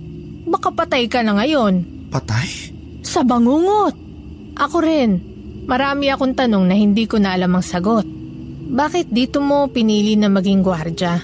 baka 0.49 0.73
patay 0.73 1.09
ka 1.09 1.21
na 1.21 1.37
ngayon. 1.37 1.96
Patay? 2.17 2.73
Sa 3.05 3.21
bangungot. 3.21 3.93
Ako 4.57 4.81
rin. 4.81 5.21
Marami 5.69 6.09
akong 6.09 6.33
tanong 6.33 6.65
na 6.65 6.73
hindi 6.73 7.05
ko 7.05 7.21
na 7.21 7.37
alam 7.37 7.53
ang 7.53 7.61
sagot. 7.61 8.09
Bakit 8.73 9.13
dito 9.13 9.45
mo 9.45 9.69
pinili 9.69 10.17
na 10.17 10.33
maging 10.33 10.65
gwardya? 10.65 11.21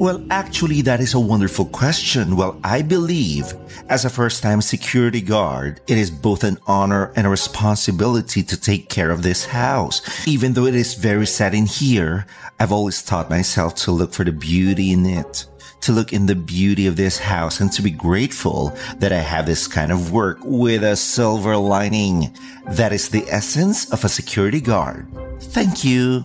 Well, 0.00 0.22
actually, 0.30 0.80
that 0.88 1.02
is 1.02 1.12
a 1.12 1.20
wonderful 1.20 1.66
question. 1.66 2.38
Well, 2.38 2.56
I 2.64 2.80
believe 2.80 3.52
as 3.90 4.06
a 4.06 4.08
first 4.08 4.40
time 4.40 4.62
security 4.62 5.20
guard, 5.20 5.82
it 5.90 5.98
is 5.98 6.14
both 6.14 6.46
an 6.46 6.56
honor 6.64 7.12
and 7.18 7.26
a 7.26 7.34
responsibility 7.34 8.46
to 8.46 8.56
take 8.56 8.88
care 8.88 9.10
of 9.10 9.20
this 9.26 9.44
house. 9.44 10.00
Even 10.30 10.54
though 10.54 10.64
it 10.64 10.78
is 10.78 10.94
very 10.94 11.26
sad 11.26 11.52
in 11.52 11.66
here, 11.66 12.24
I've 12.56 12.72
always 12.72 13.02
taught 13.02 13.28
myself 13.28 13.74
to 13.84 13.90
look 13.90 14.14
for 14.14 14.24
the 14.24 14.32
beauty 14.32 14.94
in 14.94 15.04
it, 15.04 15.44
to 15.82 15.92
look 15.92 16.12
in 16.12 16.26
the 16.26 16.36
beauty 16.36 16.86
of 16.86 16.96
this 16.96 17.18
house 17.18 17.60
and 17.60 17.72
to 17.72 17.80
be 17.80 17.90
grateful 17.90 18.72
that 19.00 19.12
I 19.12 19.20
have 19.20 19.46
this 19.46 19.66
kind 19.66 19.92
of 19.92 20.12
work 20.12 20.38
with 20.44 20.84
a 20.84 20.96
silver 20.96 21.56
lining. 21.56 22.32
That 22.76 22.92
is 22.92 23.08
the 23.08 23.24
essence 23.28 23.88
of 23.92 24.04
a 24.04 24.12
security 24.12 24.60
guard. 24.60 25.08
Thank 25.52 25.84
you. 25.84 26.24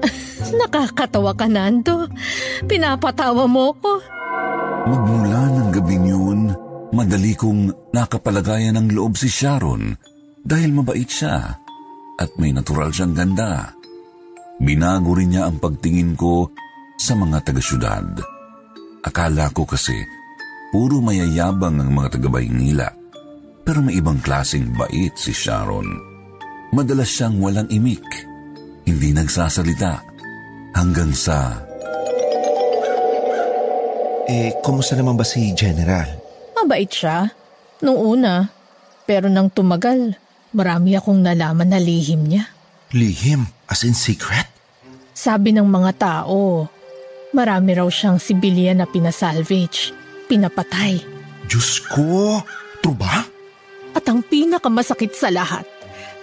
Nakakatawa 0.60 1.36
ka, 1.36 1.46
Nando. 1.48 2.08
Pinapatawa 2.64 3.44
mo 3.48 3.76
ko. 3.76 4.00
Magmula 4.84 5.48
ng 5.48 5.68
gabing 5.72 6.06
yun, 6.12 6.40
madali 6.92 7.32
kong 7.32 7.72
nakapalagayan 7.96 8.76
ng 8.76 8.92
loob 8.92 9.16
si 9.16 9.32
Sharon 9.32 9.96
dahil 10.44 10.76
mabait 10.76 11.08
siya 11.08 11.56
at 12.20 12.30
may 12.36 12.52
natural 12.52 12.92
siyang 12.92 13.16
ganda. 13.16 13.72
Binago 14.60 15.16
rin 15.16 15.32
niya 15.32 15.48
ang 15.48 15.56
pagtingin 15.56 16.14
ko 16.14 16.52
sa 17.00 17.16
mga 17.16 17.42
taga-syudad. 17.42 18.33
Akala 19.04 19.52
ko 19.52 19.68
kasi 19.68 19.92
puro 20.72 21.04
mayayabang 21.04 21.76
ang 21.76 21.92
mga 21.92 22.16
taga-Baynila. 22.16 22.88
Pero 23.64 23.84
may 23.84 24.00
ibang 24.00 24.20
klaseng 24.20 24.72
bait 24.76 25.12
si 25.16 25.32
Sharon. 25.32 25.88
Madalas 26.72 27.08
siyang 27.12 27.40
walang 27.40 27.68
imik. 27.68 28.04
Hindi 28.84 29.12
nagsasalita 29.12 30.00
hanggang 30.76 31.12
sa... 31.12 31.60
Eh, 34.24 34.56
kumusta 34.64 34.96
naman 34.96 35.20
ba 35.20 35.24
si 35.24 35.52
General? 35.52 36.08
Mabait 36.56 36.88
siya. 36.88 37.28
Nung 37.84 38.00
una. 38.00 38.48
Pero 39.04 39.28
nang 39.28 39.52
tumagal, 39.52 40.16
marami 40.56 40.96
akong 40.96 41.20
nalaman 41.20 41.68
na 41.68 41.80
lihim 41.80 42.24
niya. 42.24 42.48
Lihim? 42.96 43.44
As 43.68 43.84
in 43.84 43.92
secret? 43.92 44.48
Sabi 45.12 45.52
ng 45.52 45.68
mga 45.68 45.92
tao, 46.00 46.68
marami 47.34 47.74
raw 47.74 47.88
siyang 47.90 48.22
sibilyan 48.22 48.80
na 48.80 48.86
pinasalvage, 48.86 49.92
pinapatay. 50.30 51.02
Diyos 51.50 51.82
ko! 51.90 52.40
True 52.80 52.96
ba? 52.96 53.26
At 53.94 54.04
ang 54.06 54.22
pinakamasakit 54.24 55.12
sa 55.12 55.28
lahat, 55.28 55.66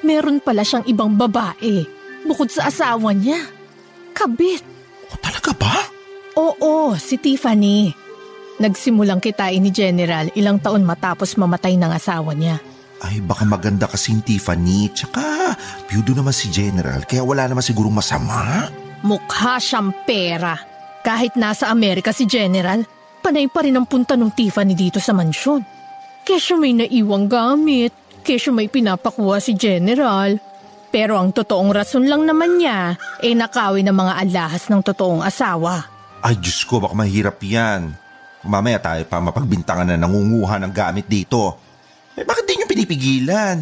meron 0.02 0.42
pala 0.42 0.64
siyang 0.66 0.88
ibang 0.88 1.14
babae 1.14 1.86
bukod 2.26 2.50
sa 2.50 2.72
asawa 2.72 3.12
niya. 3.12 3.40
Kabit. 4.16 4.64
O 5.12 5.16
talaga 5.20 5.52
ba? 5.56 5.76
Oo, 6.38 6.96
si 6.96 7.20
Tiffany. 7.20 7.92
Nagsimulang 8.62 9.18
kitain 9.18 9.58
ni 9.58 9.74
General 9.74 10.30
ilang 10.38 10.62
taon 10.62 10.86
matapos 10.86 11.34
mamatay 11.34 11.76
ng 11.82 11.92
asawa 11.92 12.38
niya. 12.38 12.62
Ay, 13.02 13.18
baka 13.18 13.42
maganda 13.42 13.90
kasing 13.90 14.22
Tiffany. 14.22 14.94
Tsaka, 14.94 15.58
byudo 15.90 16.14
naman 16.14 16.36
si 16.36 16.54
General, 16.54 17.02
kaya 17.10 17.26
wala 17.26 17.50
naman 17.50 17.66
sigurong 17.66 17.98
masama. 17.98 18.70
Mukha 19.02 19.58
siyang 19.58 19.90
pera. 20.06 20.71
Kahit 21.02 21.34
nasa 21.34 21.74
Amerika 21.74 22.14
si 22.14 22.30
General, 22.30 22.86
panay 23.26 23.50
pa 23.50 23.66
rin 23.66 23.74
ang 23.74 23.90
punta 23.90 24.14
ng 24.14 24.30
Tiffany 24.30 24.78
dito 24.78 25.02
sa 25.02 25.18
mansyon. 25.18 25.66
Kesyo 26.22 26.62
may 26.62 26.78
naiwang 26.78 27.26
gamit, 27.26 27.90
kesyo 28.22 28.54
may 28.54 28.70
pinapakuha 28.70 29.42
si 29.42 29.58
General. 29.58 30.38
Pero 30.94 31.18
ang 31.18 31.34
totoong 31.34 31.74
rason 31.74 32.06
lang 32.06 32.28
naman 32.28 32.62
niya 32.62 33.00
ay 33.24 33.34
nakawin 33.34 33.90
ng 33.90 33.98
mga 33.98 34.14
alahas 34.28 34.70
ng 34.70 34.82
totoong 34.86 35.26
asawa. 35.26 35.90
Ay, 36.22 36.38
Diyos 36.38 36.62
ko, 36.70 36.78
baka 36.78 36.94
mahirap 36.94 37.42
yan. 37.42 37.98
Mamaya 38.46 38.78
tayo 38.78 39.02
pa 39.10 39.18
mapagbintangan 39.18 39.90
na 39.90 39.98
nangunguha 39.98 40.62
ng 40.62 40.74
gamit 40.74 41.10
dito. 41.10 41.58
Eh, 42.14 42.22
bakit 42.22 42.46
di 42.46 42.60
nyo 42.60 42.68
pinipigilan? 42.70 43.58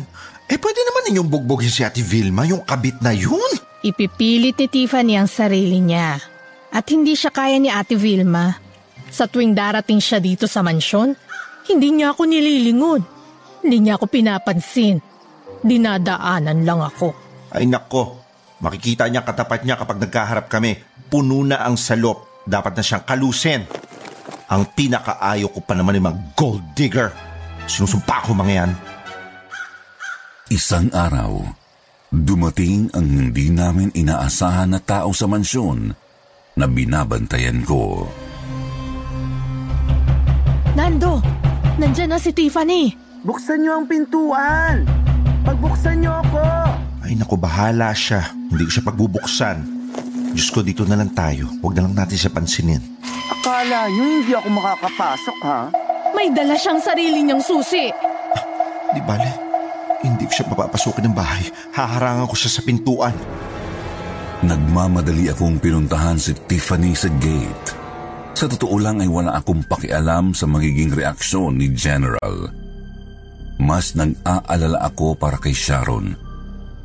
Eh, 0.49 0.57
pwede 0.57 0.81
naman 0.81 1.03
ninyong 1.07 1.29
bugbogin 1.29 1.71
si 1.71 1.85
Ate 1.85 2.01
Vilma, 2.01 2.43
yung 2.49 2.65
kabit 2.65 2.99
na 2.99 3.13
yun. 3.13 3.47
Ipipilit 3.85 4.57
ni 4.59 4.67
Tiffany 4.67 5.15
ang 5.15 5.29
sarili 5.29 5.79
niya. 5.79 6.19
At 6.69 6.85
hindi 6.93 7.17
siya 7.17 7.33
kaya 7.33 7.57
ni 7.57 7.69
Ate 7.69 7.97
Vilma. 7.97 8.53
Sa 9.09 9.25
tuwing 9.25 9.57
darating 9.57 9.97
siya 9.97 10.21
dito 10.21 10.45
sa 10.45 10.61
mansyon, 10.61 11.17
hindi 11.65 11.89
niya 11.89 12.13
ako 12.13 12.29
nililingon. 12.29 13.01
Hindi 13.65 13.77
niya 13.81 13.97
ako 13.97 14.05
pinapansin. 14.05 15.01
Dinadaanan 15.65 16.61
lang 16.63 16.81
ako. 16.85 17.09
Ay 17.49 17.65
nako, 17.65 18.21
makikita 18.61 19.09
niya 19.09 19.25
katapat 19.25 19.65
niya 19.65 19.81
kapag 19.81 19.97
nagkaharap 19.97 20.45
kami. 20.45 20.77
Puno 21.09 21.41
na 21.41 21.65
ang 21.65 21.73
salop. 21.73 22.45
Dapat 22.45 22.77
na 22.77 22.83
siyang 22.85 23.05
kalusin. 23.05 23.61
Ang 24.49 24.63
pinakaayo 24.73 25.49
ko 25.49 25.59
pa 25.65 25.73
naman 25.73 25.97
yung 25.97 26.07
mga 26.09 26.19
gold 26.37 26.63
digger. 26.77 27.09
Sinusumpa 27.65 28.25
ko 28.25 28.33
mga 28.37 28.53
yan. 28.53 28.71
Isang 30.49 30.89
araw, 30.89 31.45
dumating 32.09 32.89
ang 32.97 33.05
hindi 33.05 33.53
namin 33.53 33.93
inaasahan 33.93 34.73
na 34.73 34.81
tao 34.81 35.13
sa 35.13 35.29
mansyon 35.29 36.08
na 36.59 36.67
binabantayan 36.67 37.63
ko. 37.63 38.03
Nando, 40.75 41.23
nandyan 41.79 42.11
na 42.11 42.19
si 42.19 42.35
Tiffany. 42.35 42.91
Buksan 43.23 43.63
niyo 43.63 43.79
ang 43.79 43.87
pintuan! 43.87 44.83
Pagbuksan 45.47 46.03
niyo 46.03 46.19
ako! 46.19 46.43
Ay 47.03 47.15
naku, 47.15 47.39
bahala 47.39 47.95
siya. 47.95 48.31
Hindi 48.51 48.67
ko 48.67 48.71
siya 48.71 48.85
pagbubuksan. 48.87 49.57
Diyos 50.35 50.51
ko, 50.51 50.61
dito 50.61 50.83
na 50.85 50.99
lang 50.99 51.11
tayo. 51.15 51.47
Huwag 51.63 51.79
na 51.79 51.83
lang 51.87 51.95
natin 51.95 52.19
siya 52.19 52.31
pansinin. 52.31 52.83
Akala 53.31 53.89
niyo 53.89 54.03
hindi 54.03 54.31
ako 54.35 54.47
makakapasok, 54.51 55.37
ha? 55.47 55.59
May 56.15 56.31
dala 56.31 56.55
siyang 56.55 56.79
sarili 56.79 57.23
niyang 57.23 57.41
susi. 57.43 57.91
Di 58.93 59.01
bale, 59.03 59.31
hindi 60.05 60.23
ko 60.27 60.31
siya 60.31 60.47
papapasukin 60.47 61.11
ng 61.11 61.15
bahay. 61.15 61.43
Haharangan 61.75 62.29
ko 62.29 62.35
siya 62.35 62.51
sa 62.55 62.61
pintuan. 62.63 63.15
Nagmamadali 64.39 65.27
akong 65.27 65.59
pinuntahan 65.59 66.15
si 66.15 66.31
Tiffany 66.31 66.95
sa 66.95 67.11
gate. 67.19 67.75
Sa 68.39 68.47
totoo 68.47 68.79
lang 68.79 69.03
ay 69.03 69.11
wala 69.11 69.35
akong 69.35 69.67
pakialam 69.67 70.31
sa 70.31 70.47
magiging 70.47 70.95
reaksyon 70.95 71.59
ni 71.59 71.75
General. 71.75 72.47
Mas 73.59 73.99
nag-aalala 73.99 74.79
ako 74.87 75.19
para 75.19 75.35
kay 75.35 75.51
Sharon. 75.51 76.15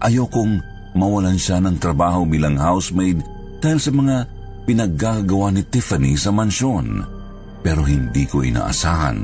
Ayokong 0.03 0.59
mawalan 0.99 1.39
siya 1.39 1.63
ng 1.63 1.79
trabaho 1.79 2.27
bilang 2.27 2.59
housemaid 2.59 3.23
dahil 3.63 3.79
sa 3.79 3.95
mga 3.95 4.27
pinaggagawa 4.67 5.55
ni 5.55 5.63
Tiffany 5.63 6.19
sa 6.19 6.35
mansyon. 6.35 7.07
Pero 7.63 7.87
hindi 7.87 8.27
ko 8.27 8.43
inaasahan 8.43 9.19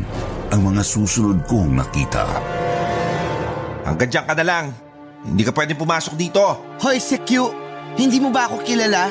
ang 0.54 0.60
mga 0.62 0.86
susunod 0.86 1.42
kong 1.50 1.82
nakita. 1.82 2.30
Hanggang 3.90 4.06
dyan 4.06 4.26
ka 4.30 4.34
na 4.38 4.44
lang. 4.46 4.66
Hindi 5.26 5.42
ka 5.42 5.50
pwedeng 5.50 5.82
pumasok 5.82 6.14
dito. 6.14 6.78
Hoy, 6.78 7.02
si 7.02 7.18
Q! 7.26 7.59
Hindi 7.98 8.18
mo 8.22 8.30
ba 8.30 8.46
ako 8.46 8.62
kilala? 8.62 9.10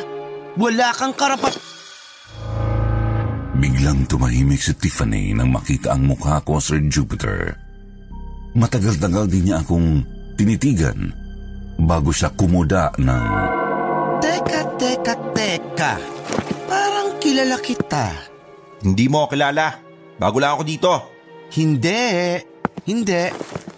Wala 0.60 0.88
kang 0.96 1.16
karapat... 1.16 1.56
Biglang 3.60 4.08
tumahimik 4.08 4.64
si 4.64 4.72
Tiffany 4.72 5.36
nang 5.36 5.52
makita 5.52 5.92
ang 5.92 6.08
mukha 6.08 6.40
ko, 6.48 6.64
Sir 6.64 6.80
Jupiter. 6.88 7.60
Matagal-tagal 8.56 9.28
din 9.28 9.52
niya 9.52 9.60
akong 9.60 10.04
tinitigan 10.40 11.12
bago 11.76 12.12
siya 12.16 12.32
kumuda 12.32 12.96
ng... 12.96 13.24
Teka, 14.24 14.62
teka, 14.80 15.14
teka. 15.36 15.94
Parang 16.68 17.20
kilala 17.20 17.60
kita. 17.60 18.16
Hindi 18.84 19.12
mo 19.12 19.28
ako 19.28 19.36
kilala. 19.36 19.68
Bago 20.20 20.40
lang 20.40 20.56
ako 20.56 20.64
dito. 20.64 20.94
Hindi. 21.56 22.40
Hindi. 22.88 23.24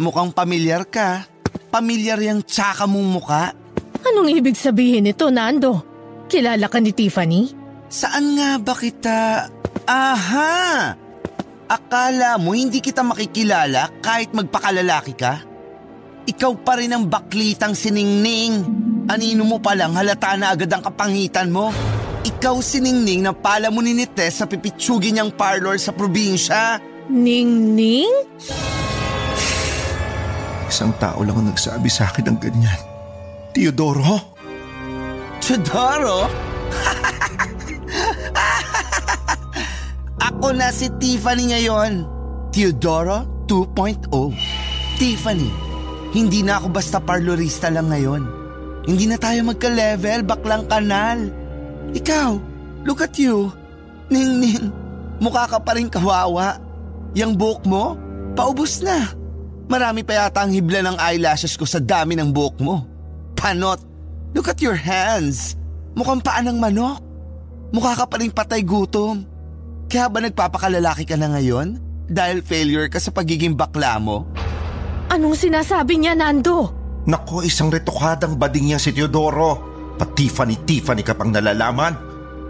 Mukhang 0.02 0.34
pamilyar 0.34 0.90
ka. 0.90 1.26
Pamilyar 1.70 2.22
yung 2.26 2.42
tsaka 2.46 2.86
mong 2.90 3.10
muka. 3.10 3.44
Anong 4.12 4.28
ibig 4.28 4.60
sabihin 4.60 5.08
nito, 5.08 5.32
Nando? 5.32 5.88
Kilala 6.28 6.68
ka 6.68 6.84
ni 6.84 6.92
Tiffany? 6.92 7.48
Saan 7.88 8.36
nga 8.36 8.60
ba 8.60 8.76
kita... 8.76 9.48
Aha! 9.88 10.92
Akala 11.72 12.36
mo 12.36 12.52
hindi 12.52 12.84
kita 12.84 13.08
makikilala 13.08 14.04
kahit 14.04 14.36
magpakalalaki 14.36 15.16
ka? 15.16 15.40
Ikaw 16.28 16.54
pa 16.60 16.76
rin 16.76 16.92
ang 16.92 17.08
baklitang 17.08 17.72
siningning. 17.72 18.68
Anino 19.08 19.48
mo 19.48 19.64
palang 19.64 19.96
halata 19.96 20.36
na 20.36 20.52
agad 20.52 20.68
ang 20.76 20.84
kapangitan 20.84 21.48
mo? 21.48 21.72
Ikaw 22.28 22.60
siningning 22.60 23.24
na 23.24 23.32
pala 23.32 23.72
mo 23.72 23.80
ni 23.80 23.96
Nites 23.96 24.44
sa 24.44 24.46
pipitsugin 24.46 25.16
niyang 25.16 25.32
parlor 25.32 25.80
sa 25.80 25.96
probinsya. 25.96 26.84
Ningning? 27.08 28.12
Isang 30.68 30.92
tao 31.00 31.24
lang 31.24 31.40
ang 31.40 31.48
nagsabi 31.56 31.88
sa 31.88 32.12
akin 32.12 32.36
ng 32.36 32.40
ganyan. 32.44 32.91
Teodoro? 33.52 34.16
Teodoro? 35.44 36.32
Ako 40.32 40.56
na 40.56 40.72
si 40.72 40.88
Tiffany 40.96 41.52
ngayon. 41.52 42.08
Teodoro 42.56 43.44
2.0. 43.52 44.08
Tiffany, 44.96 45.52
hindi 46.16 46.48
na 46.48 46.62
ako 46.62 46.72
basta 46.72 47.04
parlorista 47.04 47.68
lang 47.68 47.92
ngayon. 47.92 48.24
Hindi 48.88 49.12
na 49.12 49.20
tayo 49.20 49.44
magka-level, 49.44 50.24
baklang 50.24 50.64
kanal. 50.72 51.20
Ikaw, 51.92 52.32
look 52.88 53.04
at 53.04 53.20
you. 53.20 53.52
Ning-ning, 54.08 54.72
mukha 55.20 55.52
ka 55.52 55.60
pa 55.60 55.76
rin 55.76 55.92
kawawa. 55.92 56.56
Yang 57.12 57.36
buhok 57.36 57.68
mo, 57.68 58.00
paubos 58.32 58.80
na. 58.80 59.12
Marami 59.68 60.04
pa 60.04 60.16
yata 60.16 60.44
ang 60.44 60.52
hibla 60.52 60.84
ng 60.84 60.98
eyelashes 61.00 61.56
ko 61.60 61.68
sa 61.68 61.80
dami 61.80 62.16
ng 62.16 62.32
buhok 62.32 62.58
mo. 62.64 62.91
Panot, 63.42 63.82
look 64.38 64.46
at 64.46 64.62
your 64.62 64.78
hands. 64.78 65.58
Mukhang 65.98 66.22
paan 66.22 66.46
ng 66.46 66.62
manok. 66.62 67.02
Mukha 67.74 67.98
ka 67.98 68.06
pa 68.06 68.22
rin 68.22 68.30
patay 68.30 68.62
gutom. 68.62 69.26
Kaya 69.90 70.14
ba 70.14 70.22
nagpapakalalaki 70.22 71.10
ka 71.10 71.18
na 71.18 71.34
ngayon? 71.34 71.82
Dahil 72.06 72.46
failure 72.46 72.86
ka 72.86 73.02
sa 73.02 73.10
pagiging 73.10 73.58
bakla 73.58 73.98
mo? 73.98 74.30
Anong 75.10 75.34
sinasabi 75.34 75.98
niya, 75.98 76.14
Nando? 76.14 76.70
Nako, 77.10 77.42
isang 77.42 77.74
retokadang 77.74 78.38
bading 78.38 78.72
niya 78.72 78.80
si 78.80 78.94
Teodoro. 78.94 79.58
Pa-Tiffany-Tiffany 79.98 81.02
ka 81.02 81.18
pang 81.18 81.34
nalalaman. 81.34 81.98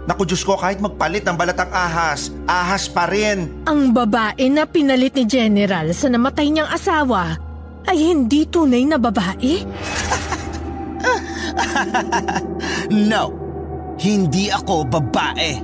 Naku 0.04 0.28
Diyos 0.28 0.44
ko, 0.44 0.60
kahit 0.60 0.84
magpalit 0.84 1.24
ng 1.24 1.40
balatang 1.40 1.72
ahas, 1.72 2.28
ahas 2.44 2.92
pa 2.92 3.08
rin. 3.08 3.64
Ang 3.64 3.96
babae 3.96 4.44
na 4.52 4.68
pinalit 4.68 5.16
ni 5.16 5.24
General 5.24 5.88
sa 5.96 6.12
namatay 6.12 6.52
niyang 6.52 6.68
asawa 6.68 7.32
ay 7.88 7.96
hindi 7.96 8.44
tunay 8.44 8.84
na 8.84 9.00
babae? 9.00 9.64
no, 13.12 13.22
hindi 14.00 14.48
ako 14.48 14.88
babae. 14.88 15.60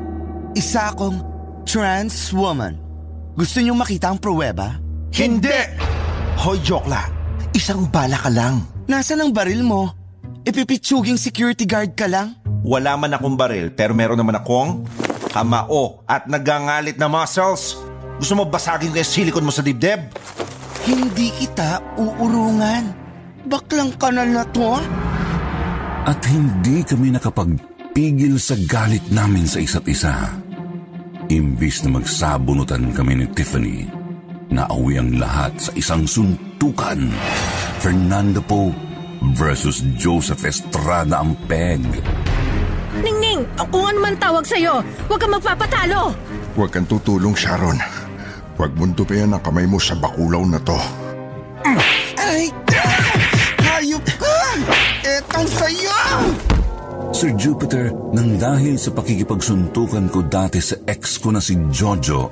Isa 0.55 0.93
akong 0.93 1.23
trans 1.69 2.33
woman. 2.33 2.79
Gusto 3.39 3.63
niyong 3.63 3.79
makita 3.79 4.11
ang 4.11 4.19
pruweba? 4.19 4.81
Hindi! 5.15 5.61
Hoy, 6.43 6.59
Jokla. 6.63 7.03
Isang 7.55 7.91
bala 7.91 8.19
ka 8.19 8.31
lang. 8.31 8.63
Nasaan 8.91 9.29
ang 9.29 9.33
baril 9.35 9.63
mo? 9.63 9.93
Ipipitsuging 10.49 11.21
security 11.21 11.69
guard 11.69 11.93
ka 11.95 12.09
lang? 12.09 12.39
Wala 12.65 12.97
man 12.99 13.15
akong 13.15 13.39
baril 13.39 13.71
pero 13.71 13.95
meron 13.95 14.19
naman 14.19 14.39
akong 14.39 14.83
kamao 15.31 16.03
at 16.09 16.27
nagangalit 16.27 16.99
na 16.99 17.07
muscles. 17.07 17.79
Gusto 18.19 18.35
mo 18.35 18.43
basagin 18.49 18.91
ko 18.91 18.99
yung 18.99 19.07
silikon 19.07 19.47
mo 19.47 19.53
sa 19.55 19.63
dibdib? 19.63 20.11
Hindi 20.83 21.31
kita 21.37 21.79
uurungan. 22.01 22.91
Baklang 23.47 23.95
kanal 24.01 24.27
na 24.27 24.45
to 24.51 24.75
ah. 24.75 24.83
At 26.09 26.25
hindi 26.25 26.81
kami 26.89 27.13
nakapagpigil 27.13 28.41
sa 28.41 28.57
galit 28.65 29.05
namin 29.13 29.45
sa 29.45 29.61
isa't 29.61 29.85
isa. 29.85 30.33
Imbis 31.29 31.85
na 31.85 32.01
magsabunutan 32.01 32.97
kami 32.97 33.21
ni 33.21 33.27
Tiffany, 33.37 33.85
nauwi 34.49 34.97
ang 34.97 35.21
lahat 35.21 35.53
sa 35.61 35.69
isang 35.77 36.09
suntukan. 36.09 37.13
Fernando 37.85 38.41
Po 38.41 38.73
versus 39.37 39.85
Joseph 40.01 40.49
Estrada 40.49 41.21
ang 41.21 41.37
peg. 41.45 41.85
Ningning, 43.05 43.45
kung 43.69 43.85
ano 43.93 44.01
man 44.01 44.17
tawag 44.17 44.49
sa'yo, 44.49 44.81
huwag 45.13 45.21
kang 45.21 45.37
magpapatalo! 45.37 46.17
Huwag 46.57 46.73
kang 46.73 46.89
tutulong, 46.89 47.37
Sharon. 47.37 47.77
Huwag 48.57 48.73
mong 48.81 48.97
tupian 48.97 49.37
ang 49.37 49.45
kamay 49.45 49.69
mo 49.69 49.77
sa 49.77 49.93
bakulaw 49.93 50.41
na 50.49 50.57
to. 50.65 50.81
Ay! 52.17 52.49
Hayop 53.61 54.03
ka! 54.17 54.39
Etong 55.07 55.47
sa'yo! 55.47 55.98
Sir 57.13 57.35
Jupiter, 57.35 57.91
nang 58.15 58.39
dahil 58.39 58.79
sa 58.79 58.95
pakikipagsuntukan 58.95 60.07
ko 60.13 60.23
dati 60.23 60.63
sa 60.63 60.79
ex 60.87 61.19
ko 61.19 61.35
na 61.35 61.43
si 61.43 61.59
Jojo, 61.73 62.31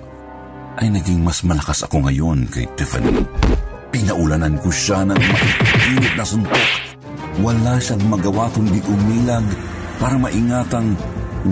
ay 0.78 0.92
naging 0.92 1.24
mas 1.24 1.42
malakas 1.42 1.82
ako 1.88 2.06
ngayon 2.06 2.46
kay 2.52 2.68
Tiffany. 2.76 3.24
Pinaulanan 3.90 4.60
ko 4.60 4.68
siya 4.68 5.02
ng 5.08 5.16
mainit 5.16 6.14
na 6.14 6.24
suntok. 6.24 6.86
wala 7.40 7.76
siyang 7.76 8.04
magawa 8.08 8.48
kundi 8.52 8.80
umilag 8.88 9.44
para 10.00 10.16
maingatang 10.16 10.96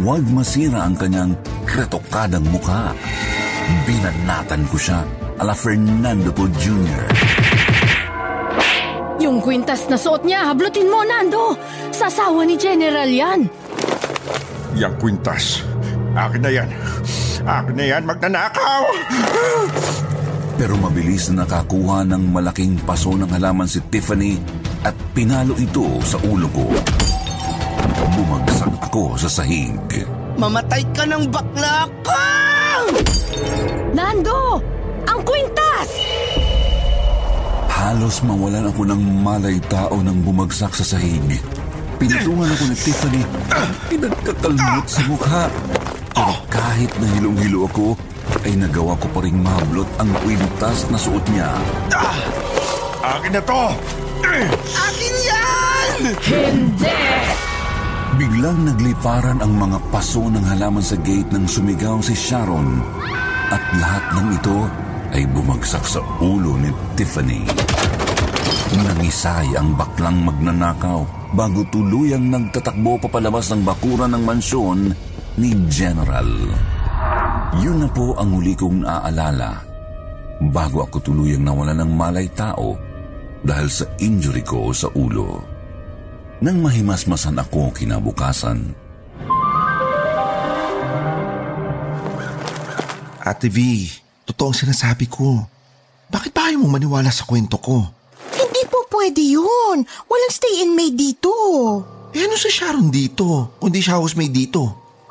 huwag 0.00 0.24
masira 0.32 0.88
ang 0.88 0.96
kanyang 0.96 1.32
kretokadang 1.68 2.44
mukha. 2.48 2.92
Binanatan 3.88 4.64
ko 4.68 4.76
siya 4.76 5.04
ala 5.40 5.52
Fernando 5.56 6.32
po 6.32 6.48
Jr. 6.60 7.04
Yung 9.24 9.40
kwintas 9.40 9.88
na 9.88 9.96
suot 9.96 10.20
niya, 10.28 10.52
hablutin 10.52 10.84
mo, 10.92 11.00
Nando! 11.00 11.56
Sasawa 11.88 12.44
ni 12.44 12.60
General 12.60 13.08
yan! 13.08 13.48
Yang 14.76 14.94
kwintas. 15.00 15.64
Akin 16.12 16.44
na 16.44 16.52
yan. 16.52 16.68
Akin 17.48 17.72
na 17.72 17.84
yan, 17.88 18.04
magnanakaw! 18.04 18.84
Pero 20.60 20.76
mabilis 20.76 21.32
na 21.32 21.48
nakakuha 21.48 22.04
ng 22.04 22.36
malaking 22.36 22.76
paso 22.84 23.16
ng 23.16 23.32
halaman 23.32 23.64
si 23.64 23.80
Tiffany 23.88 24.36
at 24.84 24.92
pinalo 25.16 25.56
ito 25.56 25.88
sa 26.04 26.20
ulo 26.28 26.44
ko. 26.52 26.68
Bumagsak 28.12 28.76
ako 28.92 29.16
sa 29.16 29.40
sahig. 29.40 29.80
Mamatay 30.36 30.84
ka 30.92 31.08
ng 31.08 31.32
bakla 31.32 31.88
ka! 32.04 32.24
Nando! 33.96 34.60
Ang 35.08 35.20
kwintas! 35.24 36.13
Halos 37.84 38.24
mawalan 38.24 38.72
ako 38.72 38.88
ng 38.88 39.02
malay 39.20 39.60
tao 39.68 40.00
nang 40.00 40.24
bumagsak 40.24 40.72
sa 40.72 40.96
sahig. 40.96 41.20
Pinatungan 42.00 42.48
ako 42.48 42.64
ni 42.72 42.76
Tiffany 42.80 43.22
at 43.52 43.68
pinagkakalmot 43.92 44.86
sa 44.88 45.04
mukha. 45.04 45.44
Pero 46.16 46.32
kahit 46.48 46.88
na 46.96 47.06
hilong-hilo 47.12 47.68
ako, 47.68 47.92
ay 48.48 48.56
nagawa 48.56 48.96
ko 48.96 49.06
pa 49.12 49.20
rin 49.20 49.36
mablot 49.36 49.84
ang 50.00 50.08
kwintas 50.24 50.88
na 50.88 50.96
suot 50.96 51.20
niya. 51.28 51.52
Akin 53.04 53.36
na 53.36 53.42
to! 53.44 53.62
Akin 54.72 55.14
yan! 55.28 55.88
Hindi! 56.24 57.04
Biglang 58.16 58.64
nagliparan 58.64 59.44
ang 59.44 59.60
mga 59.60 59.92
paso 59.92 60.24
ng 60.32 60.40
halaman 60.56 60.80
sa 60.80 60.96
gate 61.04 61.28
nang 61.36 61.44
sumigaw 61.44 62.00
si 62.00 62.16
Sharon. 62.16 62.80
At 63.52 63.60
lahat 63.76 64.04
ng 64.16 64.28
ito 64.40 64.83
ay 65.14 65.22
bumagsak 65.30 65.86
sa 65.86 66.02
ulo 66.18 66.58
ni 66.58 66.70
Tiffany. 66.98 67.46
Nangisay 68.74 69.54
ang 69.54 69.78
baklang 69.78 70.26
magnanakaw 70.26 71.06
bago 71.38 71.62
tuluyang 71.70 72.26
nagtatakbo 72.34 72.98
papalabas 72.98 73.54
ng 73.54 73.62
bakuran 73.62 74.10
ng 74.10 74.22
mansyon 74.26 74.90
ni 75.38 75.54
General. 75.70 76.26
Yun 77.62 77.86
na 77.86 77.88
po 77.94 78.18
ang 78.18 78.34
huli 78.34 78.58
kong 78.58 78.82
naaalala 78.82 79.62
bago 80.50 80.82
ako 80.82 80.98
tuluyang 80.98 81.46
nawala 81.46 81.70
ng 81.78 81.90
malay 81.94 82.26
tao 82.34 82.74
dahil 83.46 83.70
sa 83.70 83.86
injury 84.02 84.42
ko 84.42 84.74
sa 84.74 84.90
ulo. 84.98 85.38
Nang 86.42 86.58
mahimasmasan 86.58 87.38
ako 87.38 87.70
kinabukasan, 87.70 88.74
Ate 93.24 93.48
V, 93.48 93.88
totoo 94.24 94.52
ang 94.52 94.58
sinasabi 94.58 95.06
ko. 95.08 95.44
Bakit 96.08 96.30
ba 96.32 96.52
ayaw 96.52 96.64
mong 96.64 96.74
maniwala 96.80 97.10
sa 97.12 97.24
kwento 97.24 97.56
ko? 97.60 97.84
Hindi 98.34 98.62
po 98.68 98.84
pwede 98.92 99.20
yun. 99.20 99.84
Walang 99.84 100.32
stay-in 100.32 100.76
maid 100.76 100.96
dito. 100.96 101.32
Eh 102.14 102.22
ano 102.22 102.38
si 102.38 102.48
Sharon 102.48 102.88
dito? 102.88 103.58
Kundi 103.58 103.82
siya 103.82 103.98
housemaid 103.98 104.30
dito. 104.30 104.62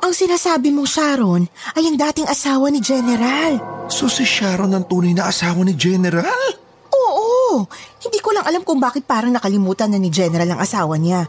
Ang 0.04 0.12
sinasabi 0.12 0.68
mong 0.72 0.88
Sharon 0.88 1.42
ay 1.76 1.84
ang 1.88 1.96
dating 1.96 2.28
asawa 2.28 2.68
ni 2.68 2.80
General. 2.80 3.56
So 3.88 4.08
si 4.08 4.24
Sharon 4.24 4.72
ang 4.72 4.84
tunay 4.88 5.12
na 5.16 5.28
asawa 5.28 5.64
ni 5.64 5.76
General? 5.76 6.64
Oo, 6.92 7.64
hindi 8.04 8.18
ko 8.20 8.32
lang 8.32 8.44
alam 8.44 8.62
kung 8.64 8.80
bakit 8.80 9.04
parang 9.04 9.32
nakalimutan 9.32 9.92
na 9.92 10.00
ni 10.00 10.08
General 10.08 10.48
ang 10.48 10.60
asawa 10.60 10.96
niya. 10.96 11.28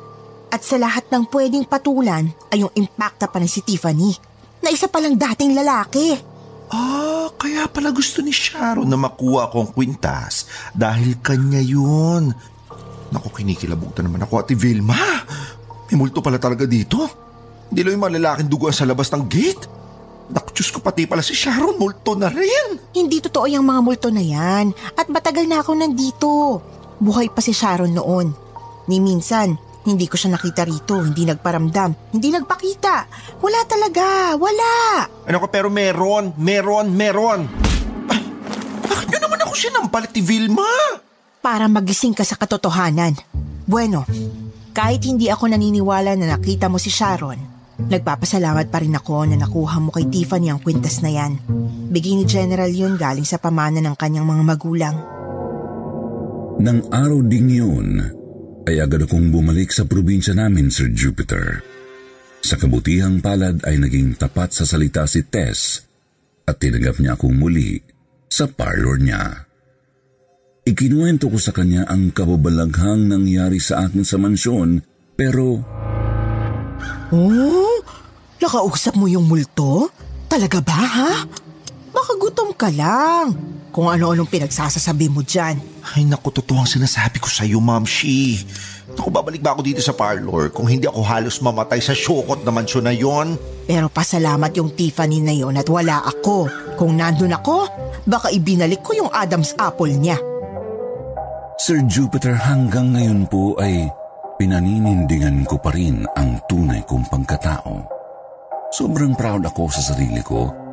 At 0.51 0.63
sa 0.63 0.79
lahat 0.79 1.11
ng 1.11 1.27
pwedeng 1.31 1.67
patulan 1.67 2.31
ay 2.51 2.63
yung 2.63 2.71
impacta 2.75 3.27
pa 3.27 3.39
ng 3.43 3.49
si 3.49 3.59
Tiffany, 3.63 4.15
na 4.63 4.71
isa 4.71 4.87
palang 4.87 5.13
dating 5.19 5.53
lalaki. 5.53 6.15
Ah, 6.73 7.29
kaya 7.37 7.69
pala 7.69 7.93
gusto 7.93 8.25
ni 8.25 8.33
Sharon 8.33 8.89
na 8.89 8.97
makuha 8.97 9.49
akong 9.49 9.69
kwintas 9.75 10.49
dahil 10.73 11.21
kanya 11.21 11.61
yun. 11.61 12.33
Naku, 13.13 13.29
kinikilabog 13.29 13.93
na 13.95 14.09
naman 14.09 14.25
ako, 14.25 14.41
Ate 14.41 14.57
Vilma. 14.57 14.97
May 15.89 15.95
multo 15.95 16.25
pala 16.25 16.41
talaga 16.41 16.65
dito. 16.65 17.05
Hindi 17.69 17.81
lang 17.85 17.93
yung 17.97 18.03
mga 18.09 18.15
lalaking 18.17 18.49
duguan 18.49 18.73
sa 18.73 18.89
labas 18.89 19.13
ng 19.13 19.23
gate. 19.29 19.63
Naku, 20.25 20.49
ko 20.57 20.79
pati 20.81 21.05
pala 21.05 21.21
si 21.21 21.37
Sharon, 21.37 21.77
multo 21.77 22.17
na 22.17 22.33
rin. 22.33 22.81
Hindi 22.97 23.21
totoo 23.21 23.45
yung 23.45 23.69
mga 23.69 23.81
multo 23.85 24.09
na 24.09 24.25
yan 24.25 24.73
at 24.97 25.05
matagal 25.05 25.45
na 25.45 25.61
ako 25.61 25.71
nandito. 25.77 26.29
Buhay 26.97 27.29
pa 27.29 27.45
si 27.45 27.53
Sharon 27.53 27.93
noon. 27.93 28.33
Ni 28.89 28.97
minsan, 28.97 29.57
hindi 29.85 30.09
ko 30.09 30.17
siya 30.17 30.33
nakita 30.33 30.65
rito, 30.65 30.97
hindi 30.97 31.29
nagparamdam, 31.29 32.13
hindi 32.17 32.33
nagpakita. 32.33 32.95
Wala 33.37 33.59
talaga, 33.69 34.33
wala. 34.33 35.05
Ano 35.29 35.37
ko, 35.37 35.47
pero 35.47 35.69
meron, 35.69 36.33
meron, 36.41 36.89
meron. 36.89 37.45
Ah, 38.09 38.21
bakit 38.89 39.13
nyo 39.13 39.19
naman 39.29 39.39
ako 39.45 39.53
sinampalit 39.53 40.11
ni 40.17 40.21
Vilma? 40.25 40.69
Para 41.45 41.69
magising 41.69 42.17
ka 42.17 42.25
sa 42.25 42.33
katotohanan. 42.33 43.13
Bueno, 43.69 44.09
kahit 44.73 45.05
hindi 45.05 45.29
ako 45.29 45.53
naniniwala 45.53 46.17
na 46.17 46.33
nakita 46.33 46.65
mo 46.65 46.81
si 46.81 46.89
Sharon, 46.89 47.37
nagpapasalamat 47.85 48.73
pa 48.73 48.81
rin 48.81 48.97
ako 48.97 49.29
na 49.29 49.37
nakuha 49.37 49.77
mo 49.77 49.93
kay 49.93 50.09
Tiffany 50.09 50.49
ang 50.49 50.65
kwintas 50.65 51.05
na 51.05 51.13
yan. 51.13 51.37
Bigay 51.93 52.17
ni 52.17 52.25
General 52.25 52.69
yun 52.69 52.97
galing 52.97 53.25
sa 53.25 53.37
pamana 53.37 53.77
ng 53.85 53.93
kanyang 53.93 54.25
mga 54.25 54.43
magulang. 54.43 54.95
Nang 56.55 56.87
araw 56.89 57.21
ding 57.21 57.51
yun, 57.51 58.14
ay 58.65 58.81
agad 58.81 59.05
akong 59.05 59.29
bumalik 59.29 59.69
sa 59.69 59.85
probinsya 59.85 60.33
namin, 60.33 60.73
Sir 60.73 60.89
Jupiter. 60.89 61.61
Sa 62.45 62.57
kabutihang 62.57 63.21
palad 63.21 63.61
ay 63.65 63.81
naging 63.81 64.17
tapat 64.17 64.53
sa 64.53 64.65
salita 64.65 65.05
si 65.09 65.25
Tess 65.25 65.81
at 66.45 66.61
tinanggap 66.61 67.01
niya 67.01 67.17
akong 67.17 67.33
muli 67.33 67.81
sa 68.29 68.45
parlor 68.45 69.01
niya. 69.01 69.49
Ikinuwento 70.65 71.29
ko 71.29 71.37
sa 71.37 71.53
kanya 71.53 71.85
ang 71.89 72.09
kababalaghang 72.09 73.05
nangyari 73.09 73.61
sa 73.61 73.85
akin 73.85 74.01
sa 74.01 74.17
mansyon 74.17 74.81
pero 75.13 75.61
Oh? 77.13 77.81
Nakausap 78.41 78.97
mo 78.97 79.05
yung 79.05 79.29
multo? 79.29 79.89
Talaga 80.25 80.59
ba, 80.59 80.77
ha? 80.77 81.11
Baka 81.95 82.11
gutom 82.19 82.51
ka 82.51 82.67
lang. 82.75 83.31
Kung 83.71 83.87
ano-anong 83.91 84.27
pinagsasasabi 84.27 85.07
mo 85.11 85.23
dyan. 85.23 85.59
Ay 85.95 86.03
naku, 86.03 86.31
totoo 86.31 86.63
ang 86.63 86.67
sinasabi 86.67 87.19
ko 87.19 87.27
sa 87.27 87.47
iyo, 87.47 87.59
Ma'am 87.59 87.83
Shi. 87.87 88.43
Naku, 88.95 89.11
babalik 89.11 89.43
ba 89.43 89.51
ako 89.55 89.63
dito 89.63 89.83
sa 89.83 89.91
parlor 89.91 90.51
kung 90.51 90.67
hindi 90.67 90.87
ako 90.87 91.03
halos 91.03 91.43
mamatay 91.43 91.83
sa 91.83 91.91
syokot 91.91 92.43
na 92.47 92.51
mansyon 92.55 92.87
na 92.87 92.95
yon? 92.95 93.35
Pero 93.67 93.91
pasalamat 93.91 94.51
yung 94.55 94.71
Tiffany 94.75 95.19
na 95.19 95.35
yon 95.35 95.59
at 95.59 95.67
wala 95.67 96.03
ako. 96.07 96.47
Kung 96.79 96.95
nandun 96.95 97.35
ako, 97.35 97.67
baka 98.07 98.31
ibinalik 98.31 98.79
ko 98.79 98.95
yung 98.95 99.11
Adam's 99.11 99.51
apple 99.59 99.91
niya. 99.91 100.15
Sir 101.59 101.83
Jupiter 101.87 102.35
hanggang 102.35 102.95
ngayon 102.95 103.27
po 103.27 103.59
ay 103.59 103.91
pinaninindigan 104.39 105.43
ko 105.47 105.59
pa 105.59 105.71
rin 105.75 106.07
ang 106.15 106.39
tunay 106.47 106.83
kong 106.87 107.07
pagkatao. 107.11 107.87
Sobrang 108.71 109.15
proud 109.15 109.43
ako 109.47 109.67
sa 109.71 109.95
sarili 109.95 110.23
ko 110.23 110.64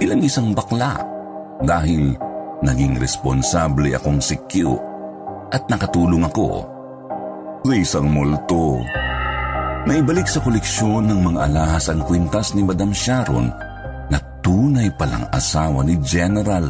bilang 0.00 0.20
isang 0.24 0.56
bakla 0.56 0.98
dahil 1.62 2.16
naging 2.64 2.96
responsable 2.98 3.92
akong 3.92 4.18
si 4.18 4.36
Q 4.48 4.74
at 5.52 5.62
nakatulong 5.70 6.24
ako 6.26 6.64
sa 7.64 7.74
isang 7.76 8.08
multo. 8.10 8.80
Naibalik 9.84 10.24
sa 10.24 10.40
koleksyon 10.40 11.12
ng 11.12 11.20
mga 11.32 11.38
alahas 11.48 11.92
ang 11.92 12.00
kwintas 12.08 12.56
ni 12.56 12.64
Madam 12.64 12.92
Sharon 12.92 13.52
na 14.08 14.18
tunay 14.40 14.88
palang 14.96 15.28
asawa 15.28 15.84
ni 15.84 16.00
General. 16.00 16.64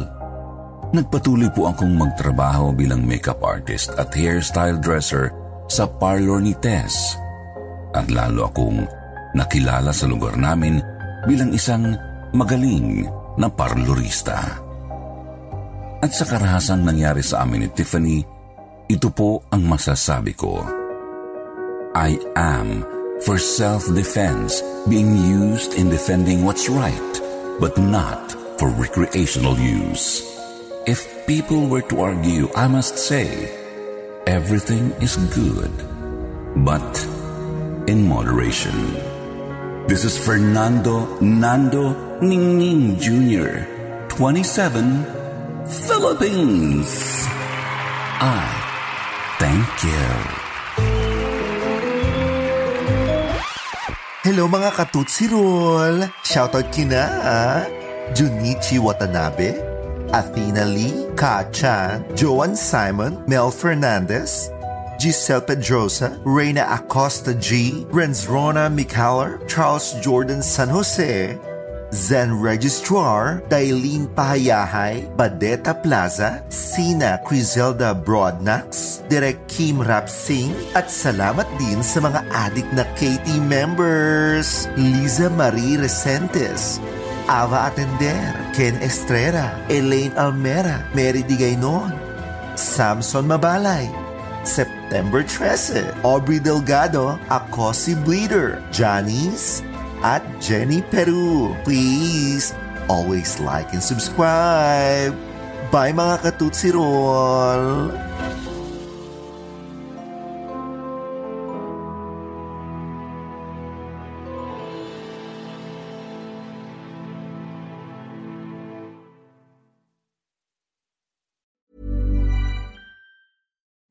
Nagpatuloy 0.91 1.47
po 1.51 1.71
akong 1.71 1.95
magtrabaho 1.95 2.75
bilang 2.75 3.03
makeup 3.03 3.39
artist 3.43 3.91
at 3.95 4.11
hairstyle 4.11 4.79
dresser 4.79 5.31
sa 5.71 5.87
parlor 5.87 6.43
ni 6.43 6.51
Tess. 6.59 7.15
At 7.95 8.11
lalo 8.11 8.51
akong 8.51 8.83
nakilala 9.35 9.95
sa 9.95 10.07
lugar 10.07 10.35
namin 10.35 10.83
bilang 11.27 11.51
isang 11.55 11.95
magaling 12.35 13.07
na 13.39 13.47
parlorista. 13.47 14.59
At 16.03 16.11
sa 16.11 16.27
karahasang 16.27 16.83
nangyari 16.83 17.23
sa 17.23 17.47
amin 17.47 17.65
ni 17.65 17.69
Tiffany, 17.71 18.19
ito 18.91 19.07
po 19.09 19.47
ang 19.49 19.63
masasabi 19.63 20.35
ko. 20.35 20.61
I 21.95 22.19
am 22.35 22.83
for 23.23 23.39
self-defense 23.39 24.59
being 24.91 25.15
used 25.15 25.79
in 25.79 25.87
defending 25.87 26.43
what's 26.43 26.67
right, 26.67 27.13
but 27.63 27.79
not 27.79 28.35
for 28.59 28.67
recreational 28.75 29.55
use. 29.55 30.19
If 30.85 31.07
people 31.25 31.65
were 31.71 31.81
to 31.89 32.03
argue, 32.03 32.51
I 32.53 32.67
must 32.67 32.99
say, 32.99 33.49
everything 34.27 34.91
is 35.01 35.17
good, 35.33 35.71
but 36.61 36.85
in 37.87 38.05
moderation. 38.05 39.14
This 39.85 40.01
is 40.01 40.17
Fernando 40.17 41.05
Nando 41.21 41.93
Ningning 42.17 42.97
Jr., 42.97 43.69
27, 44.09 45.05
Philippines. 45.69 46.89
I 48.17 48.49
thank 49.37 49.69
you. 49.85 50.09
Hello 54.25 54.49
mga 54.49 54.73
katutsi 54.73 55.29
roll! 55.29 56.09
Shoutout 56.25 56.65
kina 56.73 57.05
ah! 57.21 57.61
Junichi 58.17 58.81
Watanabe, 58.81 59.53
Athena 60.09 60.65
Lee, 60.65 61.13
Ka 61.13 61.45
Chan, 61.53 62.01
Joan 62.17 62.57
Simon, 62.57 63.21
Mel 63.29 63.53
Fernandez, 63.53 64.49
Giselle 64.99 65.41
Pedrosa, 65.41 66.19
Reina 66.25 66.61
Acosta 66.71 67.33
G, 67.33 67.85
Renzrona 67.91 68.69
Mikaler, 68.69 69.39
Charles 69.47 69.93
Jordan 70.01 70.41
San 70.41 70.69
Jose, 70.69 71.37
Zen 71.95 72.41
Registrar, 72.41 73.41
Dailin 73.47 74.07
Pahayahay, 74.15 75.07
Badeta 75.15 75.71
Plaza, 75.81 76.43
Sina 76.49 77.19
Crizelda 77.25 77.95
Broadnax, 77.95 78.99
Direk 79.07 79.47
Kim 79.47 79.79
Rapsing, 79.79 80.51
at 80.75 80.91
salamat 80.91 81.47
din 81.55 81.79
sa 81.79 82.03
mga 82.03 82.21
adik 82.35 82.67
na 82.75 82.83
KT 82.99 83.39
members, 83.47 84.67
Liza 84.75 85.31
Marie 85.31 85.79
Resentes, 85.79 86.83
Ava 87.31 87.71
Atender, 87.71 88.33
Ken 88.51 88.75
Estrera, 88.83 89.55
Elaine 89.71 90.13
Almera, 90.19 90.83
Mary 90.91 91.23
Digaynon, 91.23 91.95
Samson 92.59 93.23
Mabalay, 93.23 94.04
September 94.47 95.25
13, 95.25 96.05
Aubrey 96.05 96.39
Delgado, 96.39 97.19
Ako 97.27 97.73
si 97.73 97.97
Bleeder, 97.97 98.61
Janice, 98.69 99.65
at 100.05 100.21
Jenny 100.37 100.85
Peru. 100.93 101.57
Please, 101.65 102.53
always 102.87 103.41
like 103.41 103.69
and 103.73 103.81
subscribe. 103.81 105.17
Bye 105.73 105.91
mga 105.91 106.21
katutsi 106.21 106.69